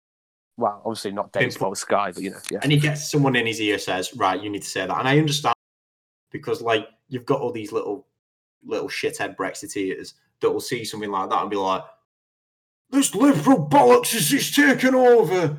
Well, 0.57 0.81
obviously 0.85 1.11
not 1.11 1.33
Dave's 1.33 1.57
fault, 1.57 1.77
Sky, 1.77 2.11
but 2.13 2.23
you 2.23 2.29
know, 2.29 2.39
yeah. 2.49 2.59
And 2.63 2.71
he 2.71 2.79
gets 2.79 3.11
someone 3.11 3.35
in 3.35 3.45
his 3.45 3.59
ear 3.59 3.77
says, 3.77 4.15
right, 4.15 4.41
you 4.41 4.49
need 4.49 4.61
to 4.61 4.69
say 4.69 4.87
that, 4.87 4.97
and 4.97 5.07
I 5.07 5.17
understand 5.17 5.55
because 6.31 6.61
like 6.61 6.87
you've 7.09 7.25
got 7.25 7.41
all 7.41 7.51
these 7.51 7.73
little 7.73 8.07
little 8.63 8.87
shithead 8.87 9.35
Brexiteers 9.35 10.13
that 10.39 10.49
will 10.49 10.61
see 10.61 10.85
something 10.85 11.11
like 11.11 11.29
that 11.29 11.41
and 11.41 11.49
be 11.49 11.57
like, 11.57 11.83
this 12.91 13.13
liberal 13.13 13.67
bollocks 13.67 14.15
is 14.15 14.29
just 14.29 14.55
taken 14.55 14.95
over. 14.95 15.57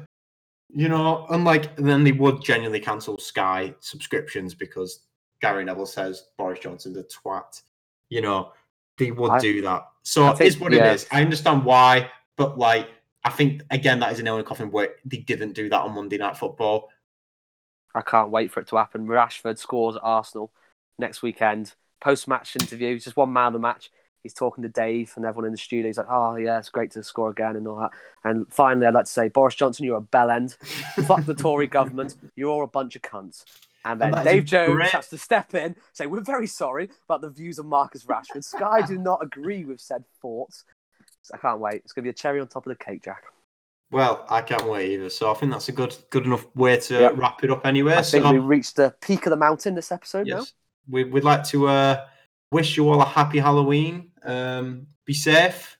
You 0.70 0.88
know, 0.88 1.26
and 1.30 1.44
like 1.44 1.76
then 1.76 2.02
they 2.02 2.12
would 2.12 2.42
genuinely 2.42 2.80
cancel 2.80 3.18
Sky 3.18 3.74
subscriptions 3.80 4.54
because 4.54 5.00
Gary 5.40 5.64
Neville 5.64 5.86
says 5.86 6.24
Boris 6.38 6.60
Johnson's 6.60 6.96
a 6.96 7.04
twat. 7.04 7.62
You 8.08 8.20
know, 8.22 8.52
they 8.98 9.10
would 9.10 9.32
I- 9.32 9.38
do 9.40 9.62
that. 9.62 9.88
So 10.02 10.24
I 10.24 10.30
it 10.32 10.38
think- 10.38 10.48
is 10.48 10.58
what 10.60 10.72
yeah. 10.72 10.90
it 10.90 10.94
is. 10.94 11.06
I 11.10 11.22
understand 11.22 11.64
why, 11.64 12.10
but 12.36 12.58
like 12.58 12.88
I 13.24 13.30
think 13.30 13.62
again 13.70 13.98
that 14.00 14.12
is 14.12 14.20
a 14.20 14.22
nail 14.22 14.34
in 14.36 14.40
the 14.40 14.44
coffin 14.48 14.70
where 14.70 14.94
they 15.04 15.18
didn't 15.18 15.52
do 15.54 15.68
that 15.68 15.80
on 15.80 15.94
Monday 15.94 16.16
Night 16.18 16.36
Football. 16.36 16.88
I 17.94 18.02
can't 18.02 18.30
wait 18.30 18.50
for 18.52 18.60
it 18.60 18.68
to 18.68 18.76
happen. 18.76 19.06
Rashford 19.06 19.58
scores 19.58 19.96
at 19.96 20.02
Arsenal 20.04 20.52
next 20.98 21.22
weekend. 21.22 21.74
Post 22.00 22.28
match 22.28 22.54
interview, 22.54 22.98
just 22.98 23.16
one 23.16 23.32
man 23.32 23.48
of 23.48 23.52
the 23.54 23.58
match. 23.58 23.90
He's 24.22 24.34
talking 24.34 24.62
to 24.62 24.68
Dave 24.68 25.12
and 25.16 25.24
everyone 25.24 25.46
in 25.46 25.52
the 25.52 25.58
studio. 25.58 25.86
He's 25.86 25.98
like, 25.98 26.10
"Oh 26.10 26.36
yeah, 26.36 26.58
it's 26.58 26.68
great 26.68 26.90
to 26.92 27.02
score 27.02 27.30
again 27.30 27.56
and 27.56 27.66
all 27.66 27.78
that." 27.78 27.90
And 28.24 28.52
finally, 28.52 28.86
I'd 28.86 28.94
like 28.94 29.06
to 29.06 29.10
say, 29.10 29.28
Boris 29.28 29.54
Johnson, 29.54 29.84
you're 29.86 29.96
a 29.96 30.00
bell 30.00 30.30
end. 30.30 30.52
Fuck 31.06 31.24
the 31.24 31.34
Tory 31.34 31.68
government. 31.68 32.16
You're 32.36 32.50
all 32.50 32.64
a 32.64 32.68
bunch 32.68 32.96
of 32.96 33.02
cunts. 33.02 33.44
And 33.86 34.00
then 34.00 34.14
And 34.14 34.24
Dave 34.24 34.44
Jones 34.44 34.72
great. 34.74 34.90
has 34.90 35.08
to 35.08 35.18
step 35.18 35.54
in, 35.54 35.76
say, 35.92 36.06
"We're 36.06 36.20
very 36.20 36.46
sorry 36.48 36.90
about 37.08 37.20
the 37.20 37.30
views 37.30 37.58
of 37.58 37.66
Marcus 37.66 38.04
Rashford. 38.04 38.44
Sky 38.44 38.82
do 38.82 38.98
not 38.98 39.22
agree 39.22 39.64
with 39.64 39.80
said 39.80 40.04
thoughts." 40.20 40.64
So 41.22 41.34
I 41.34 41.38
can't 41.38 41.60
wait. 41.60 41.76
It's 41.84 41.92
gonna 41.92 42.02
be 42.04 42.10
a 42.10 42.12
cherry 42.12 42.40
on 42.40 42.48
top 42.48 42.66
of 42.66 42.76
the 42.76 42.84
cake, 42.84 43.02
Jack. 43.04 43.22
Well, 43.92 44.26
I 44.28 44.42
can't 44.42 44.66
wait 44.68 44.90
either. 44.94 45.08
So 45.10 45.30
I 45.30 45.34
think 45.34 45.52
that's 45.52 45.68
a 45.68 45.72
good 45.72 45.96
good 46.10 46.26
enough 46.26 46.44
way 46.56 46.78
to 46.80 46.94
Yep. 46.94 47.12
wrap 47.16 47.44
it 47.44 47.50
up 47.50 47.64
anyway. 47.64 47.94
I 47.94 48.02
think 48.02 48.24
so 48.24 48.32
we 48.32 48.38
reached 48.38 48.76
the 48.76 48.94
peak 49.00 49.26
of 49.26 49.30
the 49.30 49.36
mountain 49.36 49.74
this 49.76 49.92
episode 49.92 50.26
now. 50.26 50.38
yes, 50.38 50.52
we, 50.88 51.04
we'd 51.04 51.24
like 51.24 51.44
to 51.44 51.68
uh, 51.68 52.06
wish 52.50 52.76
you 52.76 52.88
all 52.88 53.00
a 53.00 53.04
happy 53.04 53.38
Halloween. 53.38 54.10
Um, 54.24 54.88
be 55.04 55.14
safe. 55.14 55.78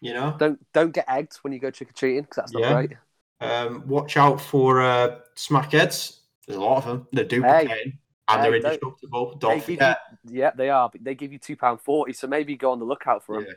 You 0.00 0.14
know, 0.14 0.36
Don't 0.38 0.64
don't 0.72 0.92
get 0.92 1.06
egged 1.08 1.34
when 1.42 1.52
you 1.52 1.58
go 1.58 1.72
trick 1.72 1.90
or 1.90 1.92
treating 1.92 2.22
because 2.22 2.36
that's 2.36 2.52
not 2.52 2.62
Yeah. 2.62 2.72
right. 2.72 2.96
um, 3.40 3.82
watch 3.88 4.16
out 4.16 4.40
for 4.40 4.80
uh, 4.80 5.18
smackheads. 5.34 6.17
There's 6.48 6.56
a 6.58 6.60
lot 6.60 6.78
of 6.78 6.84
them. 6.86 7.06
They're 7.12 7.24
duplicating 7.24 7.98
and 8.28 8.42
they're 8.42 8.52
Hey, 8.52 8.60
don't- 8.60 8.64
indestructible. 8.72 9.36
Don't 9.36 9.62
forget. 9.62 9.98
You, 10.28 10.40
yeah, 10.40 10.50
they 10.56 10.70
are. 10.70 10.88
But 10.90 11.04
they 11.04 11.14
give 11.14 11.32
you 11.32 11.38
two 11.38 11.56
pound 11.56 11.80
forty, 11.80 12.12
so 12.12 12.26
maybe 12.26 12.56
go 12.56 12.72
on 12.72 12.78
the 12.80 12.84
lookout 12.84 13.24
for 13.24 13.36
them. 13.36 13.44
Yeah. 13.46 13.54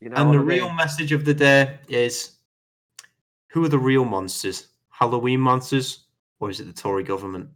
You 0.00 0.08
know, 0.08 0.16
And 0.16 0.30
the 0.30 0.34
I 0.34 0.38
mean? 0.38 0.46
real 0.46 0.72
message 0.72 1.12
of 1.12 1.24
the 1.24 1.34
day 1.34 1.78
is: 1.88 2.32
Who 3.48 3.64
are 3.64 3.68
the 3.68 3.78
real 3.78 4.04
monsters? 4.04 4.68
Halloween 4.88 5.40
monsters, 5.40 6.04
or 6.40 6.50
is 6.50 6.60
it 6.60 6.64
the 6.64 6.72
Tory 6.72 7.04
government? 7.04 7.50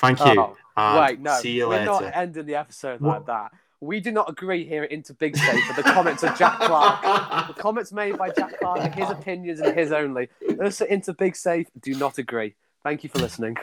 Thank 0.00 0.18
you. 0.20 0.40
Oh, 0.40 0.56
and 0.76 1.00
wait, 1.00 1.20
no, 1.20 1.38
see 1.40 1.52
you 1.52 1.68
we're 1.68 1.78
later. 1.78 1.86
not 1.86 2.04
ending 2.14 2.46
the 2.46 2.54
episode 2.56 3.00
What? 3.00 3.18
like 3.18 3.26
that. 3.26 3.52
We 3.80 4.00
do 4.00 4.10
not 4.10 4.28
agree 4.28 4.64
here 4.64 4.82
at 4.84 4.90
Into 4.92 5.14
Big 5.14 5.36
Safe 5.36 5.64
for 5.66 5.74
the 5.80 5.88
comments 5.88 6.24
of 6.24 6.36
Jack 6.36 6.58
Clark. 6.58 7.00
The 7.48 7.54
comments 7.62 7.92
made 7.92 8.18
by 8.18 8.30
Jack 8.30 8.58
Clark 8.58 8.80
are 8.80 8.88
his 8.90 9.08
opinions 9.10 9.60
and 9.60 9.76
his 9.78 9.92
only. 9.92 10.28
Us 10.60 10.80
at 10.80 10.88
Into 10.88 11.12
Big 11.14 11.36
Safe 11.36 11.68
do 11.80 11.94
not 11.94 12.18
agree. 12.18 12.54
Thank 12.82 13.04
you 13.04 13.10
for 13.10 13.18
listening. 13.20 13.56